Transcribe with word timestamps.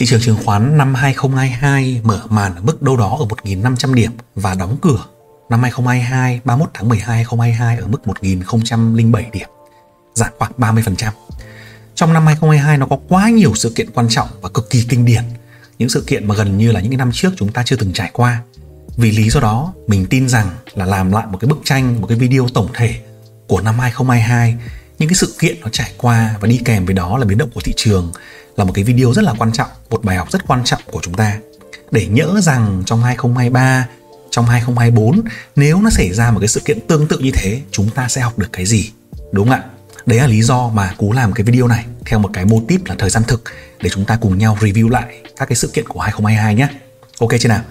Thị 0.00 0.06
trường 0.06 0.20
chứng 0.20 0.36
khoán 0.44 0.78
năm 0.78 0.94
2022 0.94 2.00
mở 2.04 2.22
màn 2.28 2.54
ở 2.54 2.62
mức 2.62 2.82
đâu 2.82 2.96
đó 2.96 3.16
ở 3.18 3.26
1.500 3.44 3.94
điểm 3.94 4.10
và 4.34 4.54
đóng 4.54 4.76
cửa 4.82 5.04
năm 5.50 5.62
2022 5.62 6.40
31 6.44 6.70
tháng 6.74 6.88
12 6.88 7.16
2022 7.16 7.76
ở 7.76 7.86
mức 7.86 7.98
1.007 8.04 9.30
điểm, 9.32 9.48
giảm 10.14 10.32
khoảng 10.38 10.52
30%. 10.58 11.10
Trong 11.94 12.12
năm 12.12 12.26
2022 12.26 12.78
nó 12.78 12.86
có 12.86 12.98
quá 13.08 13.28
nhiều 13.28 13.52
sự 13.54 13.72
kiện 13.74 13.90
quan 13.94 14.08
trọng 14.08 14.28
và 14.40 14.48
cực 14.48 14.70
kỳ 14.70 14.84
kinh 14.88 15.04
điển, 15.04 15.22
những 15.78 15.88
sự 15.88 16.04
kiện 16.06 16.28
mà 16.28 16.34
gần 16.34 16.58
như 16.58 16.72
là 16.72 16.80
những 16.80 16.96
năm 16.96 17.10
trước 17.12 17.32
chúng 17.36 17.52
ta 17.52 17.62
chưa 17.66 17.76
từng 17.76 17.92
trải 17.92 18.10
qua. 18.12 18.42
Vì 18.96 19.10
lý 19.10 19.30
do 19.30 19.40
đó, 19.40 19.74
mình 19.86 20.06
tin 20.06 20.28
rằng 20.28 20.50
là 20.74 20.84
làm 20.84 21.12
lại 21.12 21.26
một 21.26 21.38
cái 21.40 21.48
bức 21.48 21.58
tranh, 21.64 22.00
một 22.00 22.06
cái 22.06 22.18
video 22.18 22.48
tổng 22.54 22.68
thể 22.74 23.00
của 23.46 23.60
năm 23.60 23.78
2022, 23.78 24.56
những 24.98 25.08
cái 25.08 25.16
sự 25.16 25.34
kiện 25.38 25.60
nó 25.60 25.68
trải 25.72 25.92
qua 25.96 26.34
và 26.40 26.48
đi 26.48 26.60
kèm 26.64 26.84
với 26.84 26.94
đó 26.94 27.18
là 27.18 27.24
biến 27.24 27.38
động 27.38 27.50
của 27.54 27.60
thị 27.60 27.72
trường 27.76 28.12
là 28.60 28.64
một 28.64 28.72
cái 28.74 28.84
video 28.84 29.12
rất 29.12 29.24
là 29.24 29.34
quan 29.38 29.52
trọng, 29.52 29.68
một 29.90 30.04
bài 30.04 30.16
học 30.16 30.30
rất 30.30 30.46
quan 30.46 30.64
trọng 30.64 30.80
của 30.90 31.00
chúng 31.02 31.14
ta 31.14 31.38
để 31.90 32.06
nhớ 32.06 32.40
rằng 32.42 32.82
trong 32.86 33.02
2023, 33.02 33.86
trong 34.30 34.46
2024 34.46 35.22
nếu 35.56 35.82
nó 35.82 35.90
xảy 35.90 36.12
ra 36.12 36.30
một 36.30 36.40
cái 36.40 36.48
sự 36.48 36.60
kiện 36.64 36.80
tương 36.80 37.08
tự 37.08 37.18
như 37.18 37.30
thế, 37.34 37.60
chúng 37.70 37.90
ta 37.90 38.08
sẽ 38.08 38.20
học 38.20 38.38
được 38.38 38.48
cái 38.52 38.66
gì? 38.66 38.90
Đúng 39.32 39.48
không 39.48 39.56
ạ? 39.56 39.64
Đấy 40.06 40.18
là 40.18 40.26
lý 40.26 40.42
do 40.42 40.68
mà 40.68 40.94
Cú 40.98 41.12
làm 41.12 41.32
cái 41.32 41.44
video 41.44 41.66
này 41.66 41.84
theo 42.06 42.18
một 42.18 42.30
cái 42.32 42.44
mô 42.44 42.62
típ 42.68 42.80
là 42.84 42.94
thời 42.98 43.10
gian 43.10 43.22
thực 43.24 43.44
để 43.80 43.90
chúng 43.90 44.04
ta 44.04 44.18
cùng 44.20 44.38
nhau 44.38 44.56
review 44.60 44.88
lại 44.88 45.20
các 45.36 45.48
cái 45.48 45.56
sự 45.56 45.68
kiện 45.68 45.86
của 45.88 46.00
2022 46.00 46.54
nhé. 46.54 46.68
Ok 47.20 47.30
chưa 47.40 47.48
nào? 47.48 47.62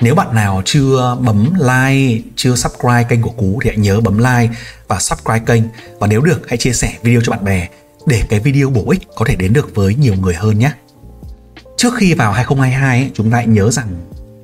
Nếu 0.00 0.14
bạn 0.14 0.34
nào 0.34 0.62
chưa 0.64 1.16
bấm 1.20 1.54
like, 1.54 2.22
chưa 2.36 2.56
subscribe 2.56 3.04
kênh 3.08 3.22
của 3.22 3.30
Cú 3.30 3.60
thì 3.62 3.70
hãy 3.70 3.78
nhớ 3.78 4.00
bấm 4.00 4.18
like 4.18 4.54
và 4.88 5.00
subscribe 5.00 5.42
kênh 5.46 5.62
và 5.98 6.06
nếu 6.06 6.20
được 6.20 6.48
hãy 6.48 6.58
chia 6.58 6.72
sẻ 6.72 6.92
video 7.02 7.20
cho 7.24 7.32
bạn 7.32 7.44
bè 7.44 7.68
để 8.06 8.22
cái 8.28 8.40
video 8.40 8.70
bổ 8.70 8.90
ích 8.90 9.02
có 9.16 9.24
thể 9.24 9.36
đến 9.36 9.52
được 9.52 9.74
với 9.74 9.94
nhiều 9.94 10.14
người 10.14 10.34
hơn 10.34 10.58
nhé. 10.58 10.72
Trước 11.76 11.94
khi 11.96 12.14
vào 12.14 12.32
2022 12.32 13.00
ấy, 13.00 13.10
chúng 13.14 13.30
ta 13.30 13.36
hãy 13.36 13.46
nhớ 13.46 13.70
rằng 13.70 13.88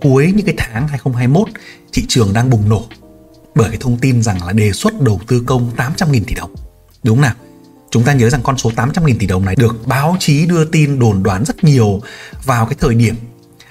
cuối 0.00 0.32
những 0.36 0.46
cái 0.46 0.54
tháng 0.58 0.88
2021 0.88 1.48
thị 1.92 2.04
trường 2.08 2.32
đang 2.32 2.50
bùng 2.50 2.68
nổ 2.68 2.84
bởi 3.54 3.68
cái 3.70 3.78
thông 3.80 3.98
tin 3.98 4.22
rằng 4.22 4.44
là 4.46 4.52
đề 4.52 4.72
xuất 4.72 5.00
đầu 5.00 5.20
tư 5.26 5.42
công 5.46 5.72
800.000 5.76 6.20
tỷ 6.26 6.34
đồng. 6.34 6.54
Đúng 7.02 7.20
nào? 7.20 7.34
Chúng 7.90 8.04
ta 8.04 8.12
nhớ 8.12 8.30
rằng 8.30 8.40
con 8.42 8.58
số 8.58 8.70
800.000 8.70 9.14
tỷ 9.18 9.26
đồng 9.26 9.44
này 9.44 9.56
được 9.56 9.86
báo 9.86 10.16
chí 10.20 10.46
đưa 10.46 10.64
tin 10.64 10.98
đồn 10.98 11.22
đoán 11.22 11.44
rất 11.44 11.64
nhiều 11.64 12.00
vào 12.44 12.66
cái 12.66 12.76
thời 12.80 12.94
điểm 12.94 13.14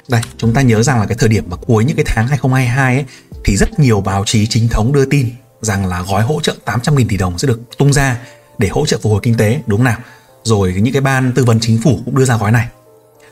đây, 0.09 0.21
chúng 0.37 0.53
ta 0.53 0.61
nhớ 0.61 0.83
rằng 0.83 0.99
là 0.99 1.05
cái 1.05 1.17
thời 1.19 1.29
điểm 1.29 1.43
mà 1.49 1.57
cuối 1.57 1.85
những 1.85 1.95
cái 1.95 2.05
tháng 2.07 2.27
2022 2.27 2.95
ấy 2.95 3.05
thì 3.45 3.55
rất 3.57 3.79
nhiều 3.79 4.01
báo 4.01 4.23
chí 4.25 4.47
chính 4.47 4.67
thống 4.67 4.93
đưa 4.93 5.05
tin 5.05 5.29
rằng 5.61 5.85
là 5.85 6.01
gói 6.01 6.23
hỗ 6.23 6.41
trợ 6.41 6.55
800.000 6.65 7.05
tỷ 7.09 7.17
đồng 7.17 7.37
sẽ 7.37 7.47
được 7.47 7.59
tung 7.77 7.93
ra 7.93 8.17
để 8.57 8.67
hỗ 8.67 8.85
trợ 8.85 8.97
phục 9.01 9.11
hồi 9.11 9.19
kinh 9.23 9.37
tế, 9.37 9.59
đúng 9.65 9.79
không 9.79 9.85
nào? 9.85 9.97
Rồi 10.43 10.73
những 10.81 10.93
cái 10.93 11.01
ban 11.01 11.31
tư 11.35 11.43
vấn 11.43 11.59
chính 11.59 11.79
phủ 11.83 11.99
cũng 12.05 12.17
đưa 12.17 12.25
ra 12.25 12.37
gói 12.37 12.51
này. 12.51 12.67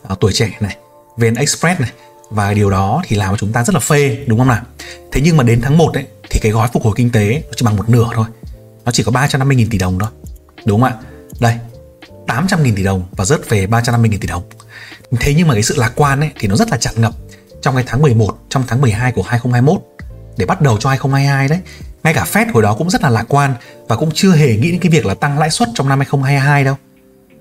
À, 0.08 0.16
tuổi 0.20 0.34
trẻ 0.34 0.58
này, 0.60 0.78
VN 1.18 1.36
Express 1.36 1.80
này 1.80 1.92
và 2.30 2.54
điều 2.54 2.70
đó 2.70 3.02
thì 3.06 3.16
làm 3.16 3.30
cho 3.32 3.38
chúng 3.38 3.52
ta 3.52 3.64
rất 3.64 3.74
là 3.74 3.80
phê 3.80 4.24
đúng 4.28 4.40
không 4.40 4.48
nào? 4.48 4.62
Thế 5.12 5.22
nhưng 5.24 5.38
mà 5.38 5.44
đến 5.44 5.62
tháng 5.62 5.78
1 5.78 5.94
ấy 5.94 6.06
thì 6.30 6.40
cái 6.40 6.52
gói 6.52 6.68
phục 6.74 6.84
hồi 6.84 6.94
kinh 6.98 7.10
tế 7.10 7.44
nó 7.48 7.54
chỉ 7.56 7.66
bằng 7.66 7.76
một 7.76 7.90
nửa 7.90 8.10
thôi. 8.14 8.26
Nó 8.86 8.92
chỉ 8.92 9.04
có 9.04 9.12
350.000 9.12 9.68
tỷ 9.70 9.78
đồng 9.78 10.00
thôi. 10.00 10.10
Đúng 10.66 10.82
không 10.82 10.90
ạ? 10.90 10.98
Đây, 11.40 11.56
800.000 12.28 12.76
tỷ 12.76 12.84
đồng 12.84 13.04
và 13.12 13.26
rớt 13.26 13.50
về 13.50 13.68
350.000 13.68 14.18
tỷ 14.22 14.28
đồng. 14.28 14.44
Thế 15.20 15.34
nhưng 15.38 15.48
mà 15.48 15.54
cái 15.54 15.64
sự 15.64 15.76
lạc 15.78 15.92
quan 15.96 16.20
ấy 16.20 16.30
thì 16.40 16.48
nó 16.48 16.56
rất 16.56 16.70
là 16.72 16.78
chặt 16.78 16.92
ngập 16.96 17.14
trong 17.62 17.76
cái 17.76 17.84
tháng 17.88 18.02
11, 18.02 18.38
trong 18.50 18.64
tháng 18.68 18.82
12 18.82 19.12
của 19.12 19.22
2021 19.22 19.82
để 20.38 20.46
bắt 20.46 20.62
đầu 20.62 20.78
cho 20.78 20.90
2022 20.90 21.48
đấy. 21.48 21.60
Ngay 22.04 22.14
cả 22.14 22.26
Fed 22.34 22.46
hồi 22.54 22.64
đó 22.64 22.76
cũng 22.78 22.90
rất 22.90 23.04
là 23.04 23.10
lạc 23.10 23.26
quan 23.30 23.54
và 23.88 23.96
cũng 23.96 24.10
chưa 24.14 24.32
hề 24.32 24.58
nghĩ 24.58 24.72
đến 24.72 24.80
cái 24.80 24.92
việc 24.92 25.06
là 25.06 25.14
tăng 25.14 25.40
lãi 25.40 25.50
suất 25.50 25.70
trong 25.74 25.90
năm 25.90 26.00
2022 26.00 26.64
đâu. 26.64 26.76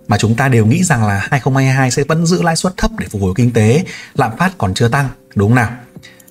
Mà 0.08 0.18
chúng 0.18 0.34
ta 0.34 0.48
đều 0.48 0.66
nghĩ 0.66 0.84
rằng 0.84 1.04
là 1.06 1.18
2022 1.30 1.90
sẽ 1.90 2.04
vẫn 2.04 2.26
giữ 2.26 2.42
lãi 2.42 2.56
suất 2.56 2.76
thấp 2.76 2.90
để 2.98 3.06
phục 3.10 3.22
hồi 3.22 3.32
kinh 3.36 3.52
tế, 3.52 3.84
lạm 4.14 4.36
phát 4.36 4.52
còn 4.58 4.74
chưa 4.74 4.88
tăng, 4.88 5.08
đúng 5.34 5.48
không 5.48 5.54
nào? 5.54 5.70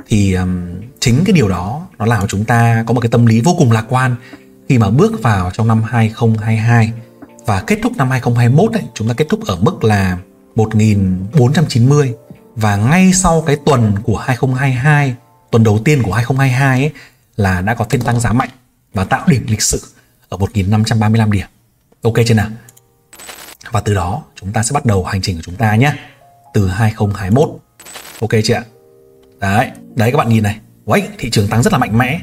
Thì 0.07 0.33
um, 0.33 0.65
chính 0.99 1.23
cái 1.25 1.33
điều 1.33 1.49
đó 1.49 1.87
nó 1.97 2.05
làm 2.05 2.21
cho 2.21 2.27
chúng 2.27 2.45
ta 2.45 2.83
có 2.87 2.93
một 2.93 3.01
cái 3.01 3.09
tâm 3.09 3.25
lý 3.25 3.41
vô 3.41 3.55
cùng 3.57 3.71
lạc 3.71 3.85
quan 3.89 4.15
khi 4.69 4.77
mà 4.77 4.89
bước 4.89 5.23
vào 5.23 5.51
trong 5.53 5.67
năm 5.67 5.83
2022 5.83 6.91
và 7.45 7.63
kết 7.67 7.79
thúc 7.83 7.97
năm 7.97 8.09
2021 8.09 8.73
ấy, 8.73 8.83
chúng 8.93 9.07
ta 9.07 9.13
kết 9.17 9.25
thúc 9.29 9.45
ở 9.45 9.55
mức 9.55 9.83
là 9.83 10.17
1490 10.55 12.13
và 12.55 12.75
ngay 12.75 13.13
sau 13.13 13.41
cái 13.41 13.55
tuần 13.65 13.93
của 14.03 14.17
2022, 14.17 15.15
tuần 15.51 15.63
đầu 15.63 15.79
tiên 15.85 16.03
của 16.03 16.13
2022 16.13 16.81
ấy, 16.81 16.91
là 17.37 17.61
đã 17.61 17.73
có 17.73 17.85
phiên 17.89 18.01
tăng 18.01 18.19
giá 18.19 18.33
mạnh 18.33 18.49
và 18.93 19.03
tạo 19.03 19.23
đỉnh 19.27 19.49
lịch 19.49 19.61
sử 19.61 19.81
ở 20.29 20.37
1535 20.37 21.31
điểm. 21.31 21.47
Ok 22.01 22.13
chưa 22.25 22.33
nào? 22.33 22.47
Và 23.71 23.79
từ 23.79 23.93
đó 23.93 24.23
chúng 24.35 24.51
ta 24.51 24.63
sẽ 24.63 24.73
bắt 24.73 24.85
đầu 24.85 25.03
hành 25.03 25.21
trình 25.21 25.35
của 25.35 25.41
chúng 25.45 25.55
ta 25.55 25.75
nhé. 25.75 25.93
Từ 26.53 26.67
2021. 26.67 27.49
Ok 28.21 28.31
chưa 28.43 28.53
ạ? 28.53 28.63
Đấy, 29.39 29.71
đấy 29.95 30.11
các 30.11 30.17
bạn 30.17 30.29
nhìn 30.29 30.43
này. 30.43 30.59
wow 30.85 31.01
thị 31.17 31.29
trường 31.29 31.47
tăng 31.47 31.63
rất 31.63 31.73
là 31.73 31.79
mạnh 31.79 31.97
mẽ. 31.97 32.21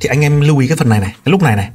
Thì 0.00 0.08
anh 0.08 0.20
em 0.20 0.40
lưu 0.40 0.58
ý 0.58 0.68
cái 0.68 0.76
phần 0.76 0.88
này 0.88 1.00
này, 1.00 1.14
cái 1.24 1.32
lúc 1.32 1.42
này 1.42 1.56
này. 1.56 1.70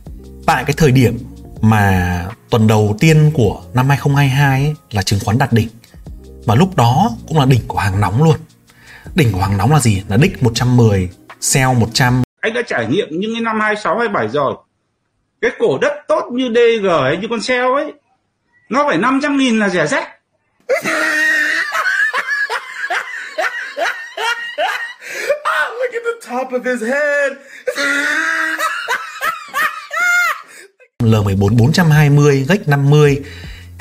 Tại 0.45 0.63
cái 0.63 0.73
thời 0.77 0.91
điểm 0.91 1.17
mà 1.61 2.25
tuần 2.49 2.67
đầu 2.67 2.97
tiên 2.99 3.31
của 3.33 3.61
năm 3.73 3.89
2022 3.89 4.65
ấy, 4.65 4.75
là 4.91 5.01
chứng 5.01 5.19
khoán 5.19 5.37
đạt 5.37 5.53
đỉnh 5.53 5.69
và 6.45 6.55
lúc 6.55 6.75
đó 6.75 7.11
cũng 7.27 7.39
là 7.39 7.45
đỉnh 7.45 7.67
của 7.67 7.77
hàng 7.77 7.99
nóng 7.99 8.23
luôn 8.23 8.37
đỉnh 9.15 9.31
của 9.31 9.41
hàng 9.41 9.57
nóng 9.57 9.71
là 9.71 9.79
gì 9.79 10.03
là 10.07 10.17
đích 10.17 10.43
110 10.43 11.09
sell 11.41 11.73
100 11.73 12.23
anh 12.41 12.53
đã 12.53 12.61
trải 12.61 12.85
nghiệm 12.85 13.07
những 13.11 13.33
cái 13.33 13.41
năm 13.41 13.59
26 13.59 13.97
27 13.97 14.27
rồi 14.27 14.55
cái 15.41 15.51
cổ 15.59 15.77
đất 15.81 15.93
tốt 16.07 16.29
như 16.31 16.49
DG 16.49 16.87
hay 17.03 17.17
như 17.17 17.27
con 17.29 17.41
sell 17.41 17.75
ấy 17.75 17.93
nó 18.69 18.85
phải 18.87 18.97
500 18.97 19.37
nghìn 19.37 19.59
là 19.59 19.69
rẻ 19.69 19.87
rách 19.87 20.09
oh, 20.73 20.85
look 25.79 25.93
at 25.93 26.03
the 26.03 26.11
top 26.29 26.47
of 26.51 26.63
his 26.71 26.81
head 26.81 27.31
L14 31.03 31.57
420, 31.57 32.45
GEC 32.49 32.67
50, 32.67 33.21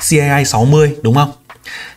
CAI 0.09 0.45
60 0.45 0.95
đúng 1.01 1.15
không? 1.15 1.31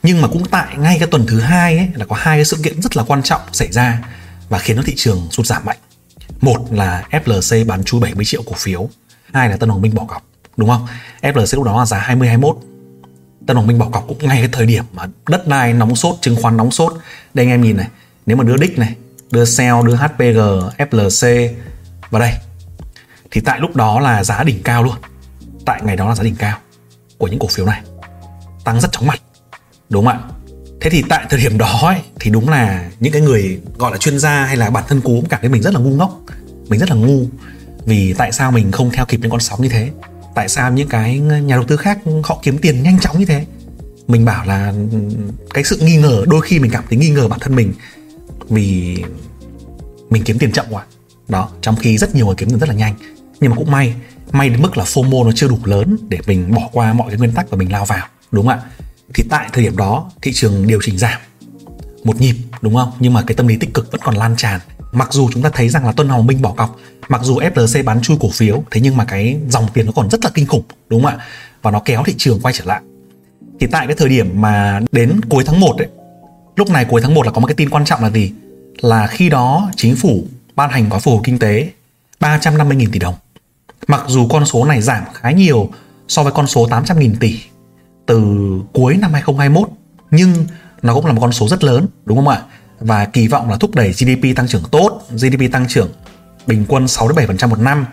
Nhưng 0.02 0.20
mà 0.20 0.28
cũng 0.28 0.44
tại 0.50 0.76
ngay 0.78 0.96
cái 0.98 1.08
tuần 1.10 1.26
thứ 1.28 1.40
hai 1.40 1.76
ấy 1.76 1.88
là 1.94 2.06
có 2.06 2.16
hai 2.18 2.38
cái 2.38 2.44
sự 2.44 2.56
kiện 2.64 2.82
rất 2.82 2.96
là 2.96 3.04
quan 3.06 3.22
trọng 3.22 3.40
xảy 3.52 3.72
ra 3.72 3.98
và 4.48 4.58
khiến 4.58 4.76
cho 4.76 4.82
thị 4.86 4.94
trường 4.96 5.28
sụt 5.30 5.46
giảm 5.46 5.64
mạnh. 5.64 5.76
Một 6.40 6.72
là 6.72 7.04
FLC 7.10 7.66
bán 7.66 7.84
chui 7.84 8.00
70 8.00 8.24
triệu 8.24 8.42
cổ 8.42 8.52
phiếu, 8.56 8.88
hai 9.32 9.48
là 9.48 9.56
Tân 9.56 9.68
Hoàng 9.68 9.82
Minh 9.82 9.94
bỏ 9.94 10.04
cọc, 10.04 10.22
đúng 10.56 10.68
không? 10.68 10.86
FLC 11.22 11.56
lúc 11.56 11.64
đó 11.64 11.78
là 11.78 11.86
giá 11.86 11.98
20 11.98 12.28
21. 12.28 12.56
Tân 13.46 13.56
Hoàng 13.56 13.66
Minh 13.66 13.78
bỏ 13.78 13.88
cọc 13.90 14.04
cũng 14.08 14.18
ngay 14.20 14.38
cái 14.38 14.48
thời 14.52 14.66
điểm 14.66 14.84
mà 14.92 15.06
đất 15.28 15.46
đai 15.48 15.72
nóng 15.72 15.96
sốt, 15.96 16.16
chứng 16.20 16.36
khoán 16.42 16.56
nóng 16.56 16.70
sốt. 16.70 16.92
Đây 17.34 17.46
anh 17.46 17.50
em 17.50 17.62
nhìn 17.62 17.76
này, 17.76 17.88
nếu 18.26 18.36
mà 18.36 18.44
đưa 18.44 18.56
đích 18.56 18.78
này, 18.78 18.94
đưa 19.30 19.44
sell, 19.44 19.86
đưa 19.86 19.94
HPG, 19.96 20.38
FLC 20.78 21.50
vào 22.10 22.20
đây 22.20 22.32
thì 23.30 23.40
tại 23.40 23.60
lúc 23.60 23.76
đó 23.76 24.00
là 24.00 24.24
giá 24.24 24.42
đỉnh 24.42 24.62
cao 24.62 24.82
luôn. 24.82 24.94
Tại 25.66 25.80
ngày 25.84 25.96
đó 25.96 26.08
là 26.08 26.14
giá 26.14 26.22
đỉnh 26.22 26.36
cao 26.36 26.58
của 27.18 27.28
những 27.28 27.38
cổ 27.38 27.46
phiếu 27.46 27.66
này. 27.66 27.82
Tăng 28.64 28.80
rất 28.80 28.92
chóng 28.92 29.06
mặt 29.06 29.20
đúng 29.88 30.06
không 30.06 30.14
ạ 30.14 30.33
thế 30.84 30.90
thì 30.90 31.02
tại 31.08 31.26
thời 31.30 31.40
điểm 31.40 31.58
đó 31.58 31.80
ấy, 31.82 32.00
thì 32.20 32.30
đúng 32.30 32.48
là 32.48 32.90
những 33.00 33.12
cái 33.12 33.22
người 33.22 33.60
gọi 33.78 33.92
là 33.92 33.98
chuyên 33.98 34.18
gia 34.18 34.44
hay 34.44 34.56
là 34.56 34.70
bản 34.70 34.84
thân 34.88 35.00
cú 35.00 35.20
cũng 35.20 35.28
cảm 35.28 35.40
thấy 35.40 35.50
mình 35.50 35.62
rất 35.62 35.74
là 35.74 35.80
ngu 35.80 35.90
ngốc 35.90 36.20
mình 36.68 36.80
rất 36.80 36.90
là 36.90 36.96
ngu. 36.96 37.24
Vì 37.84 38.12
tại 38.12 38.32
sao 38.32 38.50
mình 38.50 38.72
không 38.72 38.90
theo 38.90 39.04
kịp 39.06 39.20
những 39.22 39.30
con 39.30 39.40
sóng 39.40 39.62
như 39.62 39.68
thế? 39.68 39.90
Tại 40.34 40.48
sao 40.48 40.72
những 40.72 40.88
cái 40.88 41.18
nhà 41.18 41.56
đầu 41.56 41.64
tư 41.64 41.76
khác 41.76 41.98
họ 42.24 42.38
kiếm 42.42 42.58
tiền 42.58 42.82
nhanh 42.82 43.00
chóng 43.00 43.18
như 43.18 43.24
thế? 43.24 43.46
Mình 44.08 44.24
bảo 44.24 44.46
là 44.46 44.72
cái 45.54 45.64
sự 45.64 45.76
nghi 45.76 45.96
ngờ 45.96 46.24
đôi 46.28 46.40
khi 46.40 46.58
mình 46.58 46.70
cảm 46.70 46.84
thấy 46.88 46.98
nghi 46.98 47.08
ngờ 47.08 47.28
bản 47.28 47.38
thân 47.40 47.56
mình 47.56 47.72
vì 48.48 48.98
mình 50.10 50.22
kiếm 50.22 50.38
tiền 50.38 50.52
chậm 50.52 50.66
quá. 50.70 50.84
Đó 51.28 51.48
trong 51.60 51.76
khi 51.76 51.98
rất 51.98 52.14
nhiều 52.14 52.26
người 52.26 52.34
kiếm 52.34 52.48
tiền 52.48 52.58
rất 52.58 52.68
là 52.68 52.74
nhanh. 52.74 52.94
Nhưng 53.40 53.50
mà 53.50 53.56
cũng 53.56 53.70
may 53.70 53.94
may 54.32 54.48
đến 54.48 54.62
mức 54.62 54.76
là 54.76 54.84
FOMO 54.84 55.24
nó 55.24 55.32
chưa 55.34 55.48
đủ 55.48 55.58
lớn 55.64 55.96
để 56.08 56.18
mình 56.26 56.54
bỏ 56.54 56.68
qua 56.72 56.92
mọi 56.92 57.08
cái 57.08 57.18
nguyên 57.18 57.32
tắc 57.32 57.50
và 57.50 57.56
mình 57.56 57.72
lao 57.72 57.84
vào 57.84 58.06
đúng 58.30 58.46
không 58.46 58.58
ạ? 58.58 58.62
Thì 59.14 59.24
tại 59.30 59.48
thời 59.52 59.64
điểm 59.64 59.76
đó, 59.76 60.10
thị 60.22 60.32
trường 60.34 60.66
điều 60.66 60.80
chỉnh 60.82 60.98
giảm 60.98 61.20
một 62.04 62.20
nhịp, 62.20 62.34
đúng 62.60 62.74
không? 62.74 62.92
Nhưng 63.00 63.12
mà 63.12 63.22
cái 63.26 63.34
tâm 63.34 63.46
lý 63.46 63.56
tích 63.56 63.74
cực 63.74 63.92
vẫn 63.92 64.00
còn 64.04 64.16
lan 64.16 64.34
tràn. 64.36 64.60
Mặc 64.92 65.12
dù 65.12 65.30
chúng 65.32 65.42
ta 65.42 65.50
thấy 65.52 65.68
rằng 65.68 65.86
là 65.86 65.92
Tuân 65.92 66.08
Hồng 66.08 66.26
Minh 66.26 66.42
bỏ 66.42 66.52
cọc, 66.52 66.76
mặc 67.08 67.20
dù 67.24 67.38
FLC 67.38 67.84
bán 67.84 68.02
chui 68.02 68.16
cổ 68.20 68.30
phiếu, 68.30 68.64
thế 68.70 68.80
nhưng 68.80 68.96
mà 68.96 69.04
cái 69.04 69.36
dòng 69.48 69.66
tiền 69.74 69.86
nó 69.86 69.92
còn 69.92 70.10
rất 70.10 70.24
là 70.24 70.30
kinh 70.34 70.46
khủng, 70.46 70.62
đúng 70.88 71.02
không 71.02 71.18
ạ? 71.18 71.26
Và 71.62 71.70
nó 71.70 71.80
kéo 71.80 72.02
thị 72.06 72.14
trường 72.18 72.40
quay 72.40 72.54
trở 72.54 72.64
lại. 72.64 72.80
Thì 73.60 73.66
tại 73.66 73.86
cái 73.86 73.96
thời 73.96 74.08
điểm 74.08 74.40
mà 74.40 74.80
đến 74.92 75.20
cuối 75.28 75.44
tháng 75.46 75.60
1 75.60 75.76
ấy, 75.78 75.88
lúc 76.56 76.70
này 76.70 76.84
cuối 76.84 77.00
tháng 77.00 77.14
1 77.14 77.26
là 77.26 77.32
có 77.32 77.40
một 77.40 77.46
cái 77.46 77.54
tin 77.54 77.70
quan 77.70 77.84
trọng 77.84 78.02
là 78.02 78.10
gì? 78.10 78.32
Là 78.80 79.06
khi 79.06 79.28
đó 79.28 79.70
chính 79.76 79.96
phủ 79.96 80.24
ban 80.56 80.70
hành 80.70 80.88
gói 80.88 81.00
phục 81.00 81.14
hồi 81.14 81.20
kinh 81.24 81.38
tế 81.38 81.70
350.000 82.20 82.88
tỷ 82.92 82.98
đồng. 82.98 83.14
Mặc 83.86 84.02
dù 84.06 84.28
con 84.28 84.46
số 84.46 84.64
này 84.64 84.82
giảm 84.82 85.04
khá 85.14 85.30
nhiều 85.30 85.70
so 86.08 86.22
với 86.22 86.32
con 86.32 86.46
số 86.46 86.66
800.000 86.66 87.14
tỷ 87.20 87.40
từ 88.06 88.24
cuối 88.72 88.96
năm 88.96 89.12
2021 89.12 89.68
nhưng 90.10 90.46
nó 90.82 90.94
cũng 90.94 91.06
là 91.06 91.12
một 91.12 91.20
con 91.20 91.32
số 91.32 91.48
rất 91.48 91.64
lớn 91.64 91.86
đúng 92.04 92.18
không 92.18 92.28
ạ? 92.28 92.42
Và 92.80 93.04
kỳ 93.04 93.28
vọng 93.28 93.50
là 93.50 93.56
thúc 93.56 93.74
đẩy 93.74 93.92
GDP 93.92 94.36
tăng 94.36 94.48
trưởng 94.48 94.62
tốt, 94.70 95.02
GDP 95.10 95.52
tăng 95.52 95.68
trưởng 95.68 95.92
bình 96.46 96.64
quân 96.68 96.88
6 96.88 97.08
đến 97.08 97.28
7% 97.28 97.48
một 97.48 97.58
năm, 97.58 97.86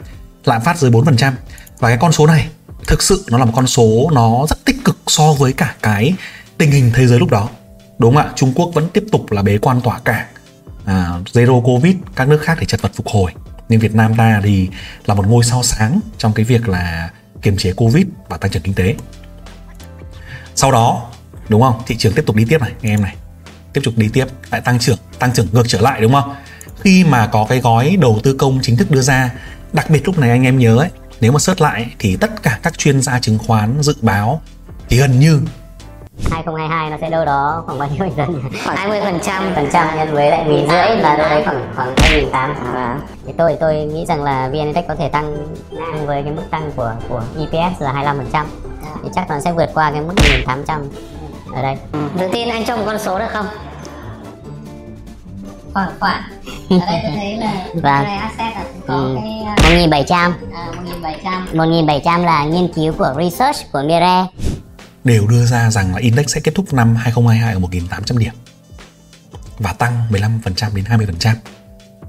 lạm 0.46 0.62
phát 0.62 0.78
dưới 0.78 0.92
4%. 0.92 1.32
Và 1.80 1.90
cái 1.90 1.98
con 1.98 2.12
số 2.12 2.28
này 2.28 2.50
thực 2.88 3.02
sự 3.02 3.26
nó 3.30 3.38
là 3.38 3.46
một 3.46 3.54
con 3.56 3.68
số 3.68 4.10
nó 4.14 4.46
rất 4.50 4.66
tích 4.66 4.86
cực 4.86 4.98
so 5.08 5.34
với 5.34 5.54
cả 5.54 5.76
cái 5.82 6.14
tình 6.58 6.72
hình 6.72 6.92
thế 6.94 7.08
giới 7.08 7.20
lúc 7.20 7.30
đó. 7.30 7.50
đúng 8.00 8.16
không 8.16 8.24
ạ 8.24 8.32
Trung 8.36 8.54
Quốc 8.56 8.72
vẫn 8.74 8.90
tiếp 8.94 9.04
tục 9.12 9.32
là 9.32 9.42
bế 9.42 9.58
quan 9.58 9.82
tỏa 9.82 10.00
cảng 10.00 10.28
à, 10.86 11.20
zero 11.34 11.62
covid 11.62 11.96
các 12.16 12.28
nước 12.28 12.42
khác 12.42 12.58
thì 12.60 12.66
chật 12.66 12.82
vật 12.82 12.92
phục 12.96 13.08
hồi 13.08 13.32
nhưng 13.70 13.80
Việt 13.80 13.96
Nam 13.96 14.16
ta 14.16 14.42
thì 14.44 14.70
là 15.06 15.14
một 15.14 15.28
ngôi 15.28 15.44
sao 15.44 15.64
sáng 15.64 16.00
trong 16.18 16.34
cái 16.34 16.46
việc 16.46 16.70
là 16.70 17.10
kiềm 17.42 17.58
chế 17.58 17.74
covid 17.74 18.06
và 18.30 18.38
tăng 18.38 18.52
trưởng 18.52 18.64
kinh 18.64 18.74
tế 18.74 18.96
sau 20.62 20.72
đó 20.72 21.02
đúng 21.50 21.62
không 21.62 21.82
thị 21.88 21.96
trường 21.98 22.14
tiếp 22.14 22.24
tục 22.26 22.36
đi 22.36 22.46
tiếp 22.50 22.62
này 22.62 22.72
nghe 22.82 22.94
em 22.94 23.02
này 23.02 23.16
tiếp 23.74 23.82
tục 23.84 23.94
đi 23.98 24.10
tiếp 24.14 24.26
lại 24.52 24.62
tăng 24.62 24.80
trưởng 24.80 24.98
tăng 25.20 25.34
trưởng 25.34 25.48
ngược 25.52 25.64
trở 25.68 25.82
lại 25.82 26.02
đúng 26.02 26.14
không 26.14 26.36
khi 26.80 27.04
mà 27.04 27.28
có 27.28 27.46
cái 27.50 27.60
gói 27.60 27.98
đầu 28.02 28.20
tư 28.24 28.34
công 28.34 28.60
chính 28.62 28.78
thức 28.78 28.92
đưa 28.92 29.02
ra 29.02 29.32
đặc 29.74 29.90
biệt 29.90 30.06
lúc 30.06 30.20
này 30.20 30.30
anh 30.30 30.44
em 30.44 30.60
nhớ 30.60 30.78
ấy 30.78 30.90
nếu 31.22 31.32
mà 31.32 31.40
search 31.40 31.62
lại 31.62 31.94
thì 32.00 32.18
tất 32.18 32.44
cả 32.44 32.60
các 32.64 32.78
chuyên 32.78 33.02
gia 33.02 33.20
chứng 33.20 33.38
khoán 33.38 33.82
dự 33.82 33.96
báo 34.02 34.42
thì 34.90 34.98
gần 34.98 35.20
như 35.20 35.42
2022 36.32 36.90
nó 36.90 36.98
sẽ 37.02 37.10
đâu 37.10 37.26
đó 37.26 37.64
khoảng 37.66 37.80
bao 37.80 37.90
nhiêu 37.90 37.98
phần 38.00 38.12
trăm? 38.18 38.52
Khoảng 38.66 38.78
20 38.78 39.02
phần 39.04 39.20
trăm, 39.24 39.44
phần 39.56 39.68
trăm 39.74 39.98
nhân 39.98 40.14
với 40.14 40.32
lại 40.32 40.46
nghìn 40.48 40.68
rưỡi 40.68 40.98
là 40.98 41.16
đâu 41.18 41.30
đấy 41.30 41.42
khoảng 41.46 41.74
khoảng 41.76 41.94
hai 41.98 42.22
nghìn 42.22 42.32
tám. 42.32 42.56
Thì 43.26 43.34
tôi 43.38 43.58
tôi 43.60 43.76
nghĩ 43.76 44.06
rằng 44.06 44.24
là 44.24 44.50
VN 44.50 44.54
Index 44.54 44.86
có 44.88 44.96
thể 44.96 45.10
tăng 45.10 45.56
tăng 45.72 46.08
với 46.08 46.24
cái 46.24 46.34
mức 46.34 46.44
tăng 46.52 46.72
của 46.76 46.94
của 47.10 47.24
EPS 47.40 47.82
là 47.82 47.92
25 47.92 48.18
phần 48.18 48.28
trăm. 48.34 48.71
Thì 49.04 49.10
chắc 49.16 49.30
nó 49.30 49.40
sẽ 49.40 49.52
vượt 49.52 49.70
qua 49.74 49.92
cái 49.92 50.02
mức 50.02 50.14
1.800 50.46 50.88
ở 51.56 51.62
đây. 51.62 51.76
Tự 52.20 52.28
tin 52.34 52.50
anh 52.50 52.66
cho 52.66 52.78
một 52.78 52.84
con 52.86 53.00
số 53.00 53.20
được 53.20 53.26
không? 53.34 53.46
Khoảng 55.74 55.92
khoảng. 56.00 56.24
Ở 56.70 56.78
đây 56.88 57.00
tôi 57.04 57.12
thấy 57.16 57.38
là 57.38 57.66
Vâng. 57.74 58.06
Asset 58.06 58.54
là 58.56 58.64
có 58.88 58.94
Ừ. 58.94 59.18
cái 59.64 59.88
1.700 59.88 60.32
à, 60.54 60.72
1700 60.76 61.48
1.700 61.54 62.24
là 62.26 62.46
nghiên 62.46 62.74
cứu 62.74 62.94
của 62.98 63.14
research 63.18 63.72
của 63.72 63.82
Mire 63.82 64.26
đều 65.04 65.28
đưa 65.28 65.46
ra 65.46 65.70
rằng 65.72 65.94
là 65.94 66.00
index 66.00 66.26
sẽ 66.28 66.42
kết 66.42 66.56
thúc 66.56 66.74
năm 66.74 66.96
2022 66.96 67.54
ở 67.54 67.60
1.800 67.60 68.18
điểm 68.18 68.34
và 69.60 69.74
tăng 69.74 70.04
15% 70.12 70.76
đến 70.76 70.86
20%. 70.86 71.36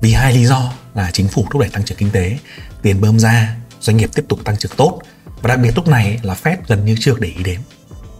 Vì 0.01 0.13
hai 0.13 0.33
lý 0.33 0.45
do 0.47 0.73
là 0.95 1.11
chính 1.13 1.29
phủ 1.29 1.47
thúc 1.51 1.61
đẩy 1.61 1.71
tăng 1.71 1.85
trưởng 1.85 1.99
kinh 1.99 2.11
tế, 2.11 2.39
tiền 2.83 3.01
bơm 3.01 3.19
ra, 3.19 3.57
doanh 3.81 3.97
nghiệp 3.97 4.11
tiếp 4.15 4.25
tục 4.29 4.39
tăng 4.45 4.57
trưởng 4.57 4.73
tốt 4.77 4.99
và 5.43 5.49
đặc 5.49 5.59
biệt 5.63 5.73
lúc 5.77 5.89
này 5.89 6.21
là 6.23 6.37
Fed 6.43 6.57
gần 6.69 6.85
như 6.85 6.97
chưa 7.01 7.15
để 7.21 7.29
ý 7.37 7.43
đến. 7.43 7.61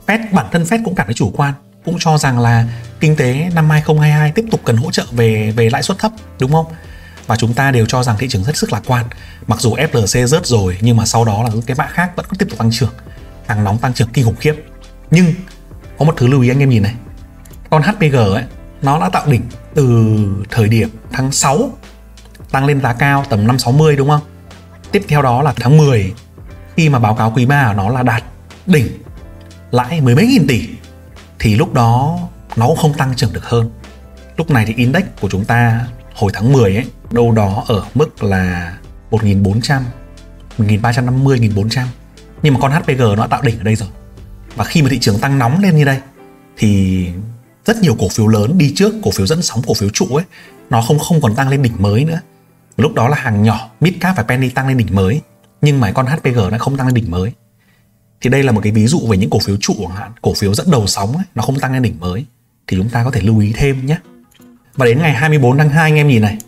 Fed 0.07 0.19
bản 0.33 0.47
thân 0.53 0.63
Fed 0.63 0.85
cũng 0.85 0.95
cảm 0.95 1.07
thấy 1.07 1.15
chủ 1.15 1.33
quan, 1.37 1.55
cũng 1.85 1.97
cho 1.99 2.19
rằng 2.19 2.39
là 2.39 2.67
kinh 3.01 3.17
tế 3.17 3.51
năm 3.55 3.71
2022 3.71 4.33
tiếp 4.33 4.45
tục 4.51 4.61
cần 4.65 4.77
hỗ 4.77 4.91
trợ 4.91 5.05
về 5.11 5.53
về 5.57 5.71
lãi 5.71 5.83
suất 5.83 5.99
thấp, 5.99 6.13
đúng 6.41 6.53
không? 6.53 6.67
Và 7.27 7.37
chúng 7.37 7.55
ta 7.55 7.71
đều 7.71 7.87
cho 7.87 8.03
rằng 8.03 8.17
thị 8.19 8.29
trường 8.29 8.45
rất 8.45 8.57
sức 8.57 8.73
lạc 8.73 8.83
quan. 8.87 9.07
Mặc 9.47 9.61
dù 9.61 9.75
FLC 9.75 10.27
rớt 10.27 10.47
rồi 10.47 10.79
nhưng 10.81 10.97
mà 10.97 11.07
sau 11.07 11.25
đó 11.25 11.43
là 11.43 11.49
những 11.49 11.63
cái 11.63 11.77
mã 11.77 11.87
khác 11.87 12.13
vẫn 12.17 12.27
tiếp 12.39 12.47
tục 12.51 12.59
tăng 12.59 12.71
trưởng 12.71 12.93
hàng 13.47 13.65
nóng 13.65 13.79
tăng 13.79 13.95
trưởng 13.95 14.09
kinh 14.09 14.25
khủng 14.25 14.37
khiếp 14.37 14.55
nhưng 15.11 15.35
có 15.99 16.05
một 16.05 16.15
thứ 16.17 16.27
lưu 16.27 16.43
ý 16.43 16.49
anh 16.49 16.61
em 16.61 16.71
nhìn 16.71 16.83
này 16.83 16.95
con 17.71 17.83
HPG 17.83 18.17
ấy 18.17 18.45
nó 18.83 19.01
đã 19.01 19.09
tạo 19.09 19.27
đỉnh 19.27 19.43
từ 19.75 20.17
thời 20.51 20.69
điểm 20.69 20.89
tháng 21.13 21.33
6 21.33 21.71
tăng 22.51 22.67
lên 22.67 22.81
giá 22.81 22.93
cao 22.93 23.25
tầm 23.31 23.47
560 23.47 23.97
đúng 23.97 24.09
không 24.09 24.21
tiếp 24.93 25.03
theo 25.09 25.23
đó 25.23 25.43
là 25.43 25.53
tháng 25.57 25.79
10 25.79 26.13
khi 26.77 26.89
mà 26.89 26.99
báo 26.99 27.15
cáo 27.15 27.33
quý 27.37 27.47
3 27.47 27.69
của 27.69 27.75
nó 27.75 27.89
là 27.89 28.03
đạt 28.03 28.23
đỉnh, 28.67 28.89
lãi 29.71 30.01
mười 30.01 30.15
mấy 30.15 30.27
nghìn 30.27 30.47
tỷ, 30.47 30.69
thì 31.39 31.57
lúc 31.57 31.75
đó 31.75 32.19
nó 32.57 32.67
cũng 32.67 32.77
không 32.77 32.95
tăng 32.95 33.17
trưởng 33.17 33.33
được 33.33 33.45
hơn. 33.45 33.71
Lúc 34.37 34.51
này 34.51 34.65
thì 34.67 34.75
index 34.75 35.03
của 35.21 35.29
chúng 35.29 35.45
ta 35.45 35.87
hồi 36.15 36.31
tháng 36.35 36.53
10 36.53 36.77
ấy, 36.77 36.85
đâu 37.11 37.33
đó 37.33 37.65
ở 37.69 37.85
mức 37.95 38.23
là 38.23 38.77
1400 39.11 39.85
1350 40.59 41.39
1400 41.41 41.89
nhưng 42.43 42.55
mà 42.55 42.61
con 42.61 42.73
HPG 42.73 43.01
nó 43.01 43.17
đã 43.17 43.27
tạo 43.27 43.43
đỉnh 43.43 43.59
ở 43.59 43.63
đây 43.63 43.75
rồi. 43.75 43.89
Và 44.57 44.65
khi 44.65 44.83
mà 44.83 44.89
thị 44.91 44.99
trường 44.99 45.19
tăng 45.19 45.39
nóng 45.39 45.63
lên 45.63 45.77
như 45.77 45.85
đây, 45.85 45.99
thì 46.57 47.07
rất 47.67 47.77
nhiều 47.77 47.97
cổ 47.99 48.09
phiếu 48.09 48.27
lớn 48.27 48.59
đi 48.59 48.73
trước, 48.77 48.95
cổ 49.03 49.11
phiếu 49.11 49.27
dẫn 49.27 49.43
sóng, 49.43 49.63
cổ 49.67 49.75
phiếu 49.75 49.89
trụ 49.89 50.07
ấy, 50.07 50.25
nó 50.71 50.83
không 50.83 50.99
không 50.99 51.21
còn 51.21 51.35
tăng 51.35 51.49
lên 51.49 51.63
đỉnh 51.63 51.83
mới 51.83 52.05
nữa. 52.05 52.21
Lúc 52.77 52.95
đó 52.95 53.09
là 53.09 53.17
hàng 53.17 53.43
nhỏ 53.43 53.71
midcap 53.81 54.17
và 54.17 54.23
penny 54.23 54.49
tăng 54.49 54.69
lên 54.69 54.77
đỉnh 54.77 54.95
mới 54.95 55.21
nhưng 55.63 55.81
mà 55.81 55.93
con 55.93 56.07
HPG 56.07 56.39
nó 56.51 56.59
không 56.59 56.77
tăng 56.77 56.87
lên 56.87 56.95
đỉnh 56.95 57.11
mới. 57.11 57.33
Thì 58.21 58.31
đây 58.31 58.43
là 58.43 58.53
một 58.53 58.61
cái 58.65 58.73
ví 58.73 58.87
dụ 58.87 59.01
về 59.09 59.17
những 59.17 59.31
cổ 59.31 59.39
phiếu 59.39 59.57
trụ 59.61 59.75
chẳng 59.79 59.97
hạn 59.97 60.13
cổ 60.23 60.35
phiếu 60.35 60.55
dẫn 60.55 60.71
đầu 60.71 60.87
sóng 60.87 61.17
ấy, 61.17 61.25
nó 61.35 61.43
không 61.43 61.59
tăng 61.59 61.73
lên 61.73 61.83
đỉnh 61.83 62.01
mới. 62.01 62.27
Thì 62.67 62.77
chúng 62.77 62.89
ta 62.89 63.05
có 63.05 63.11
thể 63.11 63.21
lưu 63.21 63.39
ý 63.39 63.53
thêm 63.57 63.87
nhé. 63.87 63.99
Và 64.75 64.87
đến 64.87 64.99
ngày 64.99 65.13
24 65.13 65.59
tháng 65.59 65.69
2 65.69 65.91
anh 65.91 65.97
em 65.97 66.09
nhìn 66.09 66.23
này 66.23 66.39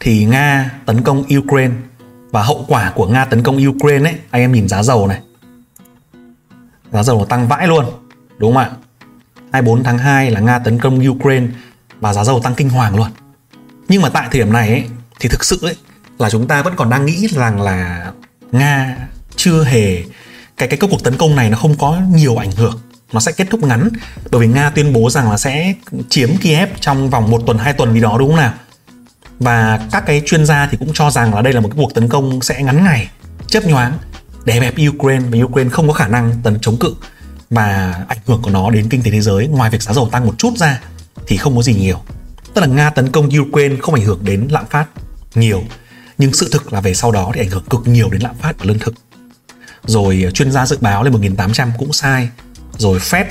thì 0.00 0.24
Nga 0.24 0.70
tấn 0.86 1.02
công 1.02 1.24
Ukraine. 1.38 1.74
Và 2.30 2.42
hậu 2.42 2.64
quả 2.68 2.92
của 2.94 3.06
Nga 3.06 3.24
tấn 3.24 3.42
công 3.42 3.68
Ukraine 3.68 4.10
ấy 4.10 4.18
anh 4.30 4.42
em 4.42 4.52
nhìn 4.52 4.68
giá 4.68 4.82
dầu 4.82 5.06
này. 5.06 5.20
Giá 6.92 7.02
dầu 7.02 7.18
nó 7.18 7.24
tăng 7.24 7.48
vãi 7.48 7.66
luôn 7.66 7.84
đúng 8.38 8.54
không 8.54 8.62
ạ? 8.62 8.70
24 9.52 9.84
tháng 9.84 9.98
2 9.98 10.30
là 10.30 10.40
Nga 10.40 10.58
tấn 10.58 10.78
công 10.78 11.08
Ukraine 11.08 11.46
và 12.00 12.12
giá 12.12 12.24
dầu 12.24 12.40
tăng 12.40 12.54
kinh 12.54 12.68
hoàng 12.68 12.96
luôn. 12.96 13.08
Nhưng 13.88 14.02
mà 14.02 14.08
tại 14.08 14.28
thời 14.30 14.40
điểm 14.40 14.52
này 14.52 14.68
ấy, 14.68 14.84
thì 15.20 15.28
thực 15.28 15.44
sự 15.44 15.58
ấy, 15.62 15.76
là 16.18 16.30
chúng 16.30 16.46
ta 16.46 16.62
vẫn 16.62 16.74
còn 16.76 16.90
đang 16.90 17.06
nghĩ 17.06 17.28
rằng 17.28 17.60
là 17.60 18.12
Nga 18.52 18.96
chưa 19.36 19.64
hề, 19.64 20.02
cái 20.56 20.68
cái 20.68 20.78
cuộc 20.90 21.04
tấn 21.04 21.16
công 21.16 21.36
này 21.36 21.50
nó 21.50 21.56
không 21.56 21.78
có 21.78 22.00
nhiều 22.14 22.36
ảnh 22.36 22.52
hưởng. 22.52 22.80
Nó 23.12 23.20
sẽ 23.20 23.32
kết 23.32 23.46
thúc 23.50 23.62
ngắn, 23.62 23.88
bởi 24.30 24.40
vì 24.40 24.46
Nga 24.46 24.70
tuyên 24.70 24.92
bố 24.92 25.10
rằng 25.10 25.30
là 25.30 25.36
sẽ 25.36 25.74
chiếm 26.08 26.36
Kiev 26.36 26.68
trong 26.80 27.10
vòng 27.10 27.30
một 27.30 27.42
tuần, 27.46 27.58
hai 27.58 27.72
tuần 27.72 27.92
gì 27.94 28.00
đó, 28.00 28.16
đúng 28.18 28.28
không 28.28 28.36
nào? 28.36 28.52
Và 29.38 29.80
các 29.92 30.06
cái 30.06 30.22
chuyên 30.26 30.46
gia 30.46 30.66
thì 30.66 30.76
cũng 30.76 30.90
cho 30.94 31.10
rằng 31.10 31.34
là 31.34 31.42
đây 31.42 31.52
là 31.52 31.60
một 31.60 31.68
cái 31.68 31.76
cuộc 31.76 31.94
tấn 31.94 32.08
công 32.08 32.42
sẽ 32.42 32.62
ngắn 32.62 32.84
ngày, 32.84 33.08
chớp 33.46 33.66
nhoáng 33.66 33.98
đè 34.44 34.60
bẹp 34.60 34.74
Ukraine 34.88 35.24
và 35.30 35.44
Ukraine 35.44 35.70
không 35.70 35.88
có 35.88 35.94
khả 35.94 36.08
năng 36.08 36.32
tấn 36.42 36.58
chống 36.60 36.76
cự 36.76 36.94
và 37.50 37.94
ảnh 38.08 38.18
hưởng 38.26 38.42
của 38.42 38.50
nó 38.50 38.70
đến 38.70 38.88
kinh 38.88 39.02
tế 39.02 39.10
thế 39.10 39.20
giới. 39.20 39.46
Ngoài 39.46 39.70
việc 39.70 39.82
giá 39.82 39.92
dầu 39.92 40.08
tăng 40.12 40.26
một 40.26 40.34
chút 40.38 40.56
ra 40.56 40.80
thì 41.26 41.36
không 41.36 41.56
có 41.56 41.62
gì 41.62 41.74
nhiều. 41.74 41.98
Tức 42.54 42.60
là 42.60 42.66
Nga 42.66 42.90
tấn 42.90 43.12
công 43.12 43.28
Ukraine 43.40 43.76
không 43.82 43.94
ảnh 43.94 44.04
hưởng 44.04 44.24
đến 44.24 44.48
lạm 44.50 44.66
phát 44.70 44.86
nhiều 45.34 45.62
nhưng 46.20 46.32
sự 46.32 46.48
thực 46.52 46.72
là 46.72 46.80
về 46.80 46.94
sau 46.94 47.12
đó 47.12 47.30
thì 47.34 47.40
ảnh 47.40 47.48
hưởng 47.48 47.64
cực 47.64 47.80
nhiều 47.84 48.10
đến 48.10 48.20
lạm 48.22 48.38
phát 48.38 48.58
và 48.58 48.64
lương 48.64 48.78
thực. 48.78 48.94
Rồi 49.84 50.22
ờ, 50.24 50.30
chuyên 50.30 50.52
gia 50.52 50.66
dự 50.66 50.78
báo 50.80 51.04
lên 51.04 51.12
1.800 51.12 51.70
cũng 51.78 51.92
sai. 51.92 52.28
Rồi 52.78 52.98
Fed 52.98 53.24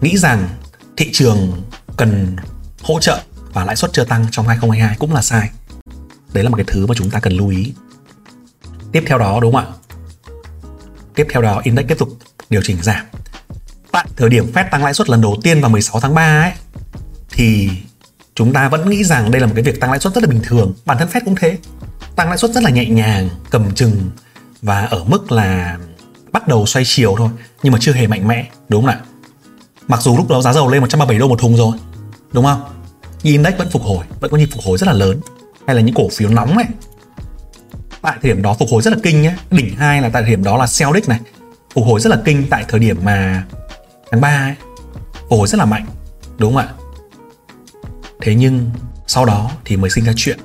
nghĩ 0.00 0.18
rằng 0.18 0.48
thị 0.96 1.10
trường 1.12 1.62
cần 1.96 2.36
hỗ 2.82 3.00
trợ 3.00 3.20
và 3.52 3.64
lãi 3.64 3.76
suất 3.76 3.92
chưa 3.92 4.04
tăng 4.04 4.26
trong 4.30 4.46
2022 4.46 4.96
cũng 4.98 5.14
là 5.14 5.22
sai. 5.22 5.50
Đấy 6.32 6.44
là 6.44 6.50
một 6.50 6.56
cái 6.56 6.64
thứ 6.68 6.86
mà 6.86 6.94
chúng 6.94 7.10
ta 7.10 7.20
cần 7.20 7.32
lưu 7.32 7.48
ý. 7.48 7.72
Tiếp 8.92 9.04
theo 9.06 9.18
đó, 9.18 9.38
đúng 9.40 9.54
không 9.54 9.66
ạ? 9.66 9.72
Tiếp 11.14 11.26
theo 11.30 11.42
đó, 11.42 11.60
index 11.64 11.86
tiếp 11.88 11.98
tục 11.98 12.08
điều 12.50 12.62
chỉnh 12.62 12.82
giảm. 12.82 13.06
Tại 13.92 14.06
thời 14.16 14.28
điểm 14.28 14.52
Fed 14.54 14.70
tăng 14.70 14.84
lãi 14.84 14.94
suất 14.94 15.10
lần 15.10 15.20
đầu 15.20 15.36
tiên 15.42 15.60
vào 15.60 15.70
16 15.70 16.00
tháng 16.00 16.14
3 16.14 16.42
ấy, 16.42 16.52
thì 17.30 17.70
chúng 18.34 18.52
ta 18.52 18.68
vẫn 18.68 18.90
nghĩ 18.90 19.04
rằng 19.04 19.30
đây 19.30 19.40
là 19.40 19.46
một 19.46 19.52
cái 19.56 19.64
việc 19.64 19.80
tăng 19.80 19.90
lãi 19.90 20.00
suất 20.00 20.14
rất 20.14 20.22
là 20.24 20.30
bình 20.30 20.40
thường. 20.44 20.74
Bản 20.84 20.98
thân 20.98 21.08
Fed 21.08 21.20
cũng 21.24 21.34
thế 21.34 21.58
tăng 22.20 22.28
lãi 22.28 22.38
suất 22.38 22.50
rất 22.50 22.62
là 22.62 22.70
nhẹ 22.70 22.86
nhàng 22.86 23.28
cầm 23.50 23.74
chừng 23.74 24.10
và 24.62 24.84
ở 24.84 25.04
mức 25.04 25.32
là 25.32 25.78
bắt 26.32 26.48
đầu 26.48 26.66
xoay 26.66 26.84
chiều 26.86 27.14
thôi 27.18 27.28
nhưng 27.62 27.72
mà 27.72 27.78
chưa 27.82 27.92
hề 27.92 28.06
mạnh 28.06 28.28
mẽ 28.28 28.48
đúng 28.68 28.86
không 28.86 28.94
ạ? 28.94 29.00
Mặc 29.88 30.02
dù 30.02 30.16
lúc 30.16 30.28
đó 30.28 30.42
giá 30.42 30.52
dầu 30.52 30.68
lên 30.68 30.80
137 30.80 31.18
đô 31.18 31.28
một 31.28 31.38
thùng 31.38 31.56
rồi 31.56 31.76
đúng 32.32 32.44
không? 32.44 32.62
Nhưng 33.22 33.32
index 33.32 33.54
vẫn 33.58 33.70
phục 33.70 33.82
hồi 33.82 34.04
vẫn 34.20 34.30
có 34.30 34.36
nhịp 34.36 34.48
phục 34.52 34.64
hồi 34.64 34.78
rất 34.78 34.86
là 34.86 34.92
lớn. 34.92 35.20
Hay 35.66 35.76
là 35.76 35.82
những 35.82 35.94
cổ 35.94 36.08
phiếu 36.12 36.28
nóng 36.28 36.56
này, 36.56 36.66
tại 38.02 38.18
thời 38.22 38.32
điểm 38.32 38.42
đó 38.42 38.56
phục 38.58 38.68
hồi 38.70 38.82
rất 38.82 38.90
là 38.90 38.96
kinh 39.02 39.22
nhé. 39.22 39.36
Đỉnh 39.50 39.76
hai 39.76 40.02
là 40.02 40.08
tại 40.08 40.22
thời 40.22 40.30
điểm 40.30 40.44
đó 40.44 40.56
là 40.56 40.66
Celtic 40.78 41.08
này 41.08 41.20
phục 41.74 41.86
hồi 41.86 42.00
rất 42.00 42.10
là 42.10 42.22
kinh 42.24 42.46
tại 42.50 42.64
thời 42.68 42.80
điểm 42.80 42.96
mà 43.02 43.44
tháng 44.10 44.20
3 44.20 44.28
ấy 44.28 44.54
phục 45.12 45.38
hồi 45.38 45.48
rất 45.48 45.58
là 45.58 45.64
mạnh 45.64 45.86
đúng 46.38 46.54
không 46.54 46.66
ạ? 46.66 46.68
Thế 48.20 48.34
nhưng 48.34 48.70
sau 49.06 49.24
đó 49.24 49.50
thì 49.64 49.76
mới 49.76 49.90
sinh 49.90 50.04
ra 50.04 50.12
chuyện. 50.16 50.38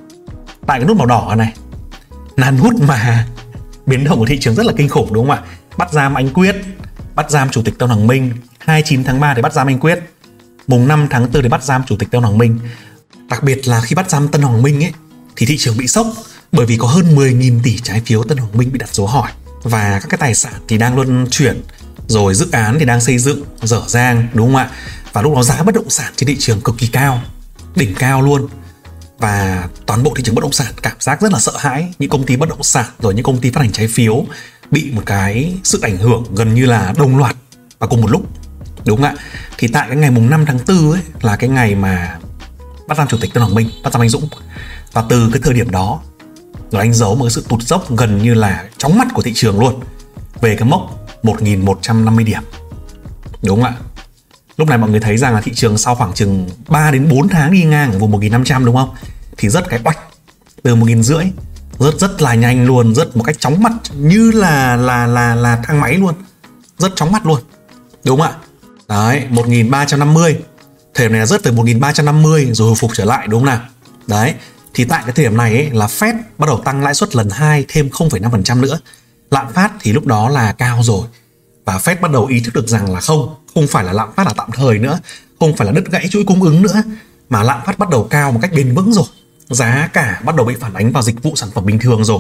Tại 0.68 0.80
cái 0.80 0.88
nút 0.88 0.98
màu 0.98 1.08
đỏ 1.08 1.36
này 1.38 1.54
nan 2.38 2.58
hút 2.58 2.74
mà. 2.82 3.28
Biến 3.86 4.04
động 4.04 4.20
của 4.20 4.26
thị 4.26 4.40
trường 4.40 4.56
rất 4.56 4.66
là 4.66 4.74
kinh 4.78 4.90
khủng, 4.90 5.14
đúng 5.14 5.28
không 5.28 5.38
ạ? 5.38 5.44
Bắt 5.78 5.92
giam 5.92 6.14
anh 6.14 6.30
Quyết, 6.34 6.56
bắt 7.16 7.32
giam 7.32 7.50
chủ 7.50 7.62
tịch 7.62 7.80
Tân 7.80 7.90
Hoàng 7.90 8.08
Minh. 8.08 8.32
29 8.60 9.04
tháng 9.04 9.20
3 9.20 9.34
thì 9.34 9.42
bắt 9.42 9.54
giam 9.54 9.68
anh 9.68 9.80
Quyết. 9.80 10.00
Mùng 10.68 10.88
5 10.88 11.08
tháng 11.10 11.32
4 11.34 11.44
thì 11.44 11.50
bắt 11.50 11.64
giam 11.64 11.84
chủ 11.84 11.96
tịch 12.00 12.12
Tân 12.12 12.22
Hoàng 12.22 12.38
Minh. 12.38 12.60
Đặc 13.30 13.44
biệt 13.44 13.68
là 13.68 13.82
khi 13.82 13.96
bắt 13.96 14.10
giam 14.10 14.28
Tân 14.28 14.42
Hoàng 14.42 14.62
Minh 14.62 14.84
ấy, 14.84 14.94
thì 15.36 15.46
thị 15.46 15.58
trường 15.58 15.78
bị 15.78 15.88
sốc 15.88 16.08
bởi 16.52 16.66
vì 16.66 16.78
có 16.78 16.88
hơn 16.88 17.16
10.000 17.16 17.60
tỷ 17.64 17.78
trái 17.78 18.02
phiếu 18.06 18.24
Tân 18.24 18.38
Hoàng 18.38 18.58
Minh 18.58 18.72
bị 18.72 18.80
đặt 18.80 18.96
dấu 18.96 19.08
hỏi. 19.08 19.32
Và 19.64 20.00
các 20.00 20.08
cái 20.10 20.18
tài 20.18 20.36
sản 20.36 20.54
thì 20.68 20.78
đang 20.78 20.96
luân 20.96 21.28
chuyển, 21.32 21.62
rồi 22.08 22.34
dự 22.34 22.48
án 22.52 22.76
thì 22.80 22.86
đang 22.86 23.02
xây 23.02 23.18
dựng, 23.18 23.44
dở 23.62 23.82
dang, 23.88 24.28
đúng 24.34 24.48
không 24.48 24.56
ạ? 24.56 24.70
Và 25.14 25.22
lúc 25.22 25.36
đó 25.36 25.44
giá 25.44 25.64
bất 25.64 25.76
động 25.76 25.90
sản 25.90 26.14
trên 26.16 26.28
thị 26.28 26.36
trường 26.40 26.62
cực 26.62 26.76
kỳ 26.78 26.88
cao, 26.88 27.22
đỉnh 27.76 27.96
cao 27.96 28.22
luôn 28.22 28.48
và 29.18 29.68
toàn 29.86 30.04
bộ 30.04 30.14
thị 30.16 30.24
trường 30.24 30.36
bất 30.36 30.42
động 30.42 30.52
sản 30.52 30.74
cảm 30.82 30.96
giác 31.00 31.22
rất 31.22 31.32
là 31.32 31.40
sợ 31.40 31.52
hãi. 31.58 31.94
Những 32.00 32.10
công 32.10 32.26
ty 32.26 32.36
bất 32.36 32.50
động 32.50 32.64
sản 32.64 32.86
rồi 33.00 33.14
những 33.14 33.24
công 33.24 33.38
ty 33.38 33.52
phát 33.52 33.62
hành 33.62 33.72
trái 33.72 33.88
phiếu 33.88 34.26
bị 34.72 34.92
một 34.92 35.02
cái 35.06 35.54
sự 35.64 35.80
ảnh 35.82 35.98
hưởng 35.98 36.24
gần 36.36 36.54
như 36.54 36.66
là 36.66 36.94
đồng 36.98 37.18
loạt. 37.18 37.36
Và 37.80 37.88
cùng 37.88 38.02
một 38.02 38.12
lúc, 38.12 38.26
đúng 38.86 38.98
không 38.98 39.06
ạ? 39.06 39.16
Thì 39.58 39.68
tại 39.68 39.88
cái 39.88 39.98
ngày 39.98 40.12
mùng 40.12 40.30
5 40.30 40.46
tháng 40.46 40.60
4 40.68 40.92
ấy, 40.92 41.02
là 41.22 41.36
cái 41.36 41.50
ngày 41.50 41.76
mà 41.76 42.18
bắt 42.88 42.98
giam 42.98 43.08
chủ 43.08 43.18
tịch 43.22 43.34
Tân 43.34 43.44
Hoàng 43.44 43.56
Minh, 43.56 43.70
bắt 43.84 43.94
giam 43.94 44.02
anh 44.02 44.10
Dũng. 44.10 44.30
Và 44.92 45.04
từ 45.10 45.30
cái 45.34 45.42
thời 45.44 45.54
điểm 45.54 45.72
đó, 45.72 46.02
nó 46.72 46.80
anh 46.80 46.94
giấu 46.94 47.16
một 47.16 47.26
cái 47.26 47.32
sự 47.32 47.46
tụt 47.50 47.62
dốc 47.62 47.96
gần 47.96 48.24
như 48.24 48.34
là 48.34 48.66
chóng 48.78 48.98
mắt 48.98 49.08
của 49.14 49.22
thị 49.22 49.32
trường 49.36 49.60
luôn. 49.60 49.80
Về 50.42 50.56
cái 50.56 50.68
mốc 50.68 51.08
1.150 51.24 52.26
điểm. 52.26 52.42
Đúng 53.42 53.64
không 53.64 53.74
ạ? 53.74 53.95
Lúc 54.58 54.68
này 54.68 54.78
mọi 54.78 54.90
người 54.90 55.00
thấy 55.00 55.18
rằng 55.18 55.34
là 55.34 55.42
thị 55.42 55.52
trường 55.56 55.78
sau 55.78 55.96
khoảng 55.96 56.14
chừng 56.14 56.50
3 56.68 56.92
đến 56.92 57.10
4 57.10 57.28
tháng 57.30 57.52
đi 57.52 57.64
ngang 57.64 57.92
ở 57.92 58.00
vùng 58.00 58.12
1500 58.12 58.66
đúng 58.66 58.76
không? 58.76 58.90
Thì 59.38 59.50
rất 59.50 59.70
cái 59.70 59.80
oách 59.84 60.00
từ 60.64 60.76
một 60.76 60.86
nghìn 60.86 61.04
rưỡi 61.04 61.26
rất 61.80 62.00
rất 62.00 62.22
là 62.22 62.36
nhanh 62.36 62.66
luôn 62.66 62.96
rất 62.96 63.18
một 63.18 63.24
cách 63.24 63.40
chóng 63.40 63.64
mặt 63.64 63.74
như 63.94 64.32
là 64.32 64.76
là 64.76 65.08
là 65.08 65.36
là 65.36 65.62
thang 65.64 65.80
máy 65.82 65.94
luôn 65.94 66.14
rất 66.78 66.96
chóng 66.96 67.12
mặt 67.12 67.26
luôn 67.26 67.42
đúng 68.04 68.20
không 68.20 68.28
ạ? 68.28 68.36
Đấy 68.88 69.26
1350 69.30 70.38
thời 70.94 71.06
điểm 71.06 71.12
này 71.12 71.20
là 71.20 71.26
rất 71.26 71.44
từ 71.44 71.52
1350 71.52 72.50
rồi 72.52 72.68
hồi 72.68 72.76
phục 72.76 72.92
trở 72.94 73.06
lại 73.06 73.28
đúng 73.28 73.40
không 73.40 73.46
nào? 73.46 73.60
Đấy 74.08 74.34
thì 74.74 74.84
tại 74.84 75.02
cái 75.06 75.14
thời 75.16 75.26
điểm 75.26 75.38
này 75.38 75.54
ấy, 75.54 75.70
là 75.74 75.86
Fed 75.86 76.14
bắt 76.38 76.48
đầu 76.48 76.62
tăng 76.66 76.84
lãi 76.84 76.94
suất 76.94 77.16
lần 77.16 77.30
2 77.30 77.66
thêm 77.68 77.90
0,5% 77.90 78.60
nữa 78.60 78.80
lạm 79.32 79.54
phát 79.54 79.72
thì 79.80 79.94
lúc 79.94 80.06
đó 80.06 80.30
là 80.30 80.52
cao 80.52 80.84
rồi 80.84 81.08
và 81.66 81.78
Fed 81.78 82.02
bắt 82.02 82.12
đầu 82.12 82.26
ý 82.26 82.40
thức 82.40 82.54
được 82.54 82.68
rằng 82.68 82.94
là 82.94 83.00
không 83.00 83.36
không 83.56 83.68
phải 83.68 83.84
là 83.84 83.94
lạm 83.94 84.14
phát 84.16 84.28
là 84.28 84.34
tạm 84.38 84.50
thời 84.54 84.80
nữa, 84.80 85.00
không 85.40 85.56
phải 85.56 85.66
là 85.66 85.72
đứt 85.74 85.92
gãy 85.92 86.08
chuỗi 86.10 86.24
cung 86.24 86.44
ứng 86.44 86.62
nữa, 86.62 86.84
mà 87.30 87.44
lạm 87.44 87.62
phát 87.66 87.80
bắt 87.80 87.90
đầu 87.90 88.04
cao 88.04 88.32
một 88.32 88.40
cách 88.42 88.52
bền 88.56 88.76
vững 88.76 88.94
rồi. 88.94 89.06
Giá 89.50 89.90
cả 89.94 90.22
bắt 90.26 90.36
đầu 90.36 90.46
bị 90.46 90.56
phản 90.60 90.74
ánh 90.74 90.92
vào 90.92 91.04
dịch 91.04 91.24
vụ 91.24 91.36
sản 91.36 91.50
phẩm 91.54 91.66
bình 91.66 91.80
thường 91.80 92.04
rồi. 92.04 92.20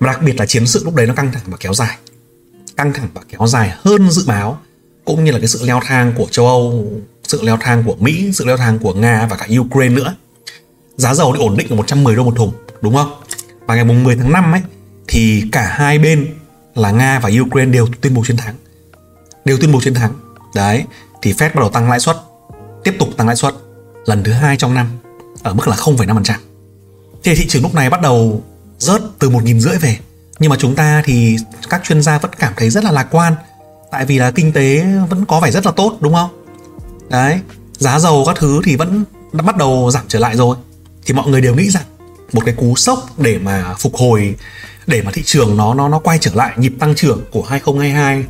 Mà 0.00 0.06
đặc 0.12 0.22
biệt 0.22 0.36
là 0.36 0.46
chiến 0.46 0.66
sự 0.66 0.84
lúc 0.84 0.94
đấy 0.94 1.06
nó 1.06 1.14
căng 1.14 1.32
thẳng 1.32 1.42
và 1.46 1.56
kéo 1.60 1.74
dài. 1.74 1.96
Căng 2.76 2.92
thẳng 2.92 3.08
và 3.14 3.20
kéo 3.28 3.46
dài 3.46 3.74
hơn 3.84 4.10
dự 4.10 4.24
báo, 4.26 4.60
cũng 5.04 5.24
như 5.24 5.32
là 5.32 5.38
cái 5.38 5.48
sự 5.48 5.64
leo 5.64 5.80
thang 5.84 6.12
của 6.16 6.26
châu 6.30 6.46
Âu, 6.46 6.92
sự 7.22 7.42
leo 7.42 7.56
thang 7.60 7.82
của 7.86 7.96
Mỹ, 8.00 8.30
sự 8.34 8.44
leo 8.44 8.56
thang 8.56 8.78
của 8.78 8.94
Nga 8.94 9.26
và 9.30 9.36
cả 9.36 9.46
Ukraine 9.58 9.94
nữa. 9.94 10.14
Giá 10.96 11.14
dầu 11.14 11.32
thì 11.32 11.42
ổn 11.42 11.56
định 11.56 11.68
ở 11.70 11.76
110 11.76 12.16
đô 12.16 12.24
một 12.24 12.34
thùng, 12.36 12.52
đúng 12.80 12.94
không? 12.94 13.22
Và 13.66 13.74
ngày 13.74 13.84
mùng 13.84 14.04
10 14.04 14.16
tháng 14.16 14.32
5 14.32 14.52
ấy, 14.52 14.62
thì 15.08 15.44
cả 15.52 15.74
hai 15.76 15.98
bên 15.98 16.34
là 16.74 16.90
Nga 16.90 17.18
và 17.18 17.30
Ukraine 17.40 17.72
đều 17.72 17.86
tuyên 18.00 18.14
bố 18.14 18.24
chiến 18.24 18.36
thắng 18.36 18.54
đều 19.44 19.58
tuyên 19.60 19.72
bố 19.72 19.80
chiến 19.80 19.94
thắng. 19.94 20.12
Đấy 20.54 20.84
thì 21.22 21.32
Fed 21.32 21.48
bắt 21.48 21.60
đầu 21.60 21.70
tăng 21.70 21.90
lãi 21.90 22.00
suất 22.00 22.16
tiếp 22.84 22.96
tục 22.98 23.08
tăng 23.16 23.26
lãi 23.26 23.36
suất 23.36 23.54
lần 24.06 24.24
thứ 24.24 24.32
hai 24.32 24.56
trong 24.56 24.74
năm 24.74 24.86
ở 25.42 25.54
mức 25.54 25.68
là 25.68 25.76
0,5% 25.76 26.34
thì 27.24 27.34
thị 27.34 27.46
trường 27.48 27.62
lúc 27.62 27.74
này 27.74 27.90
bắt 27.90 28.00
đầu 28.00 28.42
rớt 28.78 29.02
từ 29.18 29.30
một 29.30 29.44
nghìn 29.44 29.60
rưỡi 29.60 29.78
về. 29.78 29.98
Nhưng 30.38 30.50
mà 30.50 30.56
chúng 30.58 30.74
ta 30.74 31.02
thì 31.04 31.36
các 31.68 31.80
chuyên 31.84 32.02
gia 32.02 32.18
vẫn 32.18 32.30
cảm 32.38 32.52
thấy 32.56 32.70
rất 32.70 32.84
là 32.84 32.90
lạc 32.90 33.06
quan 33.10 33.34
tại 33.90 34.06
vì 34.06 34.18
là 34.18 34.30
kinh 34.30 34.52
tế 34.52 34.86
vẫn 35.08 35.24
có 35.24 35.40
vẻ 35.40 35.50
rất 35.50 35.66
là 35.66 35.72
tốt 35.72 35.98
đúng 36.00 36.14
không? 36.14 36.30
Đấy 37.08 37.40
giá 37.72 37.98
dầu 37.98 38.24
các 38.26 38.36
thứ 38.38 38.60
thì 38.64 38.76
vẫn 38.76 39.04
đã 39.32 39.42
bắt 39.42 39.56
đầu 39.56 39.90
giảm 39.90 40.04
trở 40.08 40.18
lại 40.18 40.36
rồi. 40.36 40.56
Thì 41.06 41.14
mọi 41.14 41.28
người 41.28 41.40
đều 41.40 41.54
nghĩ 41.54 41.70
rằng 41.70 41.84
một 42.32 42.42
cái 42.44 42.54
cú 42.54 42.76
sốc 42.76 43.18
để 43.18 43.38
mà 43.38 43.74
phục 43.78 43.94
hồi 43.96 44.36
để 44.86 45.02
mà 45.02 45.10
thị 45.10 45.22
trường 45.24 45.56
nó 45.56 45.74
nó 45.74 45.88
nó 45.88 45.98
quay 45.98 46.18
trở 46.18 46.30
lại 46.34 46.52
nhịp 46.56 46.72
tăng 46.78 46.94
trưởng 46.94 47.20
của 47.30 47.42
2022 47.42 48.24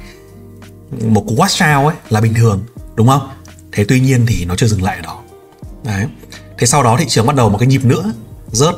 một 0.90 1.24
cú 1.28 1.36
watch 1.36 1.78
out 1.78 1.92
ấy 1.92 1.96
là 2.08 2.20
bình 2.20 2.34
thường, 2.34 2.64
đúng 2.94 3.08
không? 3.08 3.28
Thế 3.72 3.84
tuy 3.88 4.00
nhiên 4.00 4.26
thì 4.26 4.44
nó 4.44 4.56
chưa 4.56 4.66
dừng 4.66 4.82
lại 4.82 4.96
ở 4.96 5.02
đó. 5.02 5.22
Đấy. 5.84 6.06
Thế 6.58 6.66
sau 6.66 6.82
đó 6.82 6.96
thị 6.98 7.04
trường 7.08 7.26
bắt 7.26 7.36
đầu 7.36 7.50
một 7.50 7.58
cái 7.58 7.66
nhịp 7.66 7.84
nữa, 7.84 8.12
rớt. 8.52 8.74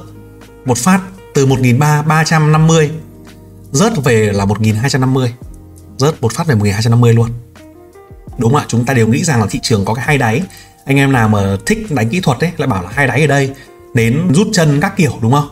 Một 0.64 0.78
phát 0.78 1.00
từ 1.34 1.46
1.350 1.46 2.88
rớt 3.72 3.92
về 4.04 4.32
là 4.32 4.44
1.250 4.44 5.28
rớt 5.98 6.22
một 6.22 6.32
phát 6.32 6.46
về 6.46 6.54
1.250 6.54 7.14
luôn. 7.14 7.30
Đúng 8.38 8.56
ạ, 8.56 8.64
chúng 8.68 8.84
ta 8.84 8.94
đều 8.94 9.08
nghĩ 9.08 9.24
rằng 9.24 9.40
là 9.40 9.46
thị 9.50 9.60
trường 9.62 9.84
có 9.84 9.94
cái 9.94 10.04
hai 10.04 10.18
đáy. 10.18 10.42
Anh 10.84 10.96
em 10.96 11.12
nào 11.12 11.28
mà 11.28 11.56
thích 11.66 11.90
đánh 11.90 12.08
kỹ 12.08 12.20
thuật 12.20 12.40
ấy, 12.40 12.50
lại 12.56 12.68
bảo 12.68 12.82
là 12.82 12.90
hai 12.92 13.06
đáy 13.06 13.20
ở 13.20 13.26
đây, 13.26 13.50
đến 13.94 14.28
rút 14.34 14.48
chân 14.52 14.80
các 14.80 14.96
kiểu, 14.96 15.18
đúng 15.22 15.32
không? 15.32 15.48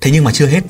Thế 0.00 0.10
nhưng 0.10 0.24
mà 0.24 0.32
chưa 0.32 0.46
hết. 0.46 0.60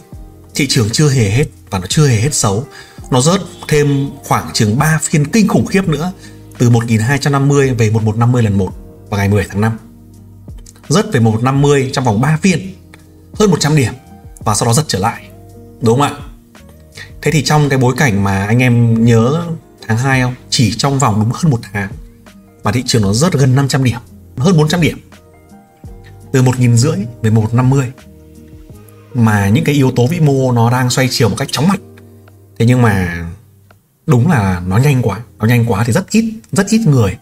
Thị 0.55 0.67
trường 0.69 0.91
chưa 0.93 1.09
hề 1.09 1.31
hết 1.31 1.45
và 1.71 1.79
nó 1.79 1.87
chưa 1.89 2.09
hề 2.09 2.21
hết 2.21 2.35
xấu 2.35 2.65
nó 3.11 3.21
rớt 3.21 3.41
thêm 3.69 4.11
khoảng 4.25 4.51
chừng 4.53 4.79
3 4.79 4.99
phiên 5.03 5.27
kinh 5.27 5.49
khủng 5.49 5.67
khiếp 5.67 5.89
nữa, 5.89 6.13
từ 6.59 6.71
1250 6.71 7.75
về 7.75 7.91
1150 7.91 8.43
lần 8.43 8.59
1 8.59 8.73
vào 9.11 9.19
ngày 9.19 9.29
10 9.29 9.47
tháng 9.49 9.61
5 9.61 9.79
rớt 10.89 11.13
về 11.13 11.21
1150 11.21 11.91
trong 11.93 12.05
vòng 12.05 12.21
3 12.21 12.39
phiên, 12.43 12.75
hơn 13.35 13.51
100 13.51 13.77
điểm, 13.77 13.93
và 14.45 14.55
sau 14.55 14.67
đó 14.67 14.73
giật 14.73 14.85
trở 14.89 14.99
lại, 14.99 15.29
đúng 15.81 15.99
không 15.99 16.09
ạ? 16.09 16.17
Thế 17.23 17.31
thì 17.31 17.43
trong 17.43 17.69
cái 17.69 17.79
bối 17.79 17.95
cảnh 17.97 18.25
mà 18.25 18.47
anh 18.47 18.59
em 18.59 19.05
nhớ 19.05 19.43
tháng 19.87 19.99
2 19.99 20.23
không? 20.23 20.35
Chỉ 20.51 20.75
trong 20.79 20.99
vòng 20.99 21.21
đúng 21.21 21.31
hơn 21.35 21.51
một 21.51 21.61
tháng, 21.73 21.91
mà 22.65 22.73
thị 22.73 22.83
trường 22.87 23.03
nó 23.03 23.13
rớt 23.13 23.33
gần 23.33 23.55
500 23.55 23.85
điểm, 23.85 23.99
hơn 24.37 24.57
400 24.57 24.81
điểm. 24.81 24.99
Từ 26.33 26.43
một 26.43 26.59
nghìn 26.59 26.77
rưỡi 26.77 26.97
về 27.23 27.31
một 27.31 27.55
năm 27.55 27.71
mươi, 27.71 27.93
mà 29.15 29.49
những 29.49 29.65
cái 29.65 29.75
yếu 29.75 29.91
tố 29.91 30.07
vĩ 30.07 30.21
mô 30.21 30.53
nó 30.53 30.71
đang 30.71 30.91
xoay 30.91 31.09
chiều 31.11 31.29
một 31.29 31.37
cách 31.39 31.49
chóng 31.51 31.69
mặt 31.69 31.81
thế 32.61 32.67
nhưng 32.67 32.83
mà 32.83 33.25
đúng 34.07 34.31
là 34.31 34.63
nó 34.67 34.79
nhanh 34.79 35.03
quá 35.03 35.21
nó 35.39 35.47
nhanh 35.47 35.65
quá 35.67 35.85
thì 35.85 35.93
rất 35.93 36.11
ít 36.11 36.33
rất 36.53 36.67
ít 36.69 36.81
người 36.87 37.17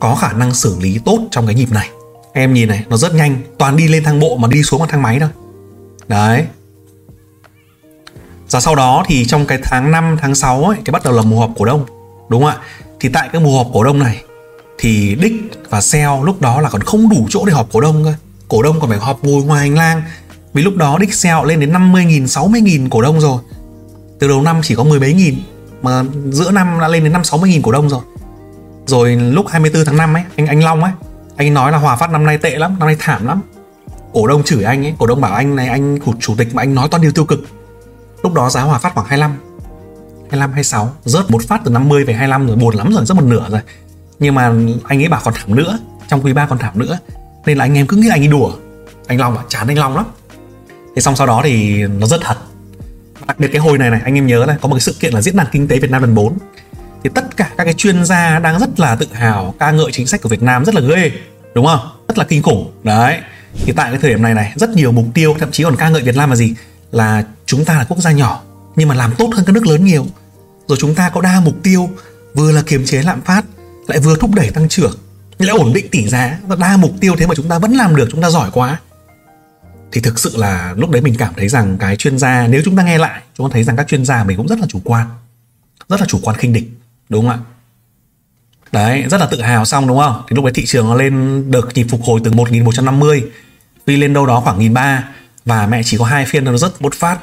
có 0.00 0.14
khả 0.14 0.32
năng 0.32 0.54
xử 0.54 0.76
lý 0.80 0.98
tốt 1.04 1.18
trong 1.30 1.46
cái 1.46 1.54
nhịp 1.54 1.70
này. 1.70 1.90
Em 2.32 2.54
nhìn 2.54 2.68
này 2.68 2.84
nó 2.88 2.96
rất 2.96 3.14
nhanh 3.14 3.36
toàn 3.58 3.76
đi 3.76 3.88
lên 3.88 4.04
thang 4.04 4.20
bộ 4.20 4.36
mà 4.36 4.48
đi 4.48 4.62
xuống 4.62 4.80
bằng 4.80 4.88
thang 4.88 5.02
máy 5.02 5.20
thôi. 5.20 5.28
Đấy. 6.08 6.44
Và 8.50 8.60
sau 8.60 8.74
đó 8.74 9.04
thì 9.06 9.24
trong 9.24 9.46
cái 9.46 9.58
tháng 9.62 9.90
5, 9.90 10.16
tháng 10.20 10.34
6 10.34 10.64
ấy, 10.64 10.76
thì 10.84 10.92
bắt 10.92 11.04
đầu 11.04 11.14
là 11.14 11.22
mùa 11.22 11.40
họp 11.40 11.50
cổ 11.56 11.64
đông 11.64 11.86
đúng 12.28 12.42
không 12.42 12.50
ạ? 12.50 12.56
Thì 13.00 13.08
tại 13.08 13.28
cái 13.32 13.42
mùa 13.42 13.58
họp 13.58 13.70
cổ 13.72 13.84
đông 13.84 13.98
này 13.98 14.22
thì 14.78 15.14
đích 15.14 15.32
và 15.70 15.80
sell 15.80 16.10
lúc 16.24 16.40
đó 16.40 16.60
là 16.60 16.68
còn 16.68 16.82
không 16.82 17.08
đủ 17.08 17.26
chỗ 17.30 17.44
để 17.46 17.52
họp 17.52 17.72
cổ 17.72 17.80
đông 17.80 18.04
cơ. 18.04 18.14
Cổ 18.48 18.62
đông 18.62 18.80
còn 18.80 18.90
phải 18.90 18.98
họp 18.98 19.24
ngồi 19.24 19.42
ngoài 19.42 19.60
hành 19.60 19.74
lang. 19.74 20.02
Vì 20.52 20.62
lúc 20.62 20.76
đó 20.76 20.98
đích 20.98 21.14
sell 21.14 21.46
lên 21.46 21.60
đến 21.60 21.72
50.000, 21.72 22.26
60.000 22.26 22.88
cổ 22.90 23.02
đông 23.02 23.20
rồi 23.20 23.38
từ 24.22 24.28
đầu 24.28 24.42
năm 24.42 24.60
chỉ 24.62 24.74
có 24.74 24.84
mười 24.84 25.00
mấy 25.00 25.12
nghìn 25.12 25.34
mà 25.82 26.04
giữa 26.30 26.50
năm 26.50 26.78
đã 26.80 26.88
lên 26.88 27.04
đến 27.04 27.12
năm 27.12 27.24
sáu 27.24 27.38
mươi 27.38 27.50
nghìn 27.50 27.62
cổ 27.62 27.72
đông 27.72 27.88
rồi. 27.88 28.00
Rồi 28.86 29.16
lúc 29.16 29.46
24 29.48 29.84
tháng 29.84 29.96
5 29.96 30.16
ấy 30.16 30.22
anh 30.36 30.46
anh 30.46 30.64
Long 30.64 30.82
ấy 30.82 30.92
anh 31.36 31.54
nói 31.54 31.72
là 31.72 31.78
Hòa 31.78 31.96
Phát 31.96 32.10
năm 32.10 32.26
nay 32.26 32.38
tệ 32.38 32.58
lắm 32.58 32.76
năm 32.78 32.86
nay 32.86 32.96
thảm 32.98 33.26
lắm. 33.26 33.40
Cổ 34.12 34.26
đông 34.26 34.42
chửi 34.42 34.64
anh 34.64 34.86
ấy 34.86 34.94
cổ 34.98 35.06
đông 35.06 35.20
bảo 35.20 35.32
anh 35.32 35.56
này 35.56 35.68
anh 35.68 35.98
chủ, 36.04 36.14
chủ 36.20 36.34
tịch 36.38 36.54
mà 36.54 36.62
anh 36.62 36.74
nói 36.74 36.88
toàn 36.90 37.02
điều 37.02 37.12
tiêu 37.12 37.24
cực. 37.24 37.40
Lúc 38.22 38.34
đó 38.34 38.50
giá 38.50 38.62
Hòa 38.62 38.78
Phát 38.78 38.94
khoảng 38.94 39.06
25 39.06 39.36
25 40.30 40.52
26 40.52 40.92
rớt 41.04 41.30
một 41.30 41.42
phát 41.48 41.60
từ 41.64 41.70
50 41.70 42.04
về 42.04 42.14
25 42.14 42.46
rồi 42.46 42.56
buồn 42.56 42.74
lắm 42.74 42.92
rồi 42.92 43.06
rất 43.06 43.14
một 43.14 43.24
nửa 43.24 43.46
rồi. 43.50 43.60
Nhưng 44.18 44.34
mà 44.34 44.52
anh 44.84 45.02
ấy 45.02 45.08
bảo 45.08 45.20
còn 45.24 45.34
thảm 45.34 45.54
nữa 45.56 45.78
trong 46.08 46.24
quý 46.24 46.32
ba 46.32 46.46
còn 46.46 46.58
thảm 46.58 46.78
nữa. 46.78 46.98
Nên 47.46 47.58
là 47.58 47.64
anh 47.64 47.74
em 47.74 47.86
cứ 47.86 47.96
nghĩ 47.96 48.08
anh 48.10 48.22
ấy 48.22 48.28
đùa. 48.28 48.52
Anh 49.06 49.20
Long 49.20 49.34
bảo 49.34 49.44
chán 49.48 49.68
anh 49.68 49.78
Long 49.78 49.96
lắm. 49.96 50.04
Thế 50.94 51.02
xong 51.02 51.16
sau 51.16 51.26
đó 51.26 51.40
thì 51.44 51.82
nó 51.86 52.06
rất 52.06 52.20
thật 52.24 52.36
đặc 53.26 53.38
biệt 53.40 53.48
cái 53.52 53.60
hồi 53.60 53.78
này 53.78 53.90
này, 53.90 54.00
anh 54.04 54.14
em 54.14 54.26
nhớ 54.26 54.44
này 54.48 54.56
có 54.60 54.68
một 54.68 54.74
cái 54.74 54.80
sự 54.80 54.94
kiện 55.00 55.12
là 55.12 55.22
diễn 55.22 55.36
đàn 55.36 55.46
kinh 55.52 55.68
tế 55.68 55.78
Việt 55.78 55.90
Nam 55.90 56.02
lần 56.02 56.14
4 56.14 56.38
thì 57.04 57.10
tất 57.14 57.36
cả 57.36 57.50
các 57.56 57.64
cái 57.64 57.74
chuyên 57.74 58.04
gia 58.04 58.38
đang 58.38 58.58
rất 58.58 58.80
là 58.80 58.96
tự 58.96 59.06
hào, 59.12 59.54
ca 59.58 59.70
ngợi 59.70 59.92
chính 59.92 60.06
sách 60.06 60.22
của 60.22 60.28
Việt 60.28 60.42
Nam 60.42 60.64
rất 60.64 60.74
là 60.74 60.80
ghê, 60.80 61.12
đúng 61.54 61.66
không? 61.66 61.80
Rất 62.08 62.18
là 62.18 62.24
kinh 62.24 62.42
khủng. 62.42 62.72
Đấy. 62.84 63.20
Thì 63.64 63.72
tại 63.72 63.90
cái 63.90 64.00
thời 64.00 64.10
điểm 64.10 64.22
này 64.22 64.34
này, 64.34 64.52
rất 64.56 64.70
nhiều 64.70 64.92
mục 64.92 65.06
tiêu, 65.14 65.36
thậm 65.38 65.50
chí 65.50 65.64
còn 65.64 65.76
ca 65.76 65.88
ngợi 65.88 66.02
Việt 66.02 66.16
Nam 66.16 66.30
là 66.30 66.36
gì? 66.36 66.54
Là 66.92 67.24
chúng 67.46 67.64
ta 67.64 67.74
là 67.74 67.84
quốc 67.84 67.98
gia 67.98 68.12
nhỏ, 68.12 68.42
nhưng 68.76 68.88
mà 68.88 68.94
làm 68.94 69.14
tốt 69.18 69.30
hơn 69.34 69.44
các 69.44 69.52
nước 69.52 69.66
lớn 69.66 69.84
nhiều. 69.84 70.06
Rồi 70.66 70.78
chúng 70.80 70.94
ta 70.94 71.08
có 71.08 71.20
đa 71.20 71.40
mục 71.40 71.54
tiêu, 71.62 71.90
vừa 72.34 72.52
là 72.52 72.62
kiềm 72.66 72.84
chế 72.84 73.02
lạm 73.02 73.20
phát, 73.20 73.44
lại 73.86 73.98
vừa 73.98 74.16
thúc 74.16 74.34
đẩy 74.34 74.50
tăng 74.50 74.68
trưởng, 74.68 74.98
lại 75.38 75.56
ổn 75.56 75.72
định 75.72 75.88
tỷ 75.88 76.08
giá. 76.08 76.38
Và 76.46 76.56
đa 76.56 76.76
mục 76.76 76.92
tiêu 77.00 77.14
thế 77.18 77.26
mà 77.26 77.34
chúng 77.34 77.48
ta 77.48 77.58
vẫn 77.58 77.72
làm 77.72 77.96
được, 77.96 78.08
chúng 78.10 78.22
ta 78.22 78.30
giỏi 78.30 78.50
quá 78.52 78.80
thì 79.92 80.00
thực 80.00 80.18
sự 80.18 80.36
là 80.36 80.74
lúc 80.76 80.90
đấy 80.90 81.02
mình 81.02 81.14
cảm 81.18 81.34
thấy 81.36 81.48
rằng 81.48 81.78
cái 81.78 81.96
chuyên 81.96 82.18
gia, 82.18 82.46
nếu 82.46 82.62
chúng 82.64 82.76
ta 82.76 82.82
nghe 82.82 82.98
lại, 82.98 83.22
chúng 83.34 83.48
ta 83.48 83.52
thấy 83.52 83.64
rằng 83.64 83.76
các 83.76 83.88
chuyên 83.88 84.04
gia 84.04 84.24
mình 84.24 84.36
cũng 84.36 84.48
rất 84.48 84.58
là 84.58 84.66
chủ 84.68 84.80
quan, 84.84 85.06
rất 85.88 86.00
là 86.00 86.06
chủ 86.06 86.20
quan 86.22 86.36
khinh 86.36 86.52
địch, 86.52 86.70
đúng 87.08 87.28
không 87.28 87.30
ạ? 87.30 87.38
Đấy, 88.72 89.04
rất 89.10 89.20
là 89.20 89.26
tự 89.26 89.40
hào 89.40 89.64
xong, 89.64 89.88
đúng 89.88 89.98
không? 89.98 90.22
Thì 90.28 90.36
lúc 90.36 90.44
đấy 90.44 90.52
thị 90.54 90.66
trường 90.66 90.86
nó 90.86 90.94
lên 90.94 91.44
được 91.50 91.68
nhịp 91.74 91.86
phục 91.90 92.02
hồi 92.02 92.20
từ 92.24 92.32
1150 92.32 93.24
đi 93.86 93.96
lên 93.96 94.12
đâu 94.12 94.26
đó 94.26 94.40
khoảng 94.40 94.58
nghìn 94.58 94.74
ba, 94.74 95.08
và 95.44 95.66
mẹ 95.66 95.82
chỉ 95.84 95.96
có 95.96 96.04
hai 96.04 96.26
phiên 96.26 96.44
nó 96.44 96.56
rất 96.56 96.82
một 96.82 96.94
phát 96.94 97.18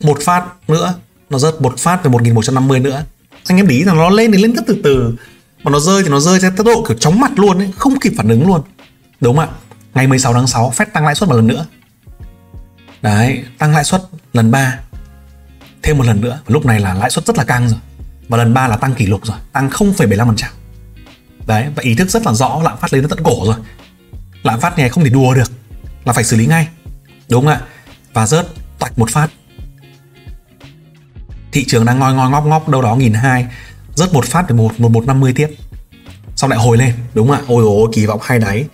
một 0.00 0.18
phát 0.24 0.44
nữa, 0.68 0.94
nó 1.30 1.38
rớt 1.38 1.62
một 1.62 1.78
phát 1.78 2.04
về 2.04 2.10
1150 2.10 2.80
nữa. 2.80 3.04
Anh 3.48 3.58
em 3.58 3.66
để 3.66 3.74
ý 3.74 3.84
rằng 3.84 3.96
nó 3.96 4.10
lên 4.10 4.32
thì 4.32 4.42
lên 4.42 4.54
rất 4.54 4.62
từ 4.66 4.80
từ, 4.84 5.14
mà 5.62 5.70
nó 5.70 5.80
rơi 5.80 6.02
thì 6.02 6.08
nó 6.08 6.20
rơi 6.20 6.40
theo 6.40 6.50
tốc 6.50 6.66
độ 6.66 6.84
kiểu 6.88 6.96
chóng 6.98 7.20
mặt 7.20 7.38
luôn 7.38 7.58
ấy, 7.58 7.72
không 7.76 8.00
kịp 8.00 8.12
phản 8.16 8.28
ứng 8.28 8.46
luôn, 8.46 8.62
đúng 9.20 9.36
không 9.36 9.48
ạ? 9.48 9.54
Ngày 9.94 10.06
16 10.06 10.32
tháng 10.32 10.46
6 10.46 10.72
Fed 10.76 10.86
tăng 10.92 11.04
lãi 11.06 11.14
suất 11.14 11.28
một 11.28 11.34
lần 11.34 11.46
nữa 11.46 11.66
đấy 13.02 13.44
tăng 13.58 13.72
lãi 13.72 13.84
suất 13.84 14.02
lần 14.32 14.50
3 14.50 14.78
thêm 15.82 15.98
một 15.98 16.04
lần 16.04 16.20
nữa 16.20 16.40
và 16.44 16.52
lúc 16.52 16.66
này 16.66 16.80
là 16.80 16.94
lãi 16.94 17.10
suất 17.10 17.26
rất 17.26 17.38
là 17.38 17.44
căng 17.44 17.68
rồi. 17.68 17.78
Và 18.28 18.38
lần 18.38 18.54
3 18.54 18.68
là 18.68 18.76
tăng 18.76 18.94
kỷ 18.94 19.06
lục 19.06 19.26
rồi 19.26 19.36
tăng 19.52 19.68
0,75% 19.68 20.34
đấy 21.46 21.66
và 21.76 21.82
ý 21.82 21.94
thức 21.94 22.10
rất 22.10 22.26
là 22.26 22.32
rõ 22.32 22.60
lạm 22.64 22.78
phát 22.78 22.92
lên 22.92 23.02
đến 23.02 23.08
tận 23.10 23.18
cổ 23.24 23.44
rồi. 23.44 23.56
Lạm 24.42 24.60
phát 24.60 24.78
này 24.78 24.88
không 24.88 25.04
thể 25.04 25.10
đùa 25.10 25.34
được 25.34 25.50
là 26.04 26.12
phải 26.12 26.24
xử 26.24 26.36
lý 26.36 26.46
ngay. 26.46 26.68
Đúng 27.28 27.44
không 27.44 27.52
ạ? 27.52 27.60
Và 28.12 28.26
rớt 28.26 28.46
toạch 28.78 28.98
một 28.98 29.10
phát. 29.10 29.30
Thị 31.52 31.64
trường 31.68 31.84
đang 31.84 31.98
ngoi 31.98 32.14
ngoi 32.14 32.30
ngóc 32.30 32.46
ngóc 32.46 32.68
đâu 32.68 32.82
đó 32.82 32.96
nghìn 32.96 33.12
hai. 33.12 33.46
Rớt 33.94 34.12
một 34.12 34.24
phát 34.24 34.48
về 34.48 34.56
một 34.56 34.80
một 34.80 34.88
một 34.88 35.06
năm 35.06 35.20
mươi 35.20 35.32
tiếp. 35.36 35.48
Xong 36.36 36.50
lại 36.50 36.58
hồi 36.58 36.78
lên 36.78 36.94
đúng 37.14 37.28
không 37.28 37.36
ạ? 37.36 37.42
Ôi 37.48 37.62
ôi 37.64 37.88
kỳ 37.92 38.06
vọng 38.06 38.20
hai 38.22 38.38
đáy 38.38 38.64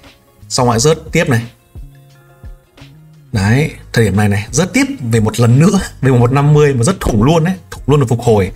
xong 0.49 0.71
lại 0.71 0.81
rớt 0.81 0.99
tiếp 1.13 1.29
này. 1.29 1.43
Đấy 3.33 3.71
thời 3.95 4.05
điểm 4.05 4.17
này 4.17 4.29
này, 4.29 4.47
rất 4.51 4.73
tiếp 4.73 4.87
về 5.13 5.21
một 5.21 5.41
lần 5.41 5.59
nữa, 5.59 5.81
về 6.01 6.11
một 6.11 6.33
năm 6.33 6.53
mươi 6.53 6.75
mà 6.75 6.85
rất 6.85 7.01
thủng 7.01 7.23
luôn 7.23 7.45
đấy 7.45 7.55
thủng 7.71 7.83
luôn 7.87 8.01
được 8.01 8.07
phục 8.09 8.21
hồi. 8.21 8.53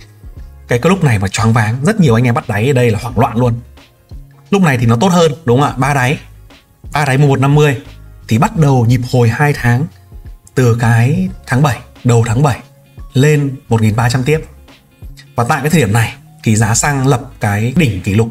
Cái 0.67 0.79
cái 0.79 0.89
lúc 0.89 1.03
này 1.03 1.19
mà 1.19 1.27
choáng 1.27 1.53
váng, 1.53 1.85
rất 1.85 1.99
nhiều 1.99 2.15
anh 2.15 2.23
em 2.23 2.33
bắt 2.33 2.49
đáy 2.49 2.67
ở 2.67 2.73
đây 2.73 2.91
là 2.91 2.99
hoảng 3.01 3.19
loạn 3.19 3.37
luôn. 3.37 3.53
Lúc 4.49 4.61
này 4.61 4.77
thì 4.77 4.85
nó 4.85 4.95
tốt 4.95 5.07
hơn, 5.07 5.31
đúng 5.45 5.61
không 5.61 5.69
ạ? 5.69 5.75
Ba 5.77 5.93
đáy 5.93 6.19
ba 6.93 7.05
đáy 7.05 7.17
1150 7.17 7.77
thì 8.27 8.37
bắt 8.37 8.57
đầu 8.57 8.85
nhịp 8.85 9.01
hồi 9.11 9.29
2 9.29 9.53
tháng. 9.53 9.85
Từ 10.55 10.77
cái 10.79 11.29
tháng 11.45 11.61
7 11.61 11.79
đầu 12.03 12.23
tháng 12.27 12.43
7 12.43 12.59
lên 13.13 13.55
1.300 13.69 14.23
tiếp. 14.23 14.45
Và 15.35 15.43
tại 15.43 15.61
cái 15.61 15.69
thời 15.69 15.81
điểm 15.81 15.93
này 15.93 16.13
thì 16.43 16.55
giá 16.55 16.75
xăng 16.75 17.07
lập 17.07 17.21
cái 17.39 17.73
đỉnh 17.75 18.01
kỷ 18.01 18.13
lục. 18.13 18.29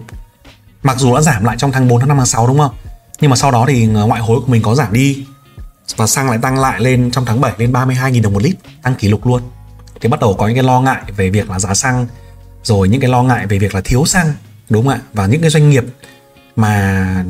Mặc 0.83 0.99
dù 0.99 1.15
đã 1.15 1.21
giảm 1.21 1.45
lại 1.45 1.57
trong 1.59 1.73
tháng 1.73 1.89
4 1.89 2.01
tháng 2.01 2.09
5 2.09 2.17
tháng 2.17 2.27
6 2.27 2.47
đúng 2.47 2.59
không? 2.59 2.75
Nhưng 3.21 3.31
mà 3.31 3.37
sau 3.37 3.51
đó 3.51 3.65
thì 3.69 3.89
ờ, 3.95 4.07
ngoại 4.07 4.21
hối 4.21 4.41
của 4.41 4.47
mình 4.47 4.63
có 4.63 4.75
giảm 4.75 4.93
đi 4.93 5.27
và 5.97 6.07
xăng 6.07 6.29
lại 6.31 6.39
tăng 6.43 6.59
lại 6.59 6.81
lên 6.81 7.11
trong 7.11 7.25
tháng 7.25 7.41
7 7.41 7.53
lên 7.59 7.73
32.000 7.73 8.23
đồng 8.23 8.33
một 8.33 8.43
lít, 8.43 8.57
tăng 8.83 8.95
kỷ 8.95 9.09
lục 9.09 9.27
luôn. 9.27 9.43
Thì 10.01 10.09
bắt 10.09 10.21
đầu 10.21 10.35
có 10.35 10.47
những 10.47 10.57
cái 10.57 10.65
lo 10.65 10.81
ngại 10.81 11.03
về 11.17 11.31
việc 11.31 11.51
là 11.51 11.59
giá 11.59 11.75
xăng, 11.75 12.07
rồi 12.63 12.89
những 12.89 13.01
cái 13.01 13.11
lo 13.11 13.23
ngại 13.23 13.47
về 13.47 13.59
việc 13.59 13.75
là 13.75 13.81
thiếu 13.81 14.05
xăng, 14.05 14.33
đúng 14.71 14.85
không 14.85 14.93
ạ? 14.95 15.01
Và 15.13 15.27
những 15.27 15.41
cái 15.41 15.51
doanh 15.51 15.71
nghiệp 15.71 15.85
mà 16.57 17.25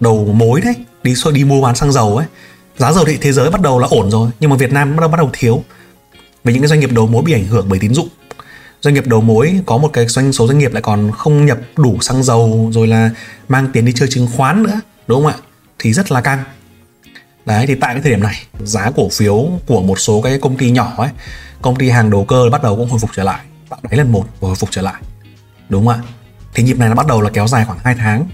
đầu 0.00 0.24
mối 0.24 0.60
đấy, 0.60 0.74
đi 1.02 1.14
xôi 1.14 1.32
đi 1.32 1.44
mua 1.44 1.62
bán 1.62 1.76
xăng 1.76 1.92
dầu 1.92 2.16
ấy, 2.16 2.26
giá 2.78 2.92
dầu 2.92 3.04
thị 3.04 3.18
thế 3.20 3.32
giới 3.32 3.50
bắt 3.50 3.60
đầu 3.60 3.78
là 3.78 3.88
ổn 3.90 4.10
rồi, 4.10 4.30
nhưng 4.40 4.50
mà 4.50 4.56
Việt 4.56 4.72
Nam 4.72 4.96
bắt 4.96 5.00
đầu 5.00 5.08
bắt 5.08 5.16
đầu 5.16 5.30
thiếu. 5.32 5.64
Vì 6.44 6.52
những 6.52 6.62
cái 6.62 6.68
doanh 6.68 6.80
nghiệp 6.80 6.92
đầu 6.92 7.06
mối 7.06 7.22
bị 7.22 7.32
ảnh 7.32 7.46
hưởng 7.46 7.68
bởi 7.68 7.78
tín 7.78 7.94
dụng. 7.94 8.08
Doanh 8.80 8.94
nghiệp 8.94 9.06
đầu 9.06 9.20
mối 9.20 9.60
có 9.66 9.78
một 9.78 9.90
cái 9.92 10.06
doanh, 10.06 10.32
số 10.32 10.46
doanh 10.46 10.58
nghiệp 10.58 10.72
lại 10.72 10.82
còn 10.82 11.12
không 11.12 11.46
nhập 11.46 11.58
đủ 11.76 11.98
xăng 12.00 12.22
dầu, 12.22 12.70
rồi 12.72 12.86
là 12.86 13.10
mang 13.48 13.72
tiền 13.72 13.84
đi 13.84 13.92
chơi 13.92 14.08
chứng 14.10 14.28
khoán 14.36 14.62
nữa, 14.62 14.80
đúng 15.06 15.22
không 15.22 15.32
ạ? 15.32 15.38
Thì 15.78 15.92
rất 15.92 16.12
là 16.12 16.20
căng 16.20 16.44
đấy 17.46 17.66
thì 17.66 17.74
tại 17.74 17.94
cái 17.94 18.02
thời 18.02 18.12
điểm 18.12 18.22
này 18.22 18.34
giá 18.64 18.90
cổ 18.96 19.08
phiếu 19.08 19.48
của 19.66 19.82
một 19.82 19.98
số 19.98 20.22
cái 20.22 20.38
công 20.38 20.56
ty 20.56 20.70
nhỏ 20.70 20.94
ấy 20.96 21.10
công 21.62 21.76
ty 21.76 21.90
hàng 21.90 22.10
đầu 22.10 22.24
cơ 22.24 22.48
bắt 22.52 22.62
đầu 22.62 22.76
cũng 22.76 22.90
hồi 22.90 22.98
phục 22.98 23.10
trở 23.16 23.22
lại. 23.22 23.40
Tạo 23.68 23.80
đáy 23.82 23.96
lần 23.96 24.12
một 24.12 24.24
và 24.40 24.48
hồi 24.48 24.56
phục 24.56 24.70
trở 24.70 24.82
lại. 24.82 25.02
Đúng 25.68 25.86
không 25.86 25.94
ạ? 25.94 26.08
Thì 26.54 26.62
nhịp 26.62 26.78
này 26.78 26.88
nó 26.88 26.94
bắt 26.94 27.06
đầu 27.06 27.20
là 27.20 27.30
kéo 27.30 27.48
dài 27.48 27.64
khoảng 27.64 27.78
2 27.84 27.94
tháng. 27.94 28.26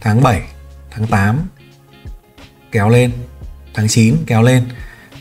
Tháng 0.00 0.22
7 0.22 0.42
tháng 0.90 1.06
8 1.06 1.48
kéo 2.72 2.88
lên. 2.88 3.12
Tháng 3.74 3.88
9 3.88 4.16
kéo 4.26 4.42
lên. 4.42 4.64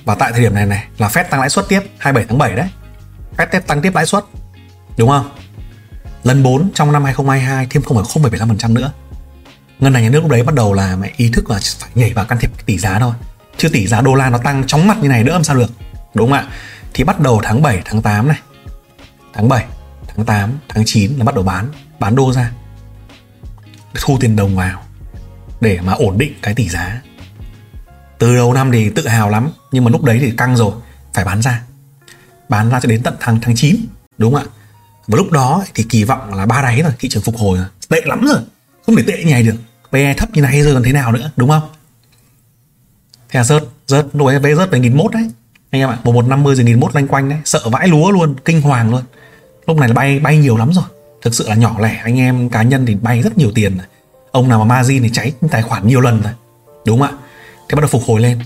Và 0.06 0.16
tại 0.16 0.32
thời 0.32 0.42
điểm 0.42 0.54
này 0.54 0.66
này 0.66 0.88
là 0.98 1.08
Fed 1.08 1.24
tăng 1.30 1.40
lãi 1.40 1.50
suất 1.50 1.66
tiếp 1.70 1.82
27 1.98 2.26
tháng 2.30 2.38
7 2.38 2.56
đấy. 2.56 2.68
Fed 3.38 3.48
tiếp 3.52 3.60
tăng 3.68 3.82
tiếp 3.82 3.96
lãi 3.96 4.06
suất. 4.06 4.24
Đúng 4.98 5.10
không? 5.10 5.30
Lần 6.24 6.44
4 6.44 6.72
trong 6.74 6.92
năm 6.92 7.04
2022 7.04 7.68
thêm 7.70 7.84
0,75% 7.84 8.74
nữa 8.74 8.92
ngân 9.82 9.94
hàng 9.94 10.04
nhà 10.04 10.10
nước 10.10 10.20
lúc 10.20 10.32
đấy 10.32 10.44
bắt 10.44 10.56
đầu 10.56 10.74
là 10.74 10.96
mẹ 10.96 11.12
ý 11.18 11.30
thức 11.30 11.50
là 11.50 11.60
phải 11.80 11.90
nhảy 11.96 12.14
vào 12.14 12.26
can 12.26 12.40
thiệp 12.40 12.52
tỷ 12.66 12.78
giá 12.78 13.00
thôi. 13.00 13.14
Chứ 13.58 13.70
tỷ 13.70 13.88
giá 13.88 14.02
đô 14.02 14.16
la 14.16 14.30
nó 14.30 14.38
tăng 14.38 14.68
chóng 14.68 14.88
mặt 14.88 14.98
như 15.02 15.10
này 15.10 15.24
nữa 15.24 15.34
làm 15.34 15.44
sao 15.44 15.56
được, 15.56 15.72
đúng 16.14 16.30
không 16.30 16.38
ạ? 16.38 16.48
Thì 16.94 17.04
bắt 17.04 17.20
đầu 17.20 17.42
tháng 17.44 17.62
7 17.62 17.82
tháng 17.86 18.02
8 18.02 18.28
này. 18.28 18.40
Tháng 19.34 19.50
7 19.50 19.66
tháng 20.16 20.26
8 20.26 20.58
tháng 20.70 20.84
9 20.86 21.18
là 21.18 21.24
bắt 21.24 21.36
đầu 21.36 21.44
bán 21.44 21.72
bán 22.00 22.16
đô 22.16 22.34
ra. 22.34 22.52
Thu 24.02 24.18
tiền 24.20 24.36
đồng 24.36 24.56
vào 24.56 24.84
để 25.62 25.80
mà 25.82 25.94
ổn 25.94 26.18
định 26.18 26.34
cái 26.42 26.54
tỷ 26.54 26.70
giá. 26.70 27.02
Từ 28.20 28.36
đầu 28.36 28.54
năm 28.54 28.72
thì 28.72 28.90
tự 28.90 29.08
hào 29.08 29.30
lắm, 29.30 29.50
nhưng 29.72 29.84
mà 29.84 29.92
lúc 29.92 30.04
đấy 30.04 30.18
thì 30.22 30.32
căng 30.32 30.58
rồi, 30.58 30.74
phải 31.14 31.26
bán 31.26 31.42
ra. 31.42 31.62
Bán 32.50 32.70
ra 32.70 32.80
cho 32.80 32.90
đến 32.90 33.04
tận 33.04 33.16
tháng 33.20 33.40
tháng 33.42 33.56
9 33.56 33.76
đúng 34.18 34.34
không 34.34 34.44
ạ? 34.44 34.50
Và 35.08 35.18
lúc 35.18 35.32
đó 35.32 35.64
thì 35.74 35.84
kỳ 35.90 36.04
vọng 36.04 36.34
là 36.34 36.46
ba 36.46 36.62
đáy 36.62 36.82
rồi, 36.82 36.92
thị 37.00 37.10
trường 37.10 37.24
phục 37.24 37.38
hồi 37.38 37.58
rồi. 37.58 37.68
Tệ 37.90 38.02
lắm 38.06 38.26
rồi, 38.26 38.40
không 38.86 38.96
thể 38.96 39.04
tệ 39.08 39.24
như 39.24 39.32
này 39.32 39.44
được. 39.44 39.56
PE 39.92 40.14
thấp 40.14 40.30
như 40.34 40.42
này 40.42 40.64
giờ 40.64 40.74
còn 40.74 40.84
thế 40.84 40.92
nào 40.92 41.12
nữa, 41.12 41.32
đúng 41.36 41.50
không? 41.50 41.70
Thế 43.30 43.38
là 43.38 43.44
rớt 43.44 43.64
rớt, 43.88 44.06
lúc 44.14 44.28
ấy 44.28 44.40
vé 44.40 44.56
rớt 44.56 44.72
về 44.72 44.80
nghìn 44.80 44.98
mốt 44.98 45.12
đấy. 45.14 45.30
Anh 45.72 45.82
em 45.82 45.90
ạ, 45.90 45.98
một 46.04 46.12
một 46.12 46.26
năm 46.28 46.44
mươi 46.44 46.56
rồi 46.56 46.66
nghìn 46.66 46.80
mốt 46.80 46.96
lanh 46.96 47.08
quanh 47.08 47.30
đấy. 47.30 47.40
Sợ 47.46 47.60
vãi 47.66 47.88
lúa 47.88 48.12
luôn, 48.12 48.36
kinh 48.46 48.62
hoàng 48.62 48.92
luôn. 48.92 49.02
Lúc 49.68 49.78
này 49.78 49.88
là 49.88 49.94
bay 49.94 50.20
bay 50.20 50.38
nhiều 50.38 50.58
lắm 50.58 50.74
rồi. 50.74 50.86
Thực 51.22 51.36
sự 51.36 51.50
là 51.50 51.56
nhỏ 51.56 51.76
lẻ, 51.80 52.02
anh 52.04 52.20
em 52.20 52.50
cá 52.50 52.64
nhân 52.64 52.86
thì 52.86 52.96
bay 52.96 53.22
rất 53.22 53.38
nhiều 53.38 53.52
tiền 53.56 53.78
ông 54.32 54.50
nào 54.50 54.60
mà 54.60 54.66
margin 54.66 55.04
thì 55.04 55.10
cháy 55.14 55.34
tài 55.52 55.62
khoản 55.62 55.88
nhiều 55.88 56.02
lần 56.02 56.22
rồi. 56.22 56.34
Đúng 56.86 57.00
không 57.00 57.08
ạ? 57.08 57.18
Thế 57.70 57.76
bắt 57.76 57.82
đầu 57.82 57.88
phục 57.88 58.02
hồi 58.08 58.22
lên. 58.22 58.40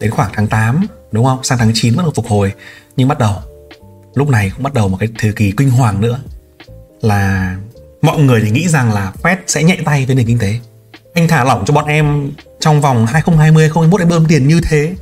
Đến 0.00 0.10
khoảng 0.10 0.30
tháng 0.34 0.46
8 0.46 0.86
đúng 1.12 1.24
không? 1.24 1.44
Sang 1.44 1.58
tháng 1.58 1.70
9 1.74 1.96
bắt 1.96 2.02
đầu 2.02 2.12
phục 2.14 2.26
hồi. 2.26 2.52
Nhưng 2.96 3.08
bắt 3.08 3.18
đầu, 3.18 3.34
lúc 4.14 4.28
này 4.28 4.50
cũng 4.54 4.62
bắt 4.62 4.74
đầu 4.74 4.88
một 4.88 4.96
cái 5.00 5.08
thời 5.18 5.32
kỳ 5.32 5.52
kinh 5.56 5.70
hoàng 5.70 6.00
nữa. 6.00 6.20
Là 7.00 7.56
mọi 8.02 8.18
người 8.18 8.40
thì 8.40 8.50
nghĩ 8.50 8.68
rằng 8.68 8.92
là 8.92 9.12
Fed 9.22 9.36
sẽ 9.46 9.62
nhạy 9.62 9.78
tay 9.84 10.06
với 10.06 10.16
nền 10.16 10.26
kinh 10.26 10.38
tế 10.38 10.58
anh 11.14 11.28
thả 11.28 11.44
lỏng 11.44 11.64
cho 11.66 11.74
bọn 11.74 11.86
em 11.86 12.30
trong 12.60 12.80
vòng 12.80 13.06
2020 13.06 13.62
2021 13.62 14.00
em 14.00 14.08
bơm 14.08 14.26
tiền 14.28 14.48
như 14.48 14.60
thế. 14.60 14.94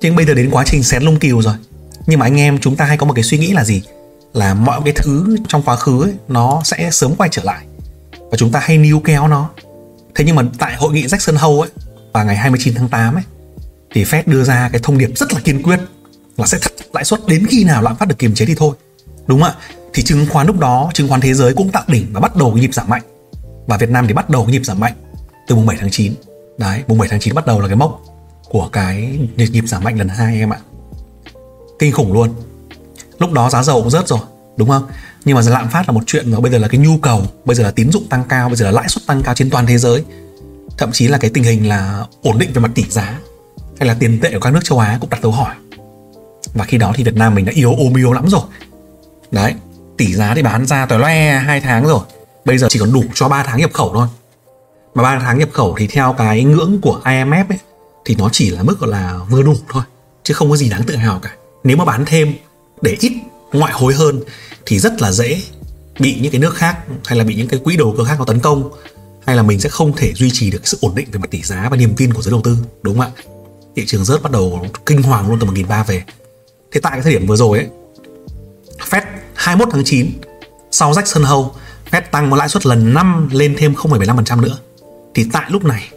Nhưng 0.00 0.16
bây 0.16 0.26
giờ 0.26 0.34
đến 0.34 0.50
quá 0.50 0.64
trình 0.66 0.82
xén 0.82 1.02
lông 1.02 1.18
cừu 1.18 1.42
rồi. 1.42 1.54
Nhưng 2.06 2.18
mà 2.18 2.26
anh 2.26 2.40
em 2.40 2.58
chúng 2.58 2.76
ta 2.76 2.84
hay 2.84 2.96
có 2.96 3.06
một 3.06 3.12
cái 3.12 3.24
suy 3.24 3.38
nghĩ 3.38 3.52
là 3.52 3.64
gì? 3.64 3.82
Là 4.32 4.54
mọi 4.54 4.80
cái 4.84 4.92
thứ 4.96 5.36
trong 5.48 5.62
quá 5.62 5.76
khứ 5.76 6.02
ấy, 6.02 6.12
nó 6.28 6.60
sẽ 6.64 6.90
sớm 6.90 7.14
quay 7.16 7.30
trở 7.32 7.42
lại. 7.44 7.66
Và 8.30 8.36
chúng 8.36 8.52
ta 8.52 8.60
hay 8.60 8.78
níu 8.78 9.00
kéo 9.00 9.28
nó. 9.28 9.50
Thế 10.14 10.24
nhưng 10.24 10.36
mà 10.36 10.42
tại 10.58 10.74
hội 10.76 10.92
nghị 10.92 11.06
Jackson 11.06 11.36
Hole 11.36 11.68
ấy 11.68 11.70
vào 12.12 12.24
ngày 12.24 12.36
29 12.36 12.74
tháng 12.74 12.88
8 12.88 13.14
ấy 13.14 13.24
thì 13.94 14.04
Fed 14.04 14.22
đưa 14.26 14.44
ra 14.44 14.68
cái 14.72 14.80
thông 14.84 14.98
điệp 14.98 15.10
rất 15.16 15.32
là 15.32 15.40
kiên 15.40 15.62
quyết 15.62 15.80
là 16.36 16.46
sẽ 16.46 16.58
thắt 16.58 16.72
lãi 16.92 17.04
suất 17.04 17.20
đến 17.26 17.46
khi 17.46 17.64
nào 17.64 17.82
lạm 17.82 17.96
phát 17.96 18.08
được 18.08 18.18
kiềm 18.18 18.34
chế 18.34 18.46
thì 18.46 18.54
thôi. 18.54 18.76
Đúng 19.26 19.40
không 19.40 19.50
ạ? 19.50 19.54
Thì 19.92 20.02
chứng 20.02 20.26
khoán 20.30 20.46
lúc 20.46 20.58
đó 20.58 20.90
chứng 20.94 21.08
khoán 21.08 21.20
thế 21.20 21.34
giới 21.34 21.54
cũng 21.54 21.70
tạo 21.70 21.82
đỉnh 21.86 22.06
và 22.12 22.20
bắt 22.20 22.36
đầu 22.36 22.52
nhịp 22.52 22.74
giảm 22.74 22.88
mạnh. 22.88 23.02
Và 23.66 23.76
Việt 23.76 23.90
Nam 23.90 24.06
thì 24.06 24.14
bắt 24.14 24.30
đầu 24.30 24.46
nhịp 24.46 24.62
giảm 24.64 24.80
mạnh 24.80 24.92
từ 25.46 25.54
mùng 25.54 25.66
7 25.66 25.76
tháng 25.80 25.90
9 25.90 26.14
đấy, 26.58 26.82
mùng 26.86 26.98
7 26.98 27.08
tháng 27.08 27.20
9 27.20 27.34
bắt 27.34 27.46
đầu 27.46 27.60
là 27.60 27.66
cái 27.66 27.76
mốc 27.76 28.02
của 28.48 28.68
cái 28.72 29.18
nhịp 29.36 29.64
giảm 29.66 29.84
mạnh 29.84 29.98
lần 29.98 30.08
hai 30.08 30.38
em 30.38 30.52
ạ. 30.52 30.58
Kinh 31.78 31.92
khủng 31.92 32.12
luôn. 32.12 32.30
Lúc 33.18 33.32
đó 33.32 33.50
giá 33.50 33.62
dầu 33.62 33.82
cũng 33.82 33.90
rớt 33.90 34.08
rồi, 34.08 34.20
đúng 34.56 34.68
không? 34.68 34.86
Nhưng 35.24 35.36
mà 35.36 35.42
lạm 35.46 35.68
phát 35.70 35.88
là 35.88 35.92
một 35.92 36.02
chuyện 36.06 36.30
rồi 36.30 36.40
bây 36.40 36.52
giờ 36.52 36.58
là 36.58 36.68
cái 36.68 36.80
nhu 36.80 36.98
cầu, 36.98 37.22
bây 37.44 37.56
giờ 37.56 37.64
là 37.64 37.70
tín 37.70 37.92
dụng 37.92 38.06
tăng 38.08 38.24
cao, 38.28 38.48
bây 38.48 38.56
giờ 38.56 38.64
là 38.64 38.70
lãi 38.70 38.88
suất 38.88 39.06
tăng 39.06 39.22
cao 39.22 39.34
trên 39.34 39.50
toàn 39.50 39.66
thế 39.66 39.78
giới. 39.78 40.04
Thậm 40.78 40.92
chí 40.92 41.08
là 41.08 41.18
cái 41.18 41.30
tình 41.34 41.44
hình 41.44 41.68
là 41.68 42.04
ổn 42.22 42.38
định 42.38 42.52
về 42.52 42.60
mặt 42.60 42.70
tỷ 42.74 42.84
giá, 42.90 43.18
hay 43.78 43.88
là 43.88 43.96
tiền 43.98 44.18
tệ 44.22 44.30
của 44.32 44.40
các 44.40 44.52
nước 44.52 44.60
châu 44.64 44.78
Á 44.78 44.98
cũng 45.00 45.10
đặt 45.10 45.20
dấu 45.22 45.32
hỏi. 45.32 45.54
Và 46.54 46.64
khi 46.64 46.78
đó 46.78 46.92
thì 46.94 47.04
Việt 47.04 47.14
Nam 47.14 47.34
mình 47.34 47.44
đã 47.44 47.52
yếu 47.54 47.74
ôm 47.78 47.94
yếu 47.94 48.12
lắm 48.12 48.28
rồi. 48.28 48.42
Đấy, 49.30 49.54
tỷ 49.96 50.14
giá 50.14 50.34
thì 50.34 50.42
bán 50.42 50.66
ra 50.66 50.86
tỏi 50.86 50.98
loe 50.98 51.30
hai 51.30 51.60
tháng 51.60 51.86
rồi. 51.86 52.00
Bây 52.44 52.58
giờ 52.58 52.66
chỉ 52.70 52.78
còn 52.78 52.92
đủ 52.92 53.04
cho 53.14 53.28
3 53.28 53.42
tháng 53.42 53.60
nhập 53.60 53.70
khẩu 53.72 53.90
thôi 53.94 54.08
mà 54.96 55.02
3 55.02 55.18
tháng 55.18 55.38
nhập 55.38 55.48
khẩu 55.52 55.74
thì 55.78 55.86
theo 55.86 56.14
cái 56.18 56.44
ngưỡng 56.44 56.80
của 56.82 57.00
IMF 57.04 57.44
ấy 57.48 57.58
thì 58.04 58.14
nó 58.14 58.28
chỉ 58.32 58.50
là 58.50 58.62
mức 58.62 58.80
gọi 58.80 58.90
là 58.90 59.18
vừa 59.30 59.42
đủ 59.42 59.54
thôi 59.68 59.82
chứ 60.22 60.34
không 60.34 60.50
có 60.50 60.56
gì 60.56 60.70
đáng 60.70 60.82
tự 60.82 60.96
hào 60.96 61.18
cả. 61.18 61.34
Nếu 61.64 61.76
mà 61.76 61.84
bán 61.84 62.04
thêm 62.06 62.34
để 62.82 62.96
ít 63.00 63.12
ngoại 63.52 63.72
hối 63.72 63.94
hơn 63.94 64.20
thì 64.66 64.78
rất 64.78 65.02
là 65.02 65.12
dễ 65.12 65.42
bị 65.98 66.18
những 66.20 66.32
cái 66.32 66.40
nước 66.40 66.54
khác 66.54 66.78
hay 67.04 67.18
là 67.18 67.24
bị 67.24 67.34
những 67.34 67.48
cái 67.48 67.60
quỹ 67.64 67.76
đầu 67.76 67.94
cơ 67.98 68.04
khác 68.04 68.14
nó 68.18 68.24
tấn 68.24 68.40
công 68.40 68.70
hay 69.26 69.36
là 69.36 69.42
mình 69.42 69.60
sẽ 69.60 69.68
không 69.68 69.92
thể 69.96 70.12
duy 70.14 70.30
trì 70.32 70.50
được 70.50 70.66
sự 70.68 70.78
ổn 70.80 70.94
định 70.94 71.08
về 71.12 71.18
mặt 71.18 71.30
tỷ 71.30 71.42
giá 71.42 71.68
và 71.70 71.76
niềm 71.76 71.94
tin 71.96 72.12
của 72.12 72.22
giới 72.22 72.32
đầu 72.32 72.40
tư 72.44 72.58
đúng 72.82 72.98
không 72.98 73.12
ạ? 73.16 73.22
Thị 73.76 73.86
trường 73.86 74.04
rớt 74.04 74.22
bắt 74.22 74.32
đầu 74.32 74.66
kinh 74.86 75.02
hoàng 75.02 75.28
luôn 75.28 75.38
từ 75.40 75.46
1.300 75.46 75.84
về. 75.84 76.02
Thế 76.72 76.80
tại 76.80 76.92
cái 76.92 77.02
thời 77.02 77.12
điểm 77.12 77.26
vừa 77.26 77.36
rồi 77.36 77.58
ấy 77.58 77.68
Fed 78.90 79.02
21 79.34 79.68
tháng 79.72 79.84
9 79.84 80.10
sau 80.70 80.92
Jackson 80.92 81.24
Hole 81.24 81.48
Fed 81.90 82.02
tăng 82.10 82.30
một 82.30 82.36
lãi 82.36 82.48
suất 82.48 82.66
lần 82.66 82.94
5 82.94 83.28
lên 83.32 83.54
thêm 83.58 83.74
0,75% 83.74 84.40
nữa 84.40 84.58
thì 85.16 85.26
tại 85.32 85.50
lúc 85.50 85.64
này, 85.64 85.88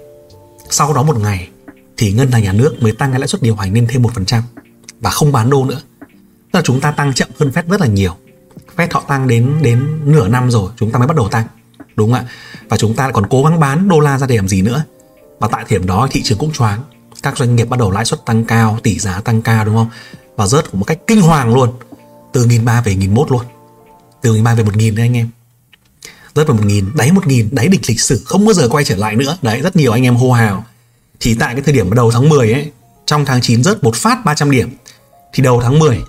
sau 0.69 0.93
đó 0.93 1.03
một 1.03 1.19
ngày, 1.19 1.49
thì 1.97 2.12
ngân 2.12 2.32
hàng 2.32 2.43
nhà 2.43 2.53
nước 2.53 2.84
mới 2.84 2.91
tăng 2.91 3.12
cái 3.12 3.19
lãi 3.19 3.27
suất 3.27 3.41
điều 3.41 3.55
hành 3.55 3.73
lên 3.73 3.88
thêm 3.89 4.01
1% 4.01 4.41
và 4.99 5.10
không 5.10 5.32
bán 5.32 5.49
đô 5.49 5.65
nữa. 5.65 5.82
Tức 6.51 6.60
là 6.60 6.62
chúng 6.62 6.82
ta 6.82 6.91
tăng 6.91 7.13
chậm 7.13 7.29
hơn 7.39 7.49
Fed 7.49 7.63
rất 7.69 7.82
là 7.82 7.88
nhiều. 7.88 8.15
Fed 8.75 8.88
họ 8.91 9.03
tăng 9.08 9.27
đến 9.27 9.53
đến 9.62 9.99
nửa 10.05 10.27
năm 10.27 10.51
rồi, 10.51 10.71
chúng 10.77 10.91
ta 10.91 10.99
mới 10.99 11.08
bắt 11.08 11.17
đầu 11.17 11.29
tăng, 11.29 11.45
đúng 11.95 12.12
không 12.12 12.19
ạ? 12.19 12.29
Và 12.69 12.77
chúng 12.77 12.95
ta 12.95 13.12
còn 13.12 13.27
cố 13.29 13.43
gắng 13.43 13.60
bán 13.60 13.88
đô 13.88 13.99
la 13.99 14.17
ra 14.17 14.27
để 14.27 14.36
làm 14.36 14.47
gì 14.47 14.62
nữa? 14.62 14.84
Và 15.39 15.47
tại 15.47 15.65
thời 15.69 15.79
điểm 15.79 15.88
đó, 15.88 16.08
thị 16.12 16.21
trường 16.23 16.38
cũng 16.38 16.51
choáng. 16.51 16.82
Các 17.23 17.38
doanh 17.38 17.55
nghiệp 17.55 17.69
bắt 17.69 17.79
đầu 17.79 17.91
lãi 17.91 18.05
suất 18.05 18.25
tăng 18.25 18.45
cao, 18.45 18.77
tỷ 18.84 18.99
giá 18.99 19.21
tăng 19.21 19.41
cao, 19.41 19.65
đúng 19.65 19.75
không? 19.75 19.89
Và 20.36 20.47
rớt 20.47 20.75
một 20.75 20.86
cách 20.86 20.99
kinh 21.08 21.21
hoàng 21.21 21.53
luôn, 21.53 21.69
từ 22.34 22.45
nghìn 22.45 22.65
ba 22.65 22.82
về 22.82 22.95
nghìn 22.95 23.13
mốt 23.13 23.32
luôn. 23.32 23.45
Từ 24.21 24.34
nghìn 24.34 24.43
ba 24.43 24.55
về 24.55 24.63
một 24.63 24.75
nghìn 24.75 24.95
đấy, 24.95 25.05
anh 25.05 25.17
em 25.17 25.29
rớt 26.35 26.47
vào 26.47 26.57
một 26.57 26.65
nghìn 26.65 26.85
đáy 26.95 27.11
một 27.11 27.27
nghìn 27.27 27.49
đáy 27.51 27.67
địch 27.67 27.81
lịch 27.87 28.01
sử 28.01 28.21
không 28.25 28.45
bao 28.45 28.53
giờ 28.53 28.67
quay 28.69 28.83
trở 28.85 28.95
lại 28.95 29.15
nữa. 29.15 29.37
Đấy 29.41 29.61
rất 29.61 29.75
nhiều 29.75 29.91
anh 29.91 30.03
em 30.03 30.15
hô 30.15 30.31
hào. 30.31 30.65
Thì 31.19 31.35
tại 31.35 31.53
cái 31.53 31.63
thời 31.63 31.73
điểm 31.73 31.93
đầu 31.93 32.11
tháng 32.11 32.29
10 32.29 32.53
ấy 32.53 32.71
trong 33.05 33.25
tháng 33.25 33.41
9 33.41 33.63
rớt 33.63 33.83
một 33.83 33.95
phát 33.95 34.25
300 34.25 34.51
điểm. 34.51 34.69
Thì 35.33 35.43
đầu 35.43 35.61
tháng 35.61 35.79
10 35.79 36.01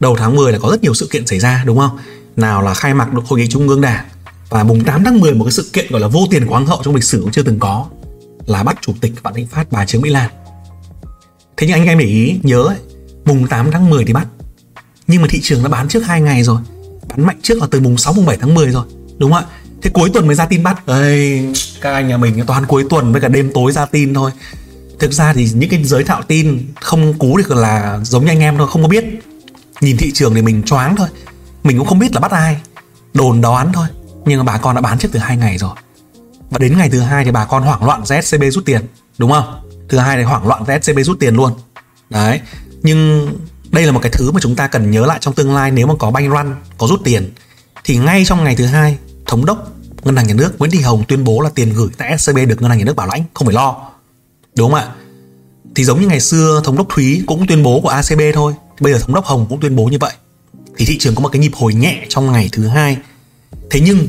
đầu 0.00 0.16
tháng 0.16 0.36
10 0.36 0.52
là 0.52 0.58
có 0.58 0.70
rất 0.70 0.82
nhiều 0.82 0.94
sự 0.94 1.08
kiện 1.10 1.26
xảy 1.26 1.38
ra 1.38 1.62
đúng 1.66 1.78
không? 1.78 1.98
Nào 2.36 2.62
là 2.62 2.74
khai 2.74 2.94
mạc 2.94 3.08
hội 3.26 3.40
nghị 3.40 3.48
trung 3.48 3.68
ương 3.68 3.80
đảng. 3.80 4.04
Và 4.48 4.64
mùng 4.64 4.84
8 4.84 5.04
tháng 5.04 5.20
10 5.20 5.34
một 5.34 5.44
cái 5.44 5.52
sự 5.52 5.70
kiện 5.72 5.86
gọi 5.90 6.00
là 6.00 6.08
vô 6.08 6.26
tiền 6.30 6.46
khoáng 6.46 6.66
hậu 6.66 6.80
trong 6.84 6.94
lịch 6.94 7.04
sử 7.04 7.20
cũng 7.20 7.32
chưa 7.32 7.42
từng 7.42 7.58
có 7.58 7.86
là 8.46 8.62
bắt 8.62 8.78
chủ 8.80 8.94
tịch 9.00 9.12
Vạn 9.22 9.34
Thịnh 9.34 9.46
Phát 9.46 9.72
bà 9.72 9.86
Trương 9.86 10.02
Mỹ 10.02 10.10
Lan. 10.10 10.30
Thế 11.56 11.66
nhưng 11.66 11.76
anh 11.76 11.86
em 11.86 11.98
để 11.98 12.04
ý 12.04 12.40
nhớ 12.42 12.62
ấy, 12.62 12.76
mùng 13.24 13.46
8 13.46 13.70
tháng 13.70 13.90
10 13.90 14.04
thì 14.04 14.12
bắt. 14.12 14.26
Nhưng 15.06 15.22
mà 15.22 15.28
thị 15.30 15.40
trường 15.42 15.62
đã 15.62 15.68
bán 15.68 15.88
trước 15.88 16.00
hai 16.00 16.20
ngày 16.20 16.42
rồi 16.42 16.60
bán 17.08 17.26
mạnh 17.26 17.38
trước 17.42 17.58
là 17.60 17.66
từ 17.70 17.80
mùng 17.80 17.98
6 17.98 18.12
mùng 18.12 18.26
7 18.26 18.36
tháng 18.36 18.54
10 18.54 18.68
rồi 18.68 18.84
đúng 19.18 19.32
không 19.32 19.44
ạ? 19.44 19.54
Thế 19.82 19.90
cuối 19.90 20.10
tuần 20.14 20.26
mới 20.26 20.36
ra 20.36 20.46
tin 20.46 20.62
bắt. 20.62 20.86
Đây 20.86 21.46
các 21.80 21.92
anh 21.92 22.08
nhà 22.08 22.16
mình 22.16 22.44
toàn 22.46 22.66
cuối 22.66 22.84
tuần 22.90 23.12
với 23.12 23.20
cả 23.20 23.28
đêm 23.28 23.50
tối 23.54 23.72
ra 23.72 23.86
tin 23.86 24.14
thôi. 24.14 24.30
Thực 24.98 25.12
ra 25.12 25.32
thì 25.32 25.50
những 25.54 25.70
cái 25.70 25.84
giới 25.84 26.04
thạo 26.04 26.22
tin 26.22 26.66
không 26.80 27.18
cú 27.18 27.36
được 27.36 27.50
là 27.50 28.00
giống 28.02 28.24
như 28.24 28.30
anh 28.30 28.40
em 28.40 28.58
thôi, 28.58 28.68
không 28.70 28.82
có 28.82 28.88
biết. 28.88 29.04
Nhìn 29.80 29.96
thị 29.96 30.12
trường 30.14 30.34
thì 30.34 30.42
mình 30.42 30.62
choáng 30.62 30.96
thôi. 30.96 31.08
Mình 31.62 31.78
cũng 31.78 31.86
không 31.86 31.98
biết 31.98 32.14
là 32.14 32.20
bắt 32.20 32.30
ai. 32.30 32.56
Đồn 33.14 33.40
đoán 33.40 33.72
thôi. 33.72 33.86
Nhưng 34.24 34.38
mà 34.38 34.44
bà 34.44 34.58
con 34.58 34.74
đã 34.74 34.80
bán 34.80 34.98
trước 34.98 35.08
từ 35.12 35.18
hai 35.18 35.36
ngày 35.36 35.58
rồi. 35.58 35.74
Và 36.50 36.58
đến 36.58 36.78
ngày 36.78 36.90
thứ 36.90 37.00
hai 37.00 37.24
thì 37.24 37.30
bà 37.30 37.44
con 37.44 37.62
hoảng 37.62 37.84
loạn 37.84 38.06
ra 38.06 38.22
SCB 38.22 38.42
rút 38.50 38.64
tiền. 38.64 38.80
Đúng 39.18 39.30
không? 39.30 39.60
Thứ 39.88 39.98
hai 39.98 40.16
thì 40.16 40.22
hoảng 40.22 40.46
loạn 40.46 40.64
ra 40.64 40.78
SCB 40.82 40.98
rút 41.04 41.20
tiền 41.20 41.34
luôn. 41.34 41.52
Đấy. 42.10 42.40
Nhưng 42.82 43.28
đây 43.70 43.86
là 43.86 43.92
một 43.92 44.00
cái 44.02 44.12
thứ 44.14 44.30
mà 44.30 44.40
chúng 44.40 44.56
ta 44.56 44.66
cần 44.66 44.90
nhớ 44.90 45.06
lại 45.06 45.18
trong 45.20 45.34
tương 45.34 45.54
lai. 45.54 45.70
Nếu 45.70 45.86
mà 45.86 45.94
có 45.98 46.10
banh 46.10 46.30
run, 46.30 46.54
có 46.78 46.86
rút 46.86 47.00
tiền, 47.04 47.32
thì 47.84 47.96
ngay 47.96 48.24
trong 48.24 48.44
ngày 48.44 48.56
thứ 48.56 48.66
hai 48.66 48.98
thống 49.28 49.44
đốc 49.44 49.72
ngân 50.04 50.16
hàng 50.16 50.26
nhà 50.26 50.34
nước 50.34 50.58
Nguyễn 50.58 50.70
Thị 50.70 50.80
Hồng 50.80 51.04
tuyên 51.08 51.24
bố 51.24 51.40
là 51.40 51.50
tiền 51.54 51.72
gửi 51.74 51.88
tại 51.98 52.18
SCB 52.18 52.36
được 52.36 52.62
ngân 52.62 52.70
hàng 52.70 52.78
nhà 52.78 52.84
nước 52.84 52.96
bảo 52.96 53.06
lãnh, 53.06 53.24
không 53.34 53.46
phải 53.46 53.54
lo. 53.54 53.90
Đúng 54.56 54.70
không 54.70 54.80
ạ? 54.80 54.94
Thì 55.74 55.84
giống 55.84 56.00
như 56.00 56.06
ngày 56.06 56.20
xưa, 56.20 56.60
thống 56.64 56.76
đốc 56.76 56.86
Thúy 56.88 57.22
cũng 57.26 57.46
tuyên 57.46 57.62
bố 57.62 57.80
của 57.80 57.88
ACB 57.88 58.20
thôi. 58.34 58.54
Bây 58.80 58.92
giờ 58.92 58.98
thống 58.98 59.14
đốc 59.14 59.24
Hồng 59.24 59.46
cũng 59.48 59.60
tuyên 59.60 59.76
bố 59.76 59.84
như 59.84 59.98
vậy. 60.00 60.12
Thì 60.76 60.84
thị 60.84 60.98
trường 60.98 61.14
có 61.14 61.20
một 61.20 61.28
cái 61.28 61.40
nhịp 61.40 61.52
hồi 61.54 61.74
nhẹ 61.74 62.06
trong 62.08 62.32
ngày 62.32 62.48
thứ 62.52 62.66
hai. 62.66 62.96
Thế 63.70 63.80
nhưng, 63.80 64.06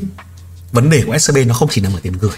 vấn 0.72 0.90
đề 0.90 1.02
của 1.06 1.18
SCB 1.18 1.36
nó 1.46 1.54
không 1.54 1.68
chỉ 1.70 1.80
nằm 1.80 1.92
ở 1.92 2.00
tiền 2.02 2.12
gửi, 2.20 2.36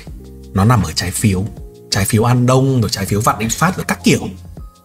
nó 0.55 0.64
nằm 0.64 0.83
ở 0.83 0.92
trái 0.92 1.11
phiếu. 1.11 1.45
Trái 1.90 2.05
phiếu 2.05 2.25
an 2.25 2.47
đông, 2.47 2.81
rồi 2.81 2.90
trái 2.90 3.07
phiếu 3.07 3.21
vạn 3.21 3.38
định 3.38 3.51
phát, 3.51 3.77
rồi 3.77 3.85
các 3.88 4.05
kiểu. 4.05 4.21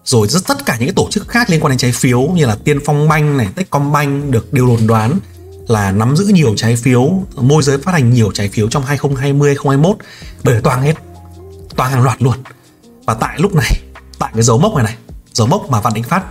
Rồi 0.05 0.27
rất 0.27 0.47
tất 0.47 0.65
cả 0.65 0.77
những 0.79 0.87
cái 0.87 0.93
tổ 0.95 1.07
chức 1.11 1.27
khác 1.27 1.49
liên 1.49 1.59
quan 1.59 1.69
đến 1.69 1.77
trái 1.77 1.91
phiếu 1.91 2.21
như 2.21 2.45
là 2.45 2.55
tiên 2.55 2.79
phong 2.85 3.07
banh 3.07 3.37
này, 3.37 3.47
techcombank 3.55 4.31
được 4.31 4.53
đều 4.53 4.67
đồn 4.67 4.87
đoán 4.87 5.19
là 5.67 5.91
nắm 5.91 6.15
giữ 6.15 6.25
nhiều 6.25 6.53
trái 6.57 6.75
phiếu 6.75 7.23
môi 7.35 7.63
giới 7.63 7.77
phát 7.77 7.91
hành 7.91 8.13
nhiều 8.13 8.31
trái 8.33 8.49
phiếu 8.49 8.69
trong 8.69 8.83
2020 8.83 9.49
2021 9.49 9.97
bởi 10.43 10.55
vì 10.55 10.61
toàn 10.63 10.81
hết 10.81 10.93
toàn 11.75 11.91
hàng 11.91 12.03
loạt 12.03 12.21
luôn. 12.21 12.37
Và 13.05 13.13
tại 13.13 13.39
lúc 13.39 13.55
này 13.55 13.79
tại 14.19 14.31
cái 14.33 14.43
dấu 14.43 14.57
mốc 14.57 14.75
này 14.75 14.83
này 14.83 14.95
dấu 15.33 15.47
mốc 15.47 15.69
mà 15.69 15.81
vạn 15.81 15.93
định 15.93 16.03
phát 16.03 16.23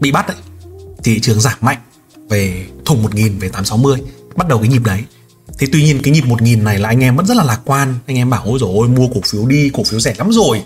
bị 0.00 0.12
bắt 0.12 0.26
ấy 0.26 0.36
thị 1.04 1.20
trường 1.20 1.40
giảm 1.40 1.58
mạnh 1.60 1.78
về 2.28 2.66
thùng 2.84 3.02
1000 3.02 3.38
về 3.38 3.48
860 3.48 4.02
bắt 4.36 4.48
đầu 4.48 4.58
cái 4.58 4.68
nhịp 4.68 4.82
đấy. 4.84 5.04
Thế 5.58 5.66
tuy 5.72 5.82
nhiên 5.82 6.00
cái 6.02 6.14
nhịp 6.14 6.24
1000 6.24 6.64
này 6.64 6.78
là 6.78 6.88
anh 6.88 7.00
em 7.00 7.16
vẫn 7.16 7.26
rất 7.26 7.36
là 7.36 7.44
lạc 7.44 7.60
quan. 7.64 7.94
Anh 8.06 8.16
em 8.16 8.30
bảo 8.30 8.42
ôi 8.44 8.58
rồi 8.60 8.70
ôi 8.74 8.88
mua 8.88 9.08
cổ 9.08 9.20
phiếu 9.24 9.46
đi 9.46 9.70
Cổ 9.74 9.84
phiếu 9.84 10.00
rẻ 10.00 10.14
lắm 10.18 10.32
rồi. 10.32 10.62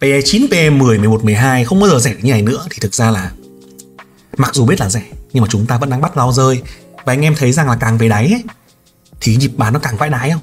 PE 0.00 0.20
9, 0.24 0.46
PE 0.50 0.70
10, 0.70 0.98
11, 0.98 1.24
12 1.24 1.64
không 1.64 1.80
bao 1.80 1.90
giờ 1.90 1.98
rẻ 1.98 2.14
như 2.22 2.32
này 2.32 2.42
nữa. 2.42 2.66
Thì 2.70 2.78
thực 2.80 2.94
ra 2.94 3.10
là 3.10 3.30
Mặc 4.36 4.54
dù 4.54 4.66
biết 4.66 4.80
là 4.80 4.88
rẻ 4.88 5.02
Nhưng 5.32 5.42
mà 5.42 5.48
chúng 5.50 5.66
ta 5.66 5.78
vẫn 5.78 5.90
đang 5.90 6.00
bắt 6.00 6.16
lao 6.16 6.32
rơi. 6.32 6.62
Và 7.04 7.12
anh 7.12 7.20
em 7.20 7.34
thấy 7.36 7.52
rằng 7.52 7.68
là 7.68 7.76
càng 7.80 7.98
về 7.98 8.08
đáy 8.08 8.26
ấy, 8.26 8.42
Thì 9.20 9.36
nhịp 9.36 9.50
bán 9.56 9.72
nó 9.72 9.78
càng 9.78 9.96
vãi 9.96 10.10
đáy 10.10 10.30
không? 10.30 10.42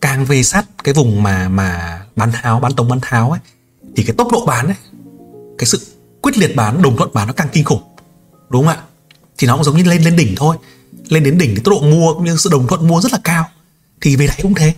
Càng 0.00 0.24
về 0.24 0.42
sát 0.42 0.64
cái 0.84 0.94
vùng 0.94 1.22
mà 1.22 1.48
mà 1.48 2.00
bán 2.16 2.32
tháo, 2.32 2.60
bán 2.60 2.72
tống 2.72 2.88
bán 2.88 2.98
tháo 3.02 3.30
ấy 3.30 3.40
Thì 3.96 4.02
cái 4.02 4.16
tốc 4.18 4.28
độ 4.32 4.46
bán 4.46 4.66
ấy 4.66 4.76
Cái 5.58 5.66
sự 5.66 5.80
quyết 6.26 6.38
liệt 6.38 6.56
bán, 6.56 6.82
đồng 6.82 6.96
thuận 6.96 7.10
bán 7.12 7.26
nó 7.26 7.32
càng 7.32 7.48
kinh 7.52 7.64
khủng. 7.64 7.82
Đúng 8.48 8.66
không 8.66 8.76
ạ? 8.76 8.82
Thì 9.38 9.46
nó 9.46 9.54
cũng 9.54 9.64
giống 9.64 9.76
như 9.76 9.82
lên 9.84 10.02
lên 10.02 10.16
đỉnh 10.16 10.34
thôi. 10.36 10.56
Lên 11.08 11.24
đến 11.24 11.38
đỉnh 11.38 11.54
thì 11.54 11.62
tốc 11.64 11.72
độ 11.72 11.80
mua 11.80 12.14
cũng 12.14 12.24
như 12.24 12.36
sự 12.36 12.50
đồng 12.52 12.66
thuận 12.66 12.88
mua 12.88 13.00
rất 13.00 13.12
là 13.12 13.18
cao. 13.24 13.44
Thì 14.00 14.16
về 14.16 14.26
đáy 14.26 14.38
cũng 14.42 14.54
thế. 14.54 14.74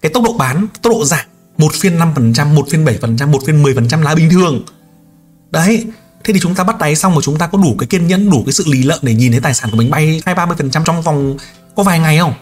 Cái 0.00 0.12
tốc 0.12 0.24
độ 0.24 0.32
bán 0.32 0.66
tốc 0.82 0.90
độ 0.92 1.04
giảm 1.04 1.26
một 1.58 1.72
phiên 1.74 1.98
5%, 1.98 2.54
một 2.54 2.66
phiên 2.70 2.84
7%, 2.84 3.28
một 3.28 3.42
phiên 3.46 3.62
10% 3.62 4.02
là 4.02 4.14
bình 4.14 4.30
thường. 4.30 4.64
Đấy 5.50 5.86
thế 6.26 6.34
thì 6.34 6.40
chúng 6.40 6.54
ta 6.54 6.64
bắt 6.64 6.78
đáy 6.78 6.96
xong 6.96 7.12
rồi 7.12 7.22
chúng 7.22 7.38
ta 7.38 7.46
có 7.46 7.58
đủ 7.58 7.76
cái 7.78 7.86
kiên 7.86 8.06
nhẫn, 8.06 8.30
đủ 8.30 8.42
cái 8.46 8.52
sự 8.52 8.64
lì 8.66 8.82
lợm 8.82 8.98
để 9.02 9.14
nhìn 9.14 9.32
thấy 9.32 9.40
tài 9.40 9.54
sản 9.54 9.70
của 9.70 9.76
mình 9.76 9.90
bay 9.90 10.22
hai, 10.26 10.34
ba 10.34 10.46
mươi 10.46 10.56
phần 10.58 10.70
trăm 10.70 10.84
trong 10.84 11.02
vòng 11.02 11.36
có 11.76 11.82
vài 11.82 11.98
ngày 11.98 12.18
không? 12.18 12.34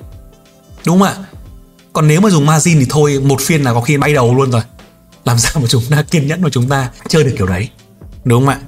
Đúng 0.87 0.99
không 0.99 1.09
ạ? 1.09 1.15
Còn 1.93 2.09
nếu 2.09 2.21
mà 2.21 2.31
dùng 2.31 2.47
margin 2.47 2.79
thì 2.79 2.87
thôi, 2.89 3.21
một 3.21 3.41
phiên 3.41 3.63
là 3.63 3.75
có 3.75 3.81
khi 3.81 3.97
bay 3.97 4.15
đầu 4.15 4.35
luôn 4.35 4.51
rồi. 4.51 4.63
Làm 5.25 5.39
sao 5.39 5.53
mà 5.63 5.69
chúng 5.69 5.83
ta 5.91 6.03
kiên 6.03 6.27
nhẫn 6.27 6.43
mà 6.43 6.49
chúng 6.53 6.69
ta 6.69 6.91
chơi 7.09 7.25
được 7.25 7.35
kiểu 7.39 7.47
đấy? 7.47 7.69
Đúng 8.25 8.47
không 8.47 8.55
ạ? 8.55 8.61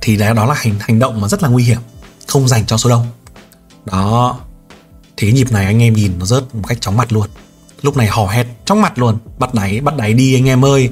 Thì 0.00 0.16
đó 0.16 0.32
đó 0.32 0.46
là 0.46 0.54
hành 0.54 0.74
hành 0.80 0.98
động 0.98 1.20
mà 1.20 1.28
rất 1.28 1.42
là 1.42 1.48
nguy 1.48 1.64
hiểm, 1.64 1.80
không 2.26 2.48
dành 2.48 2.66
cho 2.66 2.76
số 2.76 2.90
đông. 2.90 3.06
Đó. 3.84 4.38
Thì 5.16 5.26
cái 5.26 5.32
nhịp 5.32 5.52
này 5.52 5.66
anh 5.66 5.82
em 5.82 5.92
nhìn 5.92 6.12
nó 6.18 6.26
rớt 6.26 6.54
một 6.54 6.62
cách 6.68 6.80
chóng 6.80 6.96
mặt 6.96 7.12
luôn. 7.12 7.26
Lúc 7.82 7.96
này 7.96 8.06
hò 8.06 8.26
hét 8.26 8.46
chóng 8.64 8.82
mặt 8.82 8.98
luôn. 8.98 9.18
Bắt 9.38 9.54
đáy 9.54 9.80
bắt 9.80 9.96
đáy 9.96 10.14
đi 10.14 10.34
anh 10.34 10.48
em 10.48 10.64
ơi. 10.64 10.90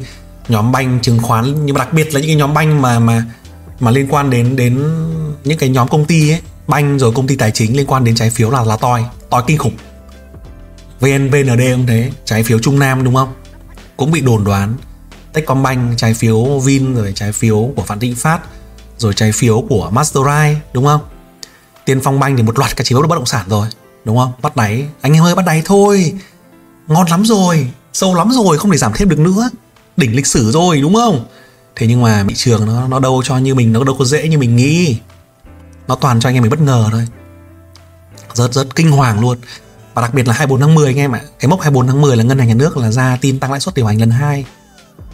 Nhóm 0.49 0.73
banh 0.73 1.01
chứng 1.03 1.19
khoán, 1.23 1.67
nhưng 1.67 1.75
mà 1.75 1.79
đặc 1.79 1.93
biệt 1.93 2.15
là 2.15 2.21
những 2.21 2.29
cái 2.29 2.37
nhóm 2.37 2.55
banh 2.55 2.83
mà 2.83 2.99
mà 2.99 3.25
mà 3.81 3.91
liên 3.91 4.07
quan 4.11 4.31
đến 4.31 4.57
đến 4.57 4.83
những 5.45 5.59
cái 5.59 5.69
nhóm 5.69 5.89
công 5.89 6.05
ty 6.05 6.31
ấy, 6.31 6.41
banh 6.67 6.99
rồi 6.99 7.13
công 7.13 7.27
ty 7.27 7.37
tài 7.37 7.51
chính 7.51 7.77
liên 7.77 7.87
quan 7.87 8.05
đến 8.05 8.15
trái 8.15 8.31
phiếu 8.31 8.51
là 8.51 8.65
là 8.65 8.77
toi 8.77 9.05
toi 9.31 9.43
kinh 9.47 9.59
khủng. 9.59 9.77
VN 11.01 11.31
VND 11.31 11.63
cũng 11.73 11.87
thế, 11.87 12.11
trái 12.25 12.43
phiếu 12.43 12.59
Trung 12.59 12.79
Nam 12.79 13.05
đúng 13.05 13.15
không? 13.15 13.33
Cũng 13.97 14.11
bị 14.11 14.21
đồn 14.21 14.45
đoán. 14.45 14.75
Techcombank, 15.33 15.99
trái 15.99 16.15
phiếu 16.15 16.59
Vin, 16.59 16.95
rồi 16.95 17.13
trái 17.15 17.33
phiếu 17.33 17.71
của 17.77 17.83
phạm 17.83 18.01
Thịnh 18.01 18.15
Phát, 18.15 18.41
rồi 18.99 19.15
trái 19.15 19.33
phiếu 19.33 19.65
của 19.69 19.91
Mastercard 19.91 20.59
đúng 20.73 20.85
không? 20.85 21.01
Tiên 21.85 22.01
Phong 22.05 22.21
Banh 22.21 22.37
thì 22.37 22.43
một 22.43 22.59
loạt 22.59 22.77
các 22.77 22.85
chỉ 22.85 22.95
phiếu 22.95 23.09
bất 23.09 23.17
động 23.17 23.27
sản 23.27 23.47
rồi, 23.49 23.67
đúng 24.05 24.17
không? 24.17 24.33
Bắt 24.43 24.57
đáy. 24.57 24.85
Anh 25.01 25.13
em 25.13 25.25
ơi, 25.25 25.35
bắt 25.35 25.47
đáy 25.47 25.63
thôi. 25.65 26.15
Ngon 26.89 27.07
lắm 27.11 27.25
rồi, 27.25 27.71
sâu 27.93 28.15
lắm 28.15 28.31
rồi, 28.33 28.59
không 28.59 28.71
thể 28.71 28.79
giảm 28.79 28.93
thêm 28.95 29.09
được 29.09 29.19
nữa. 29.19 29.51
Đỉnh 29.97 30.17
lịch 30.17 30.27
sử 30.27 30.51
rồi, 30.51 30.81
đúng 30.81 30.95
không? 30.95 31.27
Thế 31.77 31.87
nhưng 31.87 32.03
mà 32.03 32.25
thị 32.29 32.35
trường 32.35 32.67
nó 32.67 32.89
nó 32.89 32.99
đâu 32.99 33.23
cho 33.25 33.39
như 33.39 33.55
mình 33.55 33.73
nó 33.73 33.85
đâu 33.85 33.97
có 33.99 34.05
dễ 34.05 34.29
như 34.29 34.39
mình 34.39 34.57
nghĩ. 34.57 34.99
Nó 35.89 35.95
toàn 35.95 36.21
cho 36.21 36.29
anh 36.29 36.35
em 36.35 36.43
mình 36.43 36.51
bất 36.51 36.61
ngờ 36.61 36.89
thôi. 36.93 37.07
Rất 38.35 38.53
rất 38.53 38.75
kinh 38.75 38.91
hoàng 38.91 39.21
luôn. 39.21 39.39
Và 39.95 40.03
đặc 40.03 40.15
biệt 40.15 40.29
là 40.29 40.35
24 40.35 40.61
tháng 40.61 40.75
10 40.75 40.87
anh 40.87 40.97
em 40.97 41.13
ạ. 41.13 41.21
Cái 41.39 41.49
mốc 41.49 41.61
24 41.61 41.87
tháng 41.87 42.01
10 42.01 42.17
là 42.17 42.25
ngân 42.25 42.39
hàng 42.39 42.49
nhà 42.49 42.55
nước 42.55 42.77
là 42.77 42.91
ra 42.91 43.19
tin 43.21 43.41
tăng 43.41 43.51
lãi 43.51 43.61
suất 43.61 43.75
điều 43.75 43.87
hành 43.87 44.01
lần 44.01 44.11
hai. 44.11 44.45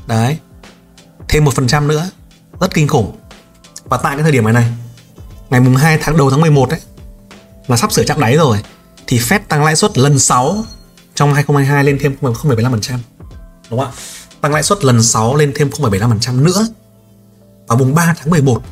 Đấy. 0.06 0.38
Thêm 1.28 1.44
một 1.44 1.54
phần 1.54 1.66
trăm 1.66 1.88
nữa. 1.88 2.10
Rất 2.60 2.74
kinh 2.74 2.88
khủng. 2.88 3.16
Và 3.84 3.96
tại 3.96 4.16
cái 4.16 4.22
thời 4.22 4.32
điểm 4.32 4.44
này 4.44 4.52
này 4.52 4.72
ngày 5.50 5.60
mùng 5.60 5.76
2 5.76 5.98
tháng 6.02 6.16
đầu 6.16 6.30
tháng 6.30 6.40
11 6.40 6.70
ấy 6.70 6.80
là 7.66 7.76
sắp 7.76 7.92
sửa 7.92 8.04
chạm 8.04 8.20
đáy 8.20 8.36
rồi 8.36 8.58
thì 9.06 9.18
Fed 9.18 9.40
tăng 9.48 9.64
lãi 9.64 9.76
suất 9.76 9.98
lần 9.98 10.18
6 10.18 10.64
trong 11.14 11.34
2022 11.34 11.84
lên 11.84 11.98
thêm 12.00 12.16
0,75%. 12.20 12.98
Đúng 13.70 13.80
không 13.80 13.88
ạ? 13.88 13.92
Tăng 14.46 14.52
lãi 14.52 14.62
suất 14.62 14.84
lần 14.84 15.02
6 15.02 15.36
lên 15.36 15.52
thêm 15.54 15.70
0,75% 15.70 16.42
nữa. 16.42 16.68
Vào 17.66 17.78
mùng 17.78 17.94
3 17.94 18.14
tháng 18.18 18.30
11 18.30 18.62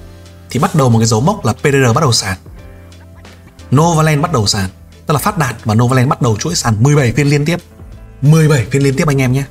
thì 0.51 0.61
bắt 0.61 0.75
đầu 0.75 0.89
một 0.89 0.99
cái 0.99 1.07
dấu 1.07 1.21
mốc 1.21 1.45
là 1.45 1.53
PDR 1.53 1.95
bắt 1.95 2.01
đầu 2.01 2.13
sàn. 2.13 2.39
Novaland 3.77 4.23
bắt 4.23 4.33
đầu 4.33 4.47
sàn. 4.47 4.71
Tức 5.07 5.15
là 5.15 5.21
Phát 5.21 5.39
Đạt 5.39 5.57
và 5.65 5.75
Novaland 5.75 6.09
bắt 6.09 6.23
đầu 6.23 6.37
chuỗi 6.37 6.55
sàn 6.55 6.83
17 6.83 7.13
phiên 7.13 7.27
liên 7.27 7.45
tiếp. 7.45 7.61
17 8.23 8.67
phiên 8.71 8.83
liên 8.83 8.97
tiếp 8.97 9.09
anh 9.09 9.21
em 9.21 9.33
nhé. 9.33 9.45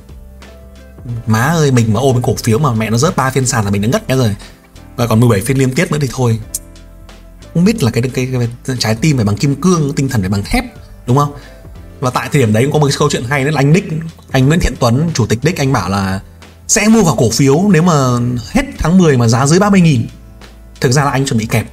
Má 1.26 1.42
ơi 1.42 1.70
mình 1.70 1.92
mà 1.92 2.00
ôm 2.00 2.14
cái 2.14 2.22
cổ 2.24 2.34
phiếu 2.42 2.58
mà 2.58 2.74
mẹ 2.74 2.90
nó 2.90 2.98
rớt 2.98 3.16
3 3.16 3.30
phiên 3.30 3.46
sàn 3.46 3.64
là 3.64 3.70
mình 3.70 3.82
đã 3.82 3.88
ngất 3.88 4.08
nhá 4.08 4.16
rồi. 4.16 4.36
Và 4.96 5.06
còn 5.06 5.20
17 5.20 5.40
phiên 5.40 5.58
liên 5.58 5.74
tiếp 5.74 5.92
nữa 5.92 5.98
thì 6.00 6.08
thôi 6.12 6.40
không 7.54 7.64
biết 7.64 7.82
là 7.82 7.90
cái, 7.90 8.02
cái, 8.02 8.28
cái, 8.32 8.48
cái 8.64 8.76
trái 8.78 8.94
tim 9.00 9.16
phải 9.16 9.24
bằng 9.24 9.36
kim 9.36 9.54
cương 9.56 9.92
tinh 9.96 10.08
thần 10.08 10.20
phải 10.20 10.30
bằng 10.30 10.42
thép 10.44 10.64
đúng 11.06 11.16
không 11.16 11.32
và 12.00 12.10
tại 12.10 12.28
thời 12.32 12.40
điểm 12.40 12.52
đấy 12.52 12.64
cũng 12.64 12.72
có 12.72 12.78
một 12.78 12.86
cái 12.86 12.96
câu 12.98 13.10
chuyện 13.10 13.24
hay, 13.24 13.44
đấy 13.44 13.52
là 13.52 13.60
anh 13.60 13.72
Đích 13.72 13.84
anh 14.30 14.48
Nguyễn 14.48 14.60
Thiện 14.60 14.74
Tuấn, 14.80 15.10
chủ 15.14 15.26
tịch 15.26 15.38
Đích 15.42 15.58
anh 15.58 15.72
bảo 15.72 15.90
là 15.90 16.20
sẽ 16.68 16.88
mua 16.88 17.02
vào 17.02 17.16
cổ 17.16 17.30
phiếu 17.30 17.68
nếu 17.70 17.82
mà 17.82 18.18
hết 18.50 18.62
tháng 18.78 18.98
10 18.98 19.16
mà 19.16 19.28
giá 19.28 19.46
dưới 19.46 19.58
30 19.58 19.80
nghìn. 19.80 20.06
Thực 20.80 20.92
ra 20.92 21.04
là 21.04 21.10
anh 21.10 21.26
chuẩn 21.26 21.38
bị 21.38 21.46
kẹp. 21.46 21.66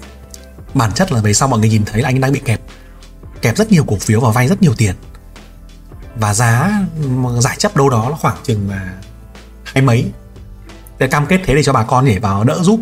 Bản 0.73 0.91
chất 0.91 1.11
là 1.11 1.21
về 1.21 1.33
sau 1.33 1.47
mọi 1.47 1.59
người 1.59 1.69
nhìn 1.69 1.85
thấy 1.85 2.01
là 2.01 2.09
anh 2.09 2.21
đang 2.21 2.31
bị 2.31 2.41
kẹp. 2.45 2.61
Kẹp 3.41 3.57
rất 3.57 3.71
nhiều 3.71 3.83
cổ 3.83 3.95
phiếu 3.95 4.19
và 4.19 4.31
vay 4.31 4.47
rất 4.47 4.61
nhiều 4.61 4.73
tiền. 4.77 4.95
Và 6.15 6.33
giá 6.33 6.81
giải 7.39 7.55
chấp 7.59 7.75
đâu 7.75 7.89
đó 7.89 8.09
là 8.09 8.15
khoảng 8.15 8.37
chừng 8.43 8.69
là 8.69 8.93
hai 9.63 9.81
mấy. 9.81 10.05
Để 10.99 11.07
cam 11.07 11.25
kết 11.25 11.41
thế 11.45 11.55
để 11.55 11.63
cho 11.63 11.73
bà 11.73 11.83
con 11.83 12.05
nhảy 12.05 12.19
vào 12.19 12.43
đỡ 12.43 12.59
giúp. 12.63 12.79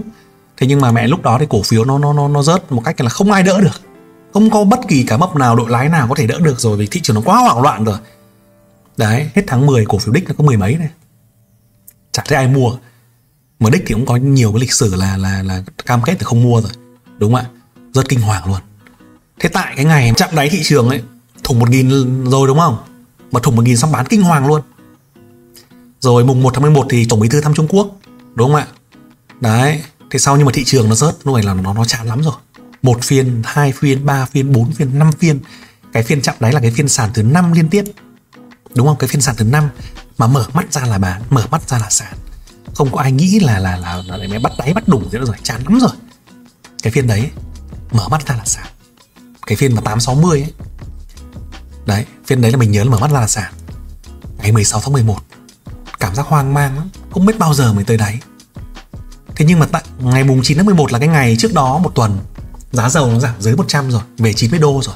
Thế 0.58 0.67
nhưng 0.67 0.82
mà 0.82 0.91
mẹ 0.91 1.08
lúc 1.08 1.21
đó 1.21 1.38
thì 1.39 1.45
cổ 1.49 1.62
phiếu 1.62 1.86
nó 1.86 1.99
nó 1.99 2.13
nó 2.13 2.28
nó 2.28 2.43
rớt 2.43 2.71
một 2.71 2.82
cách 2.86 3.02
là 3.02 3.10
không 3.10 3.32
ai 3.32 3.43
đỡ 3.43 3.62
được 3.62 3.82
không 4.33 4.49
có 4.49 4.63
bất 4.63 4.79
kỳ 4.87 5.03
cả 5.03 5.17
mập 5.17 5.35
nào, 5.35 5.55
đội 5.55 5.69
lái 5.69 5.89
nào 5.89 6.07
có 6.07 6.15
thể 6.15 6.27
đỡ 6.27 6.39
được 6.39 6.59
rồi 6.59 6.77
vì 6.77 6.87
thị 6.87 7.01
trường 7.03 7.15
nó 7.15 7.21
quá 7.25 7.37
hoảng 7.37 7.61
loạn 7.61 7.83
rồi. 7.83 7.97
Đấy, 8.97 9.29
hết 9.35 9.43
tháng 9.47 9.65
10 9.65 9.85
cổ 9.85 9.97
phiếu 9.97 10.13
đích 10.13 10.27
nó 10.27 10.33
có 10.37 10.43
mười 10.43 10.57
mấy 10.57 10.75
này. 10.75 10.89
Chả 12.11 12.23
thấy 12.27 12.35
ai 12.35 12.47
mua. 12.47 12.71
Mà 13.59 13.69
đích 13.69 13.83
thì 13.87 13.93
cũng 13.93 14.05
có 14.05 14.15
nhiều 14.15 14.51
cái 14.51 14.59
lịch 14.59 14.73
sử 14.73 14.95
là 14.95 15.17
là 15.17 15.43
là 15.43 15.63
cam 15.85 16.01
kết 16.03 16.15
thì 16.19 16.23
không 16.23 16.43
mua 16.43 16.61
rồi. 16.61 16.71
Đúng 17.17 17.33
không 17.33 17.41
ạ? 17.41 17.49
Rất 17.93 18.09
kinh 18.09 18.21
hoàng 18.21 18.47
luôn. 18.47 18.59
Thế 19.39 19.49
tại 19.49 19.73
cái 19.75 19.85
ngày 19.85 20.13
chạm 20.17 20.29
đáy 20.35 20.49
thị 20.49 20.59
trường 20.63 20.89
ấy, 20.89 21.01
thủng 21.43 21.59
một 21.59 21.69
nghìn 21.69 21.89
rồi 22.29 22.47
đúng 22.47 22.59
không? 22.59 22.77
Mà 23.31 23.39
thủng 23.39 23.55
một 23.55 23.61
nghìn 23.61 23.77
xong 23.77 23.91
bán 23.91 24.05
kinh 24.05 24.21
hoàng 24.21 24.47
luôn. 24.47 24.61
Rồi 25.99 26.25
mùng 26.25 26.43
1 26.43 26.53
tháng 26.53 26.61
11 26.61 26.85
thì 26.89 27.05
tổng 27.09 27.19
bí 27.19 27.29
thư 27.29 27.41
thăm 27.41 27.53
Trung 27.53 27.67
Quốc. 27.69 27.97
Đúng 28.35 28.51
không 28.51 28.61
ạ? 28.61 28.67
Đấy, 29.41 29.83
thế 30.11 30.19
sau 30.19 30.37
nhưng 30.37 30.45
mà 30.45 30.51
thị 30.55 30.63
trường 30.65 30.89
nó 30.89 30.95
rớt, 30.95 31.15
lúc 31.23 31.35
này 31.35 31.43
là 31.43 31.53
nó 31.53 31.73
nó 31.73 31.85
chán 31.85 32.07
lắm 32.07 32.21
rồi 32.21 32.33
một 32.81 33.03
phiên 33.03 33.41
hai 33.45 33.71
phiên 33.71 34.05
ba 34.05 34.25
phiên 34.25 34.51
bốn 34.51 34.71
phiên 34.71 34.99
năm 34.99 35.11
phiên. 35.11 35.39
Cái 35.93 36.03
phiên 36.03 36.21
chạm 36.21 36.35
đáy 36.39 36.51
là 36.51 36.59
cái 36.59 36.71
phiên 36.71 36.87
sàn 36.87 37.09
thứ 37.13 37.23
năm 37.23 37.51
liên 37.51 37.69
tiếp. 37.69 37.83
Đúng 38.75 38.87
không? 38.87 38.97
Cái 38.97 39.07
phiên 39.07 39.21
sàn 39.21 39.35
thứ 39.35 39.45
năm 39.45 39.69
mà 40.17 40.27
mở 40.27 40.45
mắt 40.53 40.73
ra 40.73 40.85
là 40.85 40.97
bán 40.97 41.21
mở 41.29 41.47
mắt 41.51 41.69
ra 41.69 41.79
là 41.79 41.89
sàn. 41.89 42.13
Không 42.75 42.91
có 42.91 43.01
ai 43.01 43.11
nghĩ 43.11 43.39
là 43.39 43.59
là 43.59 43.77
là, 43.77 44.01
là, 44.07 44.17
là 44.17 44.39
bắt 44.39 44.51
đáy 44.57 44.73
bắt 44.73 44.87
đủng 44.87 45.09
rồi 45.11 45.37
chán 45.43 45.61
lắm 45.63 45.79
rồi. 45.79 45.91
Cái 46.83 46.91
phiên 46.91 47.07
đấy 47.07 47.31
mở 47.91 48.07
mắt 48.07 48.27
ra 48.27 48.35
là 48.35 48.45
sàn. 48.45 48.67
Cái 49.47 49.55
phiên 49.55 49.75
mà 49.75 49.81
860 49.81 50.41
ấy. 50.41 50.53
Đấy 51.85 52.05
phiên 52.25 52.41
đấy 52.41 52.51
là 52.51 52.57
mình 52.57 52.71
nhớ 52.71 52.83
là 52.83 52.89
mở 52.89 52.99
mắt 52.99 53.11
ra 53.11 53.19
là 53.19 53.27
sàn. 53.27 53.53
Ngày 54.37 54.51
16 54.51 54.81
tháng 54.81 54.93
11 54.93 55.17
cảm 55.99 56.15
giác 56.15 56.25
hoang 56.25 56.53
mang 56.53 56.75
lắm. 56.75 56.89
Không 57.11 57.25
biết 57.25 57.39
bao 57.39 57.53
giờ 57.53 57.73
mới 57.73 57.83
tới 57.83 57.97
đáy. 57.97 58.19
Thế 59.35 59.45
nhưng 59.45 59.59
mà 59.59 59.65
tại 59.71 59.83
ngày 59.99 60.23
mùng 60.23 60.41
9 60.43 60.57
tháng 60.57 60.65
11 60.65 60.91
là 60.91 60.99
cái 60.99 61.07
ngày 61.07 61.35
trước 61.39 61.53
đó 61.53 61.77
một 61.77 61.91
tuần 61.95 62.19
giá 62.71 62.89
dầu 62.89 63.12
nó 63.12 63.19
giảm 63.19 63.36
dưới 63.39 63.55
100 63.55 63.91
rồi, 63.91 64.01
về 64.17 64.34
90 64.34 64.60
đô 64.60 64.82
rồi. 64.84 64.95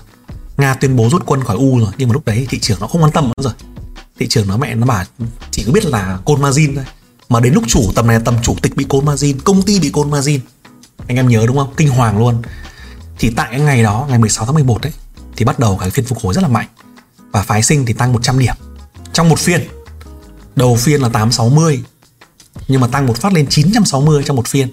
Nga 0.57 0.73
tuyên 0.73 0.95
bố 0.95 1.09
rút 1.09 1.25
quân 1.25 1.43
khỏi 1.43 1.55
U 1.55 1.79
rồi, 1.79 1.91
nhưng 1.97 2.09
mà 2.09 2.13
lúc 2.13 2.25
đấy 2.25 2.47
thị 2.49 2.59
trường 2.59 2.79
nó 2.79 2.87
không 2.87 3.03
quan 3.03 3.11
tâm 3.11 3.25
nữa 3.25 3.43
rồi. 3.43 3.53
thị 4.19 4.27
trường 4.29 4.47
nó 4.47 4.57
mẹ 4.57 4.75
nó 4.75 4.85
bảo 4.85 5.03
chỉ 5.51 5.63
có 5.63 5.71
biết 5.71 5.85
là 5.85 6.19
côn 6.25 6.41
margin 6.41 6.75
thôi. 6.75 6.85
Mà 7.29 7.39
đến 7.39 7.53
lúc 7.53 7.63
chủ 7.67 7.91
tầm 7.95 8.07
này 8.07 8.15
là 8.15 8.21
tầm 8.25 8.35
chủ 8.41 8.55
tịch 8.61 8.75
bị 8.75 8.85
côn 8.89 9.05
margin 9.05 9.39
công 9.41 9.61
ty 9.61 9.79
bị 9.79 9.89
côn 9.89 10.11
margin. 10.11 10.39
Anh 11.07 11.17
em 11.17 11.27
nhớ 11.27 11.45
đúng 11.47 11.57
không? 11.57 11.73
Kinh 11.77 11.89
hoàng 11.89 12.17
luôn. 12.17 12.41
Thì 13.19 13.29
tại 13.29 13.47
cái 13.51 13.59
ngày 13.59 13.83
đó 13.83 14.05
ngày 14.09 14.19
16 14.19 14.45
tháng 14.45 14.53
11 14.53 14.81
ấy 14.81 14.93
thì 15.35 15.45
bắt 15.45 15.59
đầu 15.59 15.77
cái 15.77 15.89
phiên 15.89 16.05
phục 16.05 16.19
hồi 16.19 16.33
rất 16.33 16.41
là 16.41 16.47
mạnh. 16.47 16.67
Và 17.31 17.41
phái 17.41 17.63
sinh 17.63 17.85
thì 17.85 17.93
tăng 17.93 18.13
100 18.13 18.39
điểm. 18.39 18.55
Trong 19.13 19.29
một 19.29 19.39
phiên 19.39 19.67
đầu 20.55 20.75
phiên 20.75 21.01
là 21.01 21.09
860 21.09 21.83
nhưng 22.67 22.81
mà 22.81 22.87
tăng 22.87 23.07
một 23.07 23.17
phát 23.17 23.33
lên 23.33 23.47
960 23.49 24.23
trong 24.25 24.35
một 24.35 24.47
phiên 24.47 24.71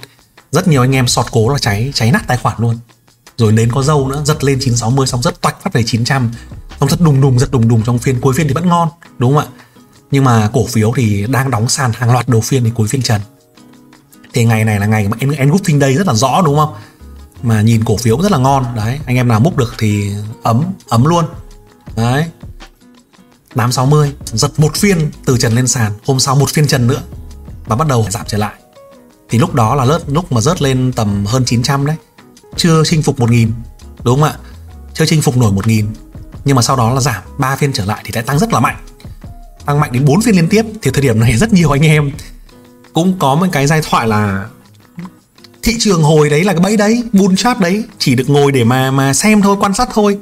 rất 0.50 0.68
nhiều 0.68 0.80
anh 0.80 0.94
em 0.94 1.06
sọt 1.06 1.26
cố 1.32 1.48
là 1.48 1.58
cháy 1.58 1.92
cháy 1.94 2.12
nát 2.12 2.22
tài 2.26 2.36
khoản 2.36 2.56
luôn. 2.58 2.78
Rồi 3.36 3.52
đến 3.52 3.72
có 3.72 3.82
dâu 3.82 4.08
nữa, 4.08 4.22
giật 4.26 4.44
lên 4.44 4.58
960 4.60 5.06
xong 5.06 5.22
rất 5.22 5.40
toạch 5.40 5.62
phát 5.62 5.72
về 5.72 5.82
900 5.86 6.30
xong 6.80 6.88
rất 6.88 7.00
đùng 7.00 7.20
đùng, 7.20 7.38
rất 7.38 7.50
đùng 7.50 7.68
đùng, 7.68 7.82
trong 7.82 7.98
phiên, 7.98 8.20
cuối 8.20 8.34
phiên 8.36 8.48
thì 8.48 8.54
vẫn 8.54 8.68
ngon, 8.68 8.88
đúng 9.18 9.34
không 9.34 9.44
ạ? 9.44 9.46
Nhưng 10.10 10.24
mà 10.24 10.50
cổ 10.52 10.66
phiếu 10.66 10.92
thì 10.96 11.26
đang 11.26 11.50
đóng 11.50 11.68
sàn 11.68 11.92
hàng 11.94 12.12
loạt 12.12 12.28
đầu 12.28 12.40
phiên 12.40 12.64
thì 12.64 12.70
cuối 12.74 12.88
phiên 12.88 13.02
trần. 13.02 13.20
Thì 14.32 14.44
ngày 14.44 14.64
này 14.64 14.80
là 14.80 14.86
ngày 14.86 15.08
mà 15.08 15.16
em 15.20 15.48
group 15.48 15.64
phiên 15.64 15.78
đây 15.78 15.94
rất 15.94 16.06
là 16.06 16.14
rõ, 16.14 16.42
đúng 16.44 16.56
không? 16.56 16.74
Mà 17.42 17.62
nhìn 17.62 17.84
cổ 17.84 17.96
phiếu 17.96 18.20
rất 18.22 18.32
là 18.32 18.38
ngon. 18.38 18.64
Đấy, 18.76 19.00
anh 19.06 19.16
em 19.16 19.28
nào 19.28 19.40
múc 19.40 19.56
được 19.56 19.74
thì 19.78 20.12
ấm 20.42 20.64
ấm 20.88 21.04
luôn. 21.04 21.24
Đấy. 21.96 22.24
860 23.54 24.12
giật 24.24 24.60
một 24.60 24.76
phiên 24.76 25.10
từ 25.24 25.38
trần 25.38 25.52
lên 25.52 25.66
sàn, 25.66 25.92
hôm 26.06 26.20
sau 26.20 26.34
một 26.34 26.50
phiên 26.50 26.66
trần 26.66 26.86
nữa, 26.86 27.02
và 27.66 27.76
bắt 27.76 27.88
đầu 27.88 28.06
giảm 28.10 28.26
trở 28.28 28.38
lại 28.38 28.54
thì 29.30 29.38
lúc 29.38 29.54
đó 29.54 29.74
là 29.74 29.84
lớp, 29.84 30.00
lúc 30.06 30.32
mà 30.32 30.40
rớt 30.40 30.62
lên 30.62 30.92
tầm 30.92 31.26
hơn 31.26 31.44
900 31.46 31.86
đấy. 31.86 31.96
Chưa 32.56 32.82
chinh 32.84 33.02
phục 33.02 33.20
1000 33.20 33.52
đúng 34.02 34.20
không 34.20 34.30
ạ? 34.30 34.34
Chưa 34.94 35.06
chinh 35.06 35.22
phục 35.22 35.36
nổi 35.36 35.52
1000 35.52 35.86
nhưng 36.44 36.56
mà 36.56 36.62
sau 36.62 36.76
đó 36.76 36.94
là 36.94 37.00
giảm 37.00 37.22
3 37.38 37.56
phiên 37.56 37.72
trở 37.72 37.84
lại 37.84 38.02
thì 38.04 38.10
lại 38.14 38.24
tăng 38.24 38.38
rất 38.38 38.52
là 38.52 38.60
mạnh. 38.60 38.76
Tăng 39.64 39.80
mạnh 39.80 39.92
đến 39.92 40.04
4 40.04 40.22
phiên 40.22 40.34
liên 40.34 40.48
tiếp. 40.48 40.62
Thì 40.82 40.90
thời 40.90 41.02
điểm 41.02 41.20
này 41.20 41.36
rất 41.36 41.52
nhiều 41.52 41.70
anh 41.70 41.86
em 41.86 42.10
cũng 42.92 43.18
có 43.18 43.34
một 43.34 43.46
cái 43.52 43.66
giai 43.66 43.80
thoại 43.90 44.08
là 44.08 44.46
thị 45.62 45.76
trường 45.78 46.02
hồi 46.02 46.30
đấy 46.30 46.44
là 46.44 46.52
cái 46.52 46.62
bẫy 46.62 46.76
đấy, 46.76 47.02
bull 47.12 47.34
chart 47.36 47.60
đấy. 47.60 47.84
Chỉ 47.98 48.14
được 48.14 48.30
ngồi 48.30 48.52
để 48.52 48.64
mà 48.64 48.90
mà 48.90 49.14
xem 49.14 49.42
thôi, 49.42 49.56
quan 49.60 49.74
sát 49.74 49.88
thôi. 49.92 50.18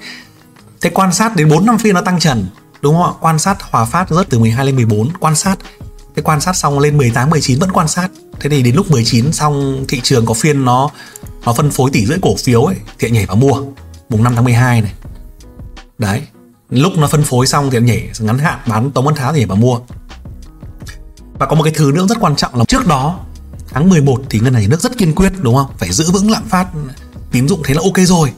Thế 0.81 0.90
quan 0.90 1.12
sát 1.12 1.37
đến 1.37 1.49
4 1.49 1.66
năm 1.66 1.79
phiên 1.79 1.94
nó 1.94 2.01
tăng 2.01 2.21
trần, 2.21 2.47
đúng 2.81 2.94
không 2.94 3.05
ạ? 3.05 3.18
Quan 3.21 3.38
sát, 3.38 3.62
hòa 3.62 3.85
phát 3.85 4.11
rớt 4.11 4.29
từ 4.31 4.38
12 4.38 4.66
lên 4.66 4.77
14 4.77 5.09
quan 5.21 5.37
sát. 5.37 5.57
Thế 6.16 6.23
quan 6.23 6.40
sát 6.40 6.57
xong 6.57 6.79
lên 6.79 6.97
18 6.97 7.31
19 7.31 7.59
vẫn 7.59 7.73
quan 7.73 7.88
sát 7.88 8.09
thế 8.40 8.51
thì 8.51 8.62
đến 8.62 8.74
lúc 8.74 8.90
19 8.90 9.33
xong, 9.33 9.85
thị 9.88 10.01
trường 10.03 10.27
có 10.27 10.35
phiên 10.35 10.64
nó 10.64 10.90
nó 11.44 11.53
phân 11.53 11.70
phối 11.70 11.90
tỷ 11.90 12.07
rưỡi 12.07 12.18
cổ 12.22 12.37
phiếu 12.37 12.64
ấy, 12.64 12.77
thì 12.98 13.11
nhảy 13.11 13.27
vào 13.27 13.37
mua. 13.37 13.62
Mùng 14.09 14.24
5 14.24 14.35
tháng 14.35 14.44
12 14.44 14.83
này. 14.83 14.92
Đấy. 15.98 16.22
Lúc 16.70 16.92
nó 16.96 17.07
phân 17.07 17.24
phối 17.24 17.46
xong 17.46 17.70
thì 17.70 17.77
anh 17.77 17.87
nhảy 17.87 18.09
ngắn 18.20 18.38
hạn 18.38 18.59
bán 18.66 18.90
tống 18.90 19.05
văn 19.05 19.14
tháo 19.14 19.33
thì 19.33 19.38
nhảy 19.38 19.46
vào 19.46 19.57
mua. 19.57 19.81
Và 21.38 21.46
có 21.46 21.57
một 21.57 21.62
cái 21.64 21.72
thứ 21.77 21.92
nữa 21.94 22.07
rất 22.09 22.18
quan 22.20 22.37
trọng 22.37 22.55
là 22.55 22.64
trước 22.64 22.87
đó, 22.87 23.20
tháng 23.70 23.88
11 23.88 24.22
thì 24.31 24.40
ngân 24.40 24.55
hàng 24.55 24.62
nhà 24.62 24.68
nước 24.68 24.81
rất 24.81 24.98
kiên 24.98 25.14
quyết, 25.14 25.33
đúng 25.40 25.55
không? 25.55 25.66
Phải 25.79 25.92
giữ 25.92 26.11
vững 26.11 26.31
lạm 26.31 26.48
phát. 26.48 26.66
Tín 27.31 27.48
dụng 27.48 27.62
thế 27.64 27.74
là 27.74 27.81
ok 27.85 27.98
rồi. 27.98 28.33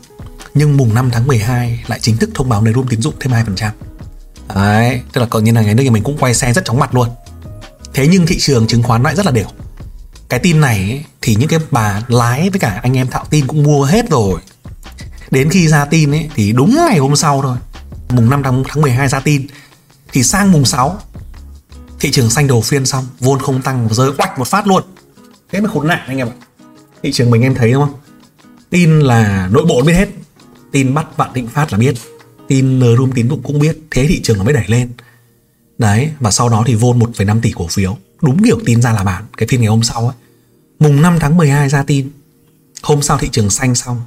Nhưng 0.54 0.76
mùng 0.76 0.94
5 0.94 1.10
tháng 1.10 1.26
12 1.26 1.84
lại 1.86 2.00
chính 2.02 2.16
thức 2.16 2.30
thông 2.34 2.48
báo 2.48 2.62
nới 2.62 2.74
room 2.74 2.88
tín 2.88 3.02
dụng 3.02 3.14
thêm 3.20 3.32
2% 3.32 3.70
đấy. 4.54 5.00
Tức 5.12 5.20
là 5.20 5.26
còn 5.26 5.44
ngân 5.44 5.54
hàng 5.54 5.66
nhà 5.66 5.74
nước 5.74 5.82
thì 5.82 5.90
mình 5.90 6.02
cũng 6.02 6.16
quay 6.18 6.34
xe 6.34 6.52
rất 6.52 6.64
chóng 6.64 6.78
mặt 6.78 6.94
luôn. 6.94 7.08
Thế 7.94 8.08
nhưng 8.08 8.26
thị 8.26 8.38
trường 8.38 8.66
chứng 8.66 8.82
khoán 8.82 9.02
lại 9.02 9.16
rất 9.16 9.26
là 9.26 9.32
đều 9.32 9.46
cái 10.31 10.40
tin 10.40 10.61
này 10.61 10.77
ấy, 10.77 11.05
thì 11.21 11.35
những 11.35 11.49
cái 11.49 11.61
bà 11.71 12.03
lái 12.09 12.51
với 12.51 12.61
cả 12.61 12.81
anh 12.83 12.97
em 12.97 13.09
thạo 13.09 13.25
tin 13.31 13.47
cũng 13.47 13.62
mua 13.62 13.85
hết 13.85 14.11
rồi. 14.11 14.40
Đến 15.31 15.51
khi 15.51 15.69
ra 15.69 15.85
tin 15.85 16.11
ấy 16.11 16.31
thì 16.35 16.53
đúng 16.53 16.75
ngày 16.75 16.99
hôm 16.99 17.16
sau 17.16 17.43
thôi 17.43 17.57
mùng 18.09 18.31
5 18.31 18.43
tháng, 18.43 18.64
tháng 18.69 18.83
12 18.83 19.09
ra 19.09 19.21
tin. 19.21 19.47
Thì 20.12 20.23
sang 20.23 20.53
mùng 20.53 20.64
6 20.64 20.99
thị 22.01 22.11
trường 22.11 22.31
xanh 22.31 22.47
đầu 22.47 22.61
phiên 22.61 22.87
xong 22.87 23.07
vốn 23.21 23.38
không 23.38 23.62
tăng 23.62 23.88
và 23.88 23.95
rơi 23.95 24.12
quạch 24.12 24.38
một 24.38 24.49
phát 24.49 24.66
luôn. 24.66 24.83
Thế 25.53 25.61
mới 25.61 25.69
khốn 25.69 25.87
nạn 25.87 26.05
anh 26.07 26.19
em 26.19 26.29
ạ. 26.29 26.37
Thị 27.03 27.12
trường 27.12 27.31
mình 27.31 27.43
em 27.43 27.55
thấy 27.55 27.73
đúng 27.73 27.87
không? 27.87 27.95
Tin 28.71 29.01
là 29.01 29.49
nội 29.53 29.64
bộ 29.69 29.83
biết 29.83 29.93
hết. 29.93 30.09
Tin 30.73 30.95
bắt 30.95 31.16
vạn 31.16 31.31
thịnh 31.35 31.49
phát 31.49 31.73
là 31.73 31.79
biết. 31.79 31.95
Tin 32.49 32.79
nờ 32.79 32.97
room 32.97 33.12
tín 33.12 33.29
dụng 33.29 33.43
cũng 33.43 33.59
biết. 33.59 33.79
Thế 33.90 34.07
thị 34.07 34.21
trường 34.23 34.38
nó 34.38 34.45
mới 34.45 34.55
đẩy 34.55 34.64
lên. 34.66 34.93
Đấy 35.79 36.11
và 36.21 36.31
sau 36.31 36.49
đó 36.49 36.62
thì 36.66 36.75
vôn 36.75 36.99
1,5 36.99 37.40
tỷ 37.40 37.53
cổ 37.53 37.66
phiếu. 37.66 37.97
Đúng 38.23 38.45
kiểu 38.45 38.59
tin 38.66 38.83
ra 38.83 38.93
là 38.93 39.05
bán 39.05 39.25
cái 39.37 39.49
phiên 39.49 39.61
ngày 39.61 39.69
hôm 39.69 39.83
sau 39.83 40.07
ấy 40.09 40.16
mùng 40.81 41.03
5 41.03 41.19
tháng 41.21 41.37
12 41.37 41.69
ra 41.69 41.83
tin, 41.83 42.11
hôm 42.83 43.03
sau 43.03 43.19
thị 43.19 43.29
trường 43.33 43.51
xanh 43.51 43.75
xong, 43.75 44.03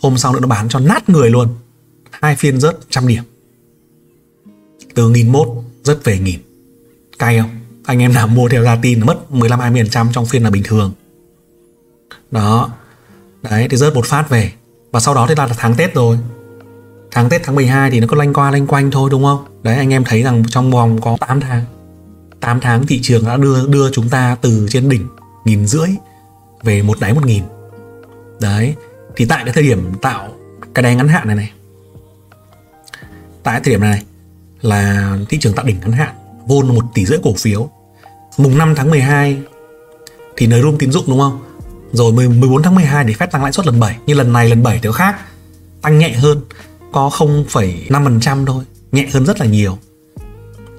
hôm 0.00 0.18
sau 0.18 0.32
nữa 0.32 0.40
nó 0.40 0.48
bán 0.48 0.68
cho 0.68 0.78
nát 0.78 1.08
người 1.08 1.30
luôn. 1.30 1.48
Hai 2.10 2.36
phiên 2.36 2.60
rớt 2.60 2.78
trăm 2.90 3.06
điểm. 3.06 3.22
Từ 4.94 5.08
nghìn 5.08 5.32
mốt 5.32 5.48
rớt 5.84 6.04
về 6.04 6.18
nghìn. 6.18 6.40
Cay 7.18 7.38
không? 7.38 7.50
Anh 7.84 8.02
em 8.02 8.12
nào 8.12 8.28
mua 8.28 8.48
theo 8.48 8.62
ra 8.62 8.78
tin 8.82 9.06
mất 9.06 9.32
15 9.32 9.60
20 9.60 9.88
trăm 9.90 10.08
trong 10.12 10.26
phiên 10.26 10.44
là 10.44 10.50
bình 10.50 10.62
thường. 10.66 10.92
Đó. 12.30 12.70
Đấy, 13.42 13.66
thì 13.70 13.76
rớt 13.76 13.94
một 13.94 14.06
phát 14.06 14.30
về. 14.30 14.52
Và 14.90 15.00
sau 15.00 15.14
đó 15.14 15.26
thì 15.28 15.34
là 15.36 15.48
tháng 15.56 15.74
Tết 15.74 15.94
rồi. 15.94 16.18
Tháng 17.10 17.28
Tết 17.28 17.42
tháng 17.44 17.54
12 17.54 17.90
thì 17.90 18.00
nó 18.00 18.06
có 18.06 18.16
lanh 18.16 18.32
qua 18.34 18.50
lanh 18.50 18.66
quanh 18.66 18.90
thôi, 18.90 19.10
đúng 19.10 19.22
không? 19.22 19.44
Đấy, 19.62 19.76
anh 19.76 19.92
em 19.92 20.04
thấy 20.04 20.22
rằng 20.22 20.42
trong 20.48 20.70
vòng 20.70 21.00
có 21.00 21.16
8 21.20 21.40
tháng 21.40 21.64
8 22.40 22.60
tháng 22.60 22.86
thị 22.86 23.00
trường 23.02 23.26
đã 23.26 23.36
đưa 23.36 23.66
đưa 23.66 23.90
chúng 23.90 24.08
ta 24.08 24.36
từ 24.40 24.66
trên 24.70 24.88
đỉnh 24.88 25.06
nghìn 25.44 25.66
rưỡi 25.66 25.88
về 26.62 26.82
một 26.82 27.00
đáy 27.00 27.14
một 27.14 27.26
nghìn. 27.26 27.44
Đấy 28.40 28.74
thì 29.16 29.24
tại 29.24 29.44
cái 29.44 29.54
thời 29.54 29.62
điểm 29.62 29.92
tạo 30.02 30.28
cái 30.74 30.82
đáy 30.82 30.96
ngắn 30.96 31.08
hạn 31.08 31.26
này 31.26 31.36
này 31.36 31.52
tại 33.42 33.60
thời 33.64 33.74
điểm 33.74 33.80
này 33.80 34.02
là 34.60 35.16
thị 35.28 35.38
trường 35.38 35.54
tạo 35.54 35.64
đỉnh 35.64 35.80
ngắn 35.80 35.92
hạn 35.92 36.14
vôn 36.46 36.68
một 36.68 36.84
tỷ 36.94 37.06
rưỡi 37.06 37.18
cổ 37.22 37.34
phiếu. 37.38 37.70
Mùng 38.38 38.58
5 38.58 38.74
tháng 38.74 38.90
12 38.90 39.42
thì 40.36 40.46
nới 40.46 40.62
room 40.62 40.78
tín 40.78 40.92
dụng 40.92 41.04
đúng 41.06 41.18
không? 41.18 41.40
Rồi 41.92 42.12
14 42.12 42.62
tháng 42.62 42.74
12 42.74 43.04
thì 43.04 43.14
phép 43.14 43.32
tăng 43.32 43.42
lãi 43.42 43.52
suất 43.52 43.66
lần 43.66 43.80
7 43.80 43.96
nhưng 44.06 44.18
lần 44.18 44.32
này 44.32 44.48
lần 44.48 44.62
7 44.62 44.78
thì 44.82 44.86
nó 44.86 44.92
khác 44.92 45.16
tăng 45.82 45.98
nhẹ 45.98 46.12
hơn 46.12 46.40
có 46.92 47.10
0,5% 47.12 48.46
thôi 48.46 48.64
nhẹ 48.92 49.08
hơn 49.12 49.26
rất 49.26 49.40
là 49.40 49.46
nhiều. 49.46 49.78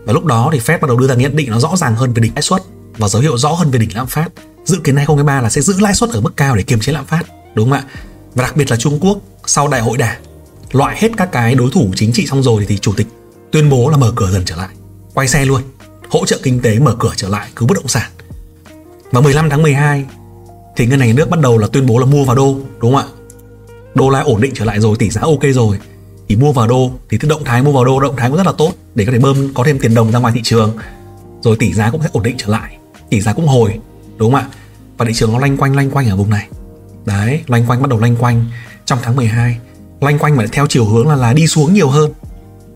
Và 0.06 0.14
lúc 0.14 0.26
đó 0.26 0.50
thì 0.54 0.60
Fed 0.60 0.80
bắt 0.80 0.88
đầu 0.88 0.98
đưa 0.98 1.08
ra 1.08 1.16
nhận 1.16 1.36
định 1.36 1.52
nó 1.52 1.60
rõ 1.60 1.76
ràng 1.76 1.96
hơn 1.96 2.14
về 2.14 2.22
đỉnh 2.22 2.34
lãi 2.36 2.42
suất 2.42 2.62
và 2.98 3.08
dấu 3.08 3.22
hiệu 3.22 3.38
rõ 3.38 3.50
hơn 3.50 3.72
về 3.72 3.80
đỉnh 3.80 3.96
lạm 3.96 4.08
phát 4.08 4.30
dự 4.66 4.80
kiến 4.84 4.96
2023 4.96 5.42
là 5.42 5.50
sẽ 5.50 5.62
giữ 5.62 5.80
lãi 5.80 5.94
suất 5.94 6.10
ở 6.10 6.22
mức 6.22 6.38
cao 6.38 6.56
để 6.56 6.64
kiềm 6.64 6.80
chế 6.80 6.92
lạm 6.92 7.06
phát, 7.06 7.24
đúng 7.56 7.70
không 7.70 7.80
ạ? 7.80 7.84
Và 8.36 8.44
đặc 8.44 8.58
biệt 8.58 8.72
là 8.72 8.78
Trung 8.78 9.00
Quốc, 9.00 9.18
sau 9.46 9.68
đại 9.68 9.82
hội 9.82 9.98
đảng, 9.98 10.22
loại 10.72 10.98
hết 11.00 11.12
các 11.18 11.32
cái 11.32 11.56
đối 11.56 11.72
thủ 11.72 11.92
chính 11.96 12.14
trị 12.14 12.28
xong 12.28 12.44
rồi 12.44 12.66
thì 12.68 12.78
chủ 12.78 12.94
tịch 12.98 13.08
tuyên 13.52 13.70
bố 13.70 13.90
là 13.90 13.98
mở 13.98 14.14
cửa 14.16 14.32
dần 14.32 14.44
trở 14.46 14.56
lại, 14.56 14.70
quay 15.14 15.28
xe 15.28 15.46
luôn, 15.46 15.62
hỗ 16.10 16.26
trợ 16.26 16.40
kinh 16.44 16.60
tế 16.60 16.80
mở 16.80 16.96
cửa 17.00 17.12
trở 17.16 17.30
lại, 17.30 17.50
cứu 17.56 17.68
bất 17.68 17.76
động 17.76 17.88
sản. 17.88 18.12
Và 19.12 19.22
15 19.22 19.50
tháng 19.50 19.62
12 19.62 20.06
thì 20.76 20.86
ngân 20.86 21.00
hàng 21.00 21.08
nhà 21.08 21.14
nước 21.14 21.30
bắt 21.30 21.40
đầu 21.40 21.58
là 21.58 21.68
tuyên 21.68 21.86
bố 21.86 22.00
là 22.00 22.06
mua 22.06 22.24
vào 22.24 22.36
đô, 22.36 22.58
đúng 22.80 22.96
không 22.96 23.02
ạ? 23.02 23.08
Đô 23.96 24.10
la 24.10 24.20
ổn 24.20 24.42
định 24.42 24.52
trở 24.56 24.66
lại 24.66 24.80
rồi, 24.80 24.96
tỷ 25.00 25.10
giá 25.10 25.22
ok 25.22 25.42
rồi, 25.54 25.80
thì 26.30 26.36
mua 26.36 26.52
vào 26.52 26.68
đô 26.68 26.92
thì 27.10 27.18
cái 27.18 27.30
động 27.30 27.44
thái 27.44 27.62
mua 27.62 27.72
vào 27.72 27.86
đô, 27.86 28.00
động 28.00 28.16
thái 28.18 28.30
cũng 28.30 28.38
rất 28.38 28.46
là 28.46 28.54
tốt 28.58 28.74
để 28.96 29.06
có 29.06 29.12
thể 29.12 29.20
bơm, 29.20 29.54
có 29.54 29.64
thêm 29.64 29.80
tiền 29.80 29.94
đồng 29.94 30.12
ra 30.12 30.20
ngoài 30.20 30.34
thị 30.36 30.42
trường, 30.44 30.78
rồi 31.42 31.56
tỷ 31.60 31.74
giá 31.74 31.92
cũng 31.92 32.02
sẽ 32.02 32.10
ổn 32.12 32.24
định 32.24 32.36
trở 32.38 32.48
lại, 32.48 32.78
tỷ 33.10 33.22
giá 33.22 33.34
cũng 33.34 33.48
hồi 33.48 33.80
đúng 34.24 34.32
không 34.32 34.42
ạ? 34.42 34.48
Và 34.98 35.06
thị 35.06 35.14
trường 35.14 35.34
nó 35.34 35.40
lanh 35.40 35.58
quanh 35.58 35.76
lanh 35.76 35.92
quanh 35.92 36.10
ở 36.10 36.16
vùng 36.16 36.30
này. 36.30 36.48
Đấy 37.06 37.44
lanh 37.48 37.66
quanh, 37.66 37.82
bắt 37.82 37.90
đầu 37.90 38.00
lanh 38.00 38.16
quanh 38.16 38.46
trong 38.86 39.00
tháng 39.02 39.16
12 39.16 39.58
lanh 40.02 40.20
quanh 40.20 40.36
mà 40.36 40.46
theo 40.52 40.68
chiều 40.68 40.86
hướng 40.86 41.08
là 41.08 41.16
là 41.16 41.34
đi 41.34 41.48
xuống 41.48 41.74
nhiều 41.74 41.90
hơn. 41.90 42.12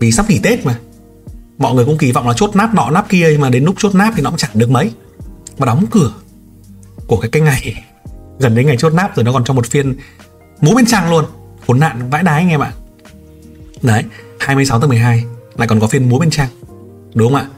Vì 0.00 0.12
sắp 0.12 0.30
nghỉ 0.30 0.38
tết 0.38 0.66
mà. 0.66 0.78
Mọi 1.58 1.74
người 1.74 1.84
cũng 1.84 1.98
kỳ 1.98 2.12
vọng 2.12 2.28
là 2.28 2.34
chốt 2.36 2.50
nắp 2.56 2.74
nọ, 2.74 2.90
nắp 2.90 3.08
kia 3.08 3.36
mà 3.40 3.50
đến 3.50 3.64
lúc 3.64 3.74
chốt 3.78 3.94
nắp 3.94 4.12
thì 4.16 4.22
nó 4.22 4.30
cũng 4.30 4.38
chẳng 4.38 4.50
được 4.54 4.70
mấy. 4.70 4.92
Mà 5.58 5.66
đóng 5.66 5.84
cửa 5.90 6.12
của 7.06 7.16
cái 7.16 7.30
cái 7.30 7.42
ngày 7.42 7.84
gần 8.38 8.54
đến 8.54 8.66
ngày 8.66 8.76
chốt 8.76 8.92
nắp 8.94 9.16
rồi 9.16 9.24
nó 9.24 9.32
còn 9.32 9.44
trong 9.44 9.56
một 9.56 9.66
phiên 9.66 9.94
múa 10.60 10.74
bên 10.74 10.86
trăng 10.86 11.10
luôn. 11.10 11.24
Khốn 11.66 11.80
nạn, 11.80 12.10
vãi 12.10 12.22
đái 12.22 12.40
anh 12.40 12.48
em 12.48 12.60
ạ. 12.60 12.72
Đấy 13.82 14.04
26 14.40 14.80
tháng 14.80 14.88
12 14.88 15.24
lại 15.56 15.68
còn 15.68 15.80
có 15.80 15.86
phiên 15.86 16.08
múa 16.08 16.18
bên 16.18 16.30
trăng. 16.30 16.48
Đúng 17.14 17.32
không 17.32 17.40
ạ? 17.40 17.48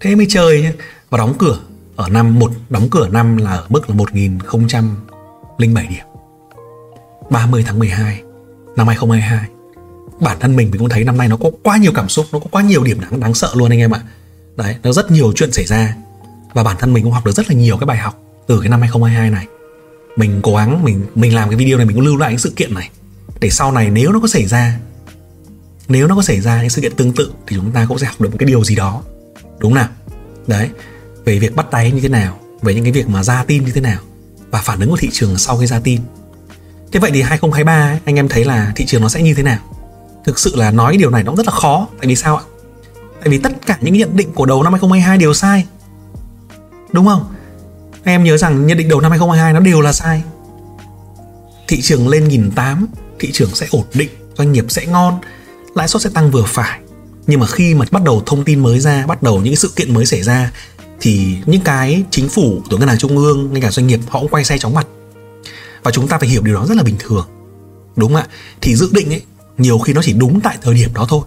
Thế 0.00 0.14
mới 0.14 0.26
chơi 0.28 0.62
nhá. 0.62 0.72
Và 1.10 1.18
đóng 1.18 1.34
cửa 1.38 1.58
ở 2.00 2.08
năm, 2.08 2.38
một, 2.38 2.52
đóng 2.70 2.88
cửa 2.90 3.08
năm 3.08 3.36
là 3.36 3.50
ở 3.50 3.66
mức 3.68 3.90
là 3.90 3.94
1007 3.94 5.86
điểm. 5.86 6.04
30 7.30 7.64
tháng 7.66 7.78
12 7.78 8.22
năm 8.76 8.86
2022 8.86 9.48
bản 10.20 10.36
thân 10.40 10.56
mình 10.56 10.70
mình 10.70 10.78
cũng 10.78 10.88
thấy 10.88 11.04
năm 11.04 11.18
nay 11.18 11.28
nó 11.28 11.36
có 11.36 11.50
quá 11.62 11.76
nhiều 11.76 11.92
cảm 11.94 12.08
xúc, 12.08 12.26
nó 12.32 12.38
có 12.38 12.46
quá 12.50 12.62
nhiều 12.62 12.84
điểm 12.84 13.00
đáng 13.00 13.20
đáng 13.20 13.34
sợ 13.34 13.50
luôn 13.54 13.70
anh 13.70 13.78
em 13.78 13.94
ạ. 13.94 14.00
Đấy, 14.56 14.76
nó 14.82 14.92
rất 14.92 15.10
nhiều 15.10 15.32
chuyện 15.36 15.52
xảy 15.52 15.64
ra 15.64 15.94
và 16.54 16.62
bản 16.62 16.76
thân 16.78 16.92
mình 16.92 17.04
cũng 17.04 17.12
học 17.12 17.26
được 17.26 17.32
rất 17.32 17.48
là 17.48 17.54
nhiều 17.54 17.76
cái 17.76 17.86
bài 17.86 17.98
học 17.98 18.22
từ 18.46 18.60
cái 18.60 18.68
năm 18.68 18.80
2022 18.80 19.30
này. 19.30 19.46
Mình 20.16 20.40
cố 20.42 20.56
gắng, 20.56 20.84
mình 20.84 21.06
mình 21.14 21.34
làm 21.34 21.48
cái 21.48 21.56
video 21.56 21.76
này, 21.76 21.86
mình 21.86 21.96
cũng 21.96 22.04
lưu 22.04 22.16
lại 22.16 22.30
những 22.30 22.38
sự 22.38 22.52
kiện 22.56 22.74
này. 22.74 22.90
Để 23.40 23.50
sau 23.50 23.72
này 23.72 23.90
nếu 23.90 24.12
nó 24.12 24.20
có 24.20 24.28
xảy 24.28 24.46
ra, 24.46 24.78
nếu 25.88 26.06
nó 26.06 26.16
có 26.16 26.22
xảy 26.22 26.40
ra 26.40 26.60
những 26.60 26.70
sự 26.70 26.82
kiện 26.82 26.96
tương 26.96 27.12
tự 27.12 27.32
thì 27.46 27.56
chúng 27.56 27.72
ta 27.72 27.86
cũng 27.88 27.98
sẽ 27.98 28.06
học 28.06 28.20
được 28.20 28.30
một 28.30 28.36
cái 28.38 28.46
điều 28.46 28.64
gì 28.64 28.74
đó. 28.74 29.02
Đúng 29.58 29.74
nào? 29.74 29.88
Đấy 30.46 30.70
về 31.30 31.38
việc 31.38 31.56
bắt 31.56 31.66
tay 31.70 31.90
như 31.92 32.00
thế 32.00 32.08
nào 32.08 32.38
về 32.62 32.74
những 32.74 32.84
cái 32.84 32.92
việc 32.92 33.08
mà 33.08 33.22
ra 33.22 33.44
tin 33.44 33.64
như 33.64 33.72
thế 33.72 33.80
nào 33.80 34.00
và 34.50 34.60
phản 34.60 34.80
ứng 34.80 34.90
của 34.90 34.96
thị 34.96 35.08
trường 35.12 35.38
sau 35.38 35.56
khi 35.56 35.66
ra 35.66 35.80
tin. 35.84 36.00
Thế 36.92 37.00
vậy 37.00 37.10
thì 37.14 37.22
2023 37.22 37.72
ấy, 37.72 37.98
anh 38.04 38.16
em 38.16 38.28
thấy 38.28 38.44
là 38.44 38.72
thị 38.76 38.86
trường 38.86 39.02
nó 39.02 39.08
sẽ 39.08 39.22
như 39.22 39.34
thế 39.34 39.42
nào? 39.42 39.58
Thực 40.24 40.38
sự 40.38 40.56
là 40.56 40.70
nói 40.70 40.96
điều 40.96 41.10
này 41.10 41.22
nó 41.22 41.30
cũng 41.30 41.36
rất 41.36 41.46
là 41.46 41.52
khó 41.52 41.88
tại 41.98 42.06
vì 42.06 42.16
sao 42.16 42.36
ạ? 42.36 42.42
Tại 43.20 43.28
vì 43.28 43.38
tất 43.38 43.66
cả 43.66 43.78
những 43.80 43.94
nhận 43.94 44.16
định 44.16 44.32
của 44.32 44.46
đầu 44.46 44.62
năm 44.62 44.72
2022 44.72 45.18
đều 45.18 45.34
sai. 45.34 45.66
Đúng 46.92 47.06
không? 47.06 47.34
Em 48.04 48.24
nhớ 48.24 48.36
rằng 48.36 48.66
nhận 48.66 48.78
định 48.78 48.88
đầu 48.88 49.00
năm 49.00 49.10
2022 49.10 49.52
nó 49.52 49.60
đều 49.60 49.80
là 49.80 49.92
sai. 49.92 50.22
Thị 51.68 51.80
trường 51.80 52.08
lên 52.08 52.28
nghìn 52.28 52.50
tám 52.50 52.86
thị 53.18 53.30
trường 53.32 53.50
sẽ 53.54 53.66
ổn 53.70 53.84
định 53.94 54.10
doanh 54.38 54.52
nghiệp 54.52 54.64
sẽ 54.68 54.86
ngon 54.86 55.20
lãi 55.74 55.88
suất 55.88 56.02
sẽ 56.02 56.10
tăng 56.14 56.30
vừa 56.30 56.44
phải. 56.46 56.80
Nhưng 57.26 57.40
mà 57.40 57.46
khi 57.46 57.74
mà 57.74 57.86
bắt 57.90 58.02
đầu 58.02 58.22
thông 58.26 58.44
tin 58.44 58.60
mới 58.60 58.80
ra 58.80 59.06
bắt 59.06 59.22
đầu 59.22 59.40
những 59.40 59.56
sự 59.56 59.72
kiện 59.76 59.94
mới 59.94 60.06
xảy 60.06 60.22
ra 60.22 60.52
thì 61.00 61.36
những 61.46 61.60
cái 61.60 62.04
chính 62.10 62.28
phủ 62.28 62.62
từ 62.70 62.78
ngân 62.78 62.88
hàng 62.88 62.98
trung 62.98 63.16
ương, 63.16 63.52
ngay 63.52 63.62
cả 63.62 63.70
doanh 63.70 63.86
nghiệp 63.86 64.00
họ 64.08 64.20
cũng 64.20 64.28
quay 64.28 64.44
xe 64.44 64.58
chóng 64.58 64.74
mặt. 64.74 64.86
Và 65.82 65.90
chúng 65.90 66.08
ta 66.08 66.18
phải 66.18 66.28
hiểu 66.28 66.42
điều 66.42 66.54
đó 66.54 66.66
rất 66.66 66.76
là 66.76 66.82
bình 66.82 66.96
thường, 66.98 67.26
đúng 67.96 68.12
không 68.12 68.22
ạ? 68.22 68.28
Thì 68.60 68.76
dự 68.76 68.88
định 68.92 69.08
ấy, 69.08 69.22
nhiều 69.58 69.78
khi 69.78 69.92
nó 69.92 70.02
chỉ 70.02 70.12
đúng 70.12 70.40
tại 70.40 70.58
thời 70.62 70.74
điểm 70.74 70.94
đó 70.94 71.06
thôi. 71.08 71.20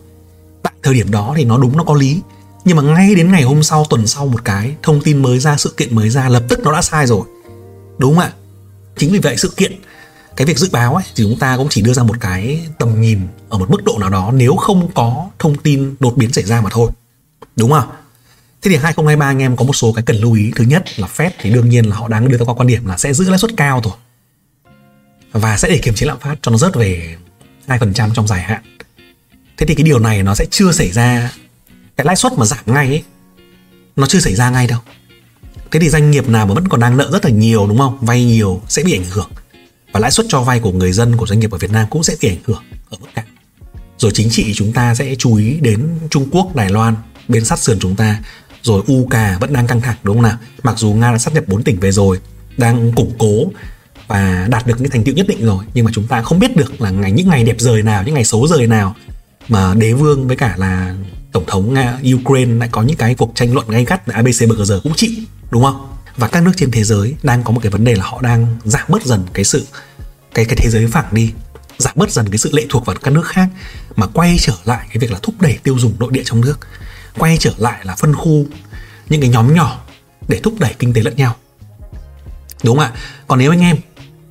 Tại 0.63 0.73
thời 0.83 0.93
điểm 0.93 1.11
đó 1.11 1.33
thì 1.37 1.45
nó 1.45 1.57
đúng, 1.57 1.77
nó 1.77 1.83
có 1.83 1.93
lý. 1.93 2.21
Nhưng 2.65 2.77
mà 2.77 2.83
ngay 2.83 3.15
đến 3.15 3.31
ngày 3.31 3.43
hôm 3.43 3.63
sau, 3.63 3.85
tuần 3.89 4.07
sau 4.07 4.25
một 4.27 4.45
cái, 4.45 4.75
thông 4.83 5.01
tin 5.01 5.21
mới 5.21 5.39
ra, 5.39 5.57
sự 5.57 5.73
kiện 5.77 5.95
mới 5.95 6.09
ra, 6.09 6.29
lập 6.29 6.43
tức 6.49 6.59
nó 6.63 6.71
đã 6.71 6.81
sai 6.81 7.07
rồi, 7.07 7.21
đúng 7.97 8.15
không 8.15 8.23
ạ? 8.23 8.33
Chính 8.97 9.11
vì 9.11 9.19
vậy 9.19 9.37
sự 9.37 9.53
kiện, 9.57 9.79
cái 10.35 10.47
việc 10.47 10.59
dự 10.59 10.69
báo 10.71 10.95
ấy, 10.95 11.03
thì 11.15 11.23
chúng 11.23 11.39
ta 11.39 11.57
cũng 11.57 11.67
chỉ 11.69 11.81
đưa 11.81 11.93
ra 11.93 12.03
một 12.03 12.15
cái 12.19 12.67
tầm 12.79 13.01
nhìn 13.01 13.19
ở 13.49 13.57
một 13.57 13.69
mức 13.69 13.83
độ 13.83 13.97
nào 13.99 14.09
đó, 14.09 14.31
nếu 14.33 14.55
không 14.55 14.91
có 14.93 15.29
thông 15.39 15.55
tin 15.55 15.95
đột 15.99 16.17
biến 16.17 16.33
xảy 16.33 16.43
ra 16.43 16.61
mà 16.61 16.69
thôi, 16.73 16.91
đúng 17.55 17.71
không 17.71 17.89
Thế 18.63 18.71
thì 18.71 18.77
2023 18.77 19.25
anh 19.25 19.41
em 19.41 19.55
có 19.55 19.65
một 19.65 19.73
số 19.73 19.93
cái 19.93 20.03
cần 20.03 20.15
lưu 20.15 20.33
ý. 20.33 20.51
Thứ 20.55 20.63
nhất 20.63 20.99
là 20.99 21.07
Fed 21.17 21.29
thì 21.39 21.49
đương 21.49 21.69
nhiên 21.69 21.85
là 21.85 21.95
họ 21.95 22.07
đang 22.07 22.27
đưa 22.27 22.37
ra 22.37 22.45
quan 22.45 22.67
điểm 22.67 22.85
là 22.85 22.97
sẽ 22.97 23.13
giữ 23.13 23.29
lãi 23.29 23.39
suất 23.39 23.51
cao 23.57 23.81
thôi. 23.81 23.93
Và 25.31 25.57
sẽ 25.57 25.69
để 25.69 25.77
kiềm 25.77 25.93
chế 25.93 26.05
lạm 26.05 26.19
phát 26.19 26.35
cho 26.41 26.51
nó 26.51 26.57
rớt 26.57 26.75
về 26.75 27.15
2% 27.67 28.13
trong 28.13 28.27
dài 28.27 28.41
hạn. 28.41 28.61
Thế 29.57 29.65
thì 29.65 29.75
cái 29.75 29.83
điều 29.83 29.99
này 29.99 30.23
nó 30.23 30.35
sẽ 30.35 30.45
chưa 30.51 30.71
xảy 30.71 30.91
ra 30.91 31.31
cái 31.97 32.05
lãi 32.05 32.15
suất 32.15 32.33
mà 32.33 32.45
giảm 32.45 32.59
ngay 32.65 32.87
ấy 32.87 33.03
nó 33.95 34.07
chưa 34.07 34.19
xảy 34.19 34.35
ra 34.35 34.49
ngay 34.49 34.67
đâu. 34.67 34.79
Thế 35.71 35.79
thì 35.79 35.89
doanh 35.89 36.11
nghiệp 36.11 36.29
nào 36.29 36.47
mà 36.47 36.53
vẫn 36.53 36.67
còn 36.67 36.79
đang 36.79 36.97
nợ 36.97 37.09
rất 37.11 37.25
là 37.25 37.31
nhiều 37.31 37.67
đúng 37.67 37.77
không? 37.77 37.97
Vay 38.01 38.23
nhiều 38.23 38.61
sẽ 38.67 38.83
bị 38.83 38.93
ảnh 38.93 39.05
hưởng. 39.09 39.29
Và 39.91 39.99
lãi 39.99 40.11
suất 40.11 40.25
cho 40.29 40.41
vay 40.41 40.59
của 40.59 40.71
người 40.71 40.91
dân 40.91 41.17
của 41.17 41.27
doanh 41.27 41.39
nghiệp 41.39 41.51
ở 41.51 41.57
Việt 41.57 41.71
Nam 41.71 41.87
cũng 41.89 42.03
sẽ 42.03 42.15
bị 42.21 42.29
ảnh 42.29 42.41
hưởng 42.43 42.63
ở 42.89 42.97
mức 43.01 43.07
cao. 43.15 43.25
Rồi 43.97 44.11
chính 44.13 44.29
trị 44.29 44.53
chúng 44.55 44.73
ta 44.73 44.95
sẽ 44.95 45.15
chú 45.15 45.35
ý 45.35 45.57
đến 45.61 45.99
Trung 46.09 46.29
Quốc, 46.31 46.55
Đài 46.55 46.69
Loan 46.69 46.95
bên 47.27 47.45
sát 47.45 47.59
sườn 47.59 47.79
chúng 47.79 47.95
ta 47.95 48.19
rồi 48.63 48.79
UK 48.79 49.39
vẫn 49.39 49.53
đang 49.53 49.67
căng 49.67 49.81
thẳng, 49.81 49.97
đúng 50.03 50.15
không 50.15 50.23
nào? 50.23 50.37
Mặc 50.63 50.77
dù 50.77 50.93
Nga 50.93 51.11
đã 51.11 51.17
sát 51.17 51.33
nhập 51.33 51.43
4 51.47 51.63
tỉnh 51.63 51.79
về 51.79 51.91
rồi, 51.91 52.19
đang 52.57 52.91
củng 52.91 53.13
cố 53.17 53.51
và 54.07 54.47
đạt 54.49 54.67
được 54.67 54.81
những 54.81 54.91
thành 54.91 55.03
tựu 55.03 55.15
nhất 55.15 55.27
định 55.27 55.45
rồi, 55.45 55.65
nhưng 55.73 55.85
mà 55.85 55.91
chúng 55.93 56.07
ta 56.07 56.21
không 56.21 56.39
biết 56.39 56.57
được 56.57 56.81
là 56.81 56.89
ngày, 56.89 57.11
những 57.11 57.29
ngày 57.29 57.43
đẹp 57.43 57.55
rời 57.59 57.83
nào, 57.83 58.03
những 58.03 58.13
ngày 58.13 58.25
xấu 58.25 58.47
rời 58.47 58.67
nào 58.67 58.95
mà 59.47 59.73
đế 59.73 59.93
vương 59.93 60.27
với 60.27 60.35
cả 60.35 60.55
là 60.57 60.95
tổng 61.31 61.43
thống 61.47 61.73
Nga, 61.73 61.99
Ukraine 62.15 62.53
lại 62.53 62.69
có 62.71 62.81
những 62.81 62.97
cái 62.97 63.15
cuộc 63.15 63.31
tranh 63.35 63.53
luận 63.53 63.67
gay 63.69 63.85
gắt 63.85 64.07
ABC 64.07 64.49
bờ 64.49 64.65
giờ 64.65 64.79
cũng 64.83 64.93
chịu, 64.95 65.11
đúng 65.51 65.63
không? 65.63 65.89
Và 66.17 66.27
các 66.27 66.43
nước 66.43 66.51
trên 66.57 66.71
thế 66.71 66.83
giới 66.83 67.15
đang 67.23 67.43
có 67.43 67.51
một 67.51 67.59
cái 67.63 67.71
vấn 67.71 67.83
đề 67.83 67.95
là 67.95 68.03
họ 68.05 68.21
đang 68.21 68.57
giảm 68.63 68.83
bớt 68.87 69.05
dần 69.05 69.23
cái 69.33 69.45
sự, 69.45 69.65
cái 70.33 70.45
cái 70.45 70.55
thế 70.55 70.69
giới 70.69 70.87
phẳng 70.87 71.07
đi, 71.11 71.31
giảm 71.77 71.93
bớt 71.95 72.11
dần 72.11 72.29
cái 72.29 72.37
sự 72.37 72.49
lệ 72.53 72.65
thuộc 72.69 72.85
vào 72.85 72.95
các 73.03 73.11
nước 73.11 73.25
khác 73.25 73.47
mà 73.95 74.07
quay 74.07 74.35
trở 74.39 74.53
lại 74.65 74.87
cái 74.89 74.97
việc 74.97 75.11
là 75.11 75.19
thúc 75.21 75.35
đẩy 75.41 75.57
tiêu 75.63 75.79
dùng 75.79 75.93
nội 75.99 76.11
địa 76.11 76.21
trong 76.25 76.41
nước 76.41 76.59
quay 77.17 77.37
trở 77.39 77.51
lại 77.57 77.79
là 77.83 77.95
phân 77.95 78.15
khu 78.15 78.45
những 79.09 79.21
cái 79.21 79.29
nhóm 79.29 79.53
nhỏ 79.53 79.81
để 80.27 80.39
thúc 80.43 80.53
đẩy 80.59 80.73
kinh 80.79 80.93
tế 80.93 81.01
lẫn 81.01 81.15
nhau. 81.15 81.35
Đúng 82.63 82.77
không 82.77 82.85
ạ? 82.85 82.91
Còn 83.27 83.39
nếu 83.39 83.51
anh 83.51 83.61
em 83.61 83.77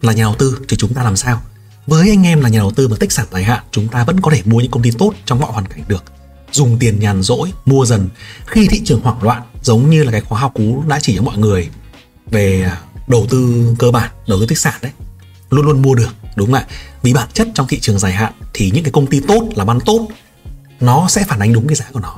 là 0.03 0.13
nhà 0.13 0.23
đầu 0.23 0.35
tư 0.39 0.59
thì 0.69 0.77
chúng 0.77 0.95
ta 0.95 1.03
làm 1.03 1.17
sao? 1.17 1.43
Với 1.87 2.11
anh 2.11 2.27
em 2.27 2.41
là 2.41 2.49
nhà 2.49 2.59
đầu 2.59 2.71
tư 2.71 2.89
mà 2.89 2.97
tích 3.01 3.13
sản 3.13 3.27
dài 3.33 3.45
hạn, 3.45 3.63
chúng 3.71 3.89
ta 3.89 4.05
vẫn 4.05 4.21
có 4.21 4.31
thể 4.31 4.43
mua 4.45 4.61
những 4.61 4.71
công 4.71 4.83
ty 4.83 4.91
tốt 4.91 5.13
trong 5.27 5.41
mọi 5.41 5.53
hoàn 5.53 5.67
cảnh 5.67 5.83
được. 5.89 6.05
Dùng 6.53 6.79
tiền 6.79 7.01
nhàn 7.01 7.23
rỗi, 7.23 7.53
mua 7.65 7.87
dần. 7.87 8.09
Khi 8.47 8.69
thị 8.69 8.83
trường 8.85 9.01
hoảng 9.01 9.23
loạn, 9.23 9.43
giống 9.63 9.91
như 9.91 10.05
là 10.05 10.13
cái 10.13 10.21
khóa 10.21 10.41
học 10.41 10.53
cú 10.55 10.85
đã 10.89 11.01
chỉ 11.01 11.17
cho 11.17 11.23
mọi 11.23 11.39
người 11.39 11.69
về 12.31 12.71
đầu 13.09 13.27
tư 13.31 13.65
cơ 13.79 13.91
bản, 13.91 14.11
đầu 14.27 14.41
tư 14.41 14.47
tích 14.47 14.59
sản 14.59 14.75
đấy, 14.83 14.93
luôn 15.51 15.67
luôn 15.67 15.83
mua 15.83 15.95
được, 15.95 16.15
đúng 16.37 16.53
không 16.53 16.61
ạ? 16.61 16.67
Vì 17.03 17.13
bản 17.13 17.29
chất 17.33 17.49
trong 17.55 17.67
thị 17.67 17.81
trường 17.81 17.99
dài 17.99 18.13
hạn 18.13 18.33
thì 18.55 18.71
những 18.71 18.85
cái 18.85 18.93
công 18.93 19.07
ty 19.07 19.21
tốt, 19.21 19.49
làm 19.55 19.71
ăn 19.71 19.81
tốt, 19.81 20.09
nó 20.81 21.09
sẽ 21.09 21.25
phản 21.29 21.39
ánh 21.39 21.53
đúng 21.53 21.69
cái 21.69 21.77
giá 21.77 21.85
của 21.93 22.01
nó 22.01 22.17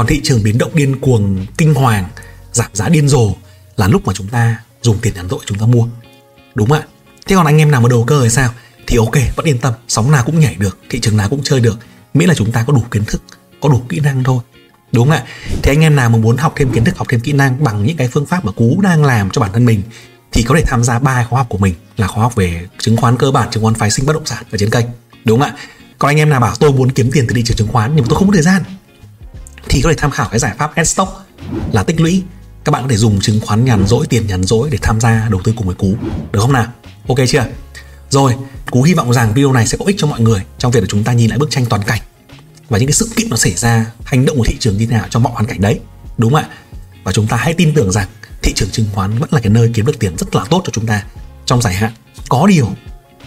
còn 0.00 0.06
thị 0.06 0.20
trường 0.22 0.42
biến 0.42 0.58
động 0.58 0.70
điên 0.74 1.00
cuồng, 1.00 1.46
kinh 1.58 1.74
hoàng, 1.74 2.08
giảm 2.52 2.70
giá 2.72 2.88
điên 2.88 3.08
rồ 3.08 3.34
là 3.76 3.88
lúc 3.88 4.06
mà 4.06 4.12
chúng 4.14 4.28
ta 4.28 4.60
dùng 4.82 4.98
tiền 4.98 5.14
nhàn 5.14 5.28
rỗi 5.28 5.40
chúng 5.46 5.58
ta 5.58 5.66
mua. 5.66 5.88
Đúng 6.54 6.68
không 6.68 6.78
ạ. 6.78 6.86
Thế 7.26 7.36
còn 7.36 7.46
anh 7.46 7.58
em 7.58 7.70
nào 7.70 7.80
mà 7.80 7.88
đầu 7.88 8.04
cơ 8.04 8.22
thì 8.22 8.30
sao? 8.30 8.50
Thì 8.86 8.96
ok, 8.96 9.14
vẫn 9.36 9.46
yên 9.46 9.58
tâm, 9.58 9.74
sóng 9.88 10.10
nào 10.10 10.22
cũng 10.26 10.38
nhảy 10.38 10.54
được, 10.54 10.78
thị 10.90 11.00
trường 11.00 11.16
nào 11.16 11.28
cũng 11.28 11.40
chơi 11.42 11.60
được. 11.60 11.78
Miễn 12.14 12.28
là 12.28 12.34
chúng 12.34 12.52
ta 12.52 12.64
có 12.66 12.72
đủ 12.72 12.84
kiến 12.90 13.04
thức, 13.04 13.22
có 13.60 13.68
đủ 13.68 13.82
kỹ 13.88 14.00
năng 14.00 14.24
thôi. 14.24 14.42
Đúng 14.92 15.08
không 15.08 15.16
ạ. 15.16 15.24
Thì 15.62 15.72
anh 15.72 15.80
em 15.80 15.96
nào 15.96 16.10
mà 16.10 16.18
muốn 16.18 16.36
học 16.36 16.52
thêm 16.56 16.72
kiến 16.72 16.84
thức, 16.84 16.96
học 16.96 17.06
thêm 17.10 17.20
kỹ 17.20 17.32
năng 17.32 17.64
bằng 17.64 17.86
những 17.86 17.96
cái 17.96 18.08
phương 18.08 18.26
pháp 18.26 18.44
mà 18.44 18.52
cú 18.52 18.80
đang 18.82 19.04
làm 19.04 19.30
cho 19.30 19.40
bản 19.40 19.52
thân 19.52 19.64
mình, 19.64 19.82
thì 20.32 20.42
có 20.42 20.54
thể 20.54 20.64
tham 20.66 20.84
gia 20.84 20.98
ba 20.98 21.26
khóa 21.30 21.38
học 21.40 21.46
của 21.48 21.58
mình 21.58 21.74
là 21.96 22.06
khóa 22.06 22.22
học 22.22 22.34
về 22.36 22.66
chứng 22.78 22.96
khoán 22.96 23.16
cơ 23.16 23.30
bản, 23.30 23.48
chứng 23.50 23.62
khoán 23.62 23.74
phái 23.74 23.90
sinh 23.90 24.06
bất 24.06 24.12
động 24.12 24.26
sản 24.26 24.44
ở 24.50 24.58
trên 24.58 24.70
kênh. 24.70 24.86
Đúng 25.24 25.40
không 25.40 25.48
ạ. 25.48 25.56
Còn 25.98 26.10
anh 26.10 26.16
em 26.16 26.30
nào 26.30 26.40
bảo 26.40 26.54
tôi 26.60 26.72
muốn 26.72 26.90
kiếm 26.90 27.10
tiền 27.12 27.24
từ 27.28 27.34
thị 27.34 27.42
trường 27.42 27.56
chứng 27.56 27.68
khoán 27.68 27.90
nhưng 27.94 28.04
mà 28.04 28.06
tôi 28.10 28.18
không 28.18 28.28
có 28.28 28.32
thời 28.32 28.42
gian 28.42 28.62
thì 29.68 29.82
có 29.82 29.90
thể 29.90 29.96
tham 29.98 30.10
khảo 30.10 30.28
cái 30.30 30.38
giải 30.38 30.54
pháp 30.58 30.72
stock 30.84 31.12
là 31.72 31.82
tích 31.82 32.00
lũy. 32.00 32.22
Các 32.64 32.70
bạn 32.70 32.82
có 32.82 32.88
thể 32.88 32.96
dùng 32.96 33.20
chứng 33.20 33.40
khoán 33.40 33.64
nhàn 33.64 33.86
rỗi, 33.86 34.06
tiền 34.06 34.26
nhàn 34.26 34.44
rỗi 34.44 34.68
để 34.72 34.78
tham 34.82 35.00
gia 35.00 35.28
đầu 35.30 35.40
tư 35.44 35.52
cùng 35.56 35.66
với 35.66 35.76
cú. 35.76 35.94
Được 36.32 36.40
không 36.40 36.52
nào? 36.52 36.66
Ok 37.08 37.18
chưa? 37.28 37.46
Rồi, 38.10 38.34
cú 38.70 38.82
hy 38.82 38.94
vọng 38.94 39.12
rằng 39.12 39.34
video 39.34 39.52
này 39.52 39.66
sẽ 39.66 39.78
có 39.78 39.84
ích 39.84 39.96
cho 39.98 40.06
mọi 40.06 40.20
người 40.20 40.42
trong 40.58 40.72
việc 40.72 40.80
là 40.80 40.86
chúng 40.88 41.04
ta 41.04 41.12
nhìn 41.12 41.30
lại 41.30 41.38
bức 41.38 41.50
tranh 41.50 41.66
toàn 41.66 41.82
cảnh 41.82 42.00
và 42.68 42.78
những 42.78 42.86
cái 42.86 42.94
sự 42.94 43.08
kiện 43.16 43.30
nó 43.30 43.36
xảy 43.36 43.54
ra, 43.54 43.86
hành 44.04 44.24
động 44.24 44.36
của 44.36 44.44
thị 44.44 44.56
trường 44.60 44.76
như 44.76 44.86
thế 44.86 44.96
nào 44.96 45.06
trong 45.10 45.22
mọi 45.22 45.32
hoàn 45.32 45.46
cảnh 45.46 45.60
đấy. 45.60 45.80
Đúng 46.18 46.32
không 46.32 46.42
ạ? 46.42 46.48
Và 47.04 47.12
chúng 47.12 47.26
ta 47.26 47.36
hãy 47.36 47.54
tin 47.54 47.74
tưởng 47.74 47.92
rằng 47.92 48.08
thị 48.42 48.52
trường 48.56 48.70
chứng 48.70 48.86
khoán 48.94 49.18
vẫn 49.18 49.28
là 49.32 49.40
cái 49.40 49.50
nơi 49.50 49.70
kiếm 49.74 49.86
được 49.86 49.98
tiền 49.98 50.16
rất 50.18 50.34
là 50.34 50.44
tốt 50.50 50.62
cho 50.64 50.70
chúng 50.72 50.86
ta 50.86 51.04
trong 51.46 51.62
dài 51.62 51.74
hạn. 51.74 51.92
Có 52.28 52.46
điều, 52.46 52.68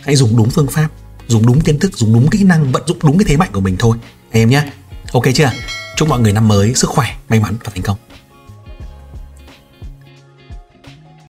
hãy 0.04 0.16
dùng 0.16 0.38
đúng 0.38 0.50
phương 0.50 0.68
pháp, 0.68 0.88
dùng 1.28 1.46
đúng 1.46 1.62
kiến 1.62 1.80
thức, 1.80 1.98
dùng 1.98 2.14
đúng 2.14 2.30
kỹ 2.30 2.44
năng, 2.44 2.72
vận 2.72 2.84
dụng 2.88 2.98
đúng 3.02 3.18
cái 3.18 3.26
thế 3.28 3.38
mạnh 3.38 3.50
của 3.54 3.62
mình 3.62 3.76
thôi. 3.80 3.98
Anh 4.32 4.42
em 4.42 4.50
nhé. 4.50 4.64
Ok 5.12 5.24
chưa? 5.36 5.52
Chúc 5.96 6.10
mọi 6.10 6.20
người 6.20 6.34
năm 6.34 6.48
mới 6.48 6.74
sức 6.76 6.90
khỏe 6.90 7.16
may 7.30 7.40
mắn 7.40 7.56
và 7.64 7.72
thành 7.74 7.84
công. 7.84 7.98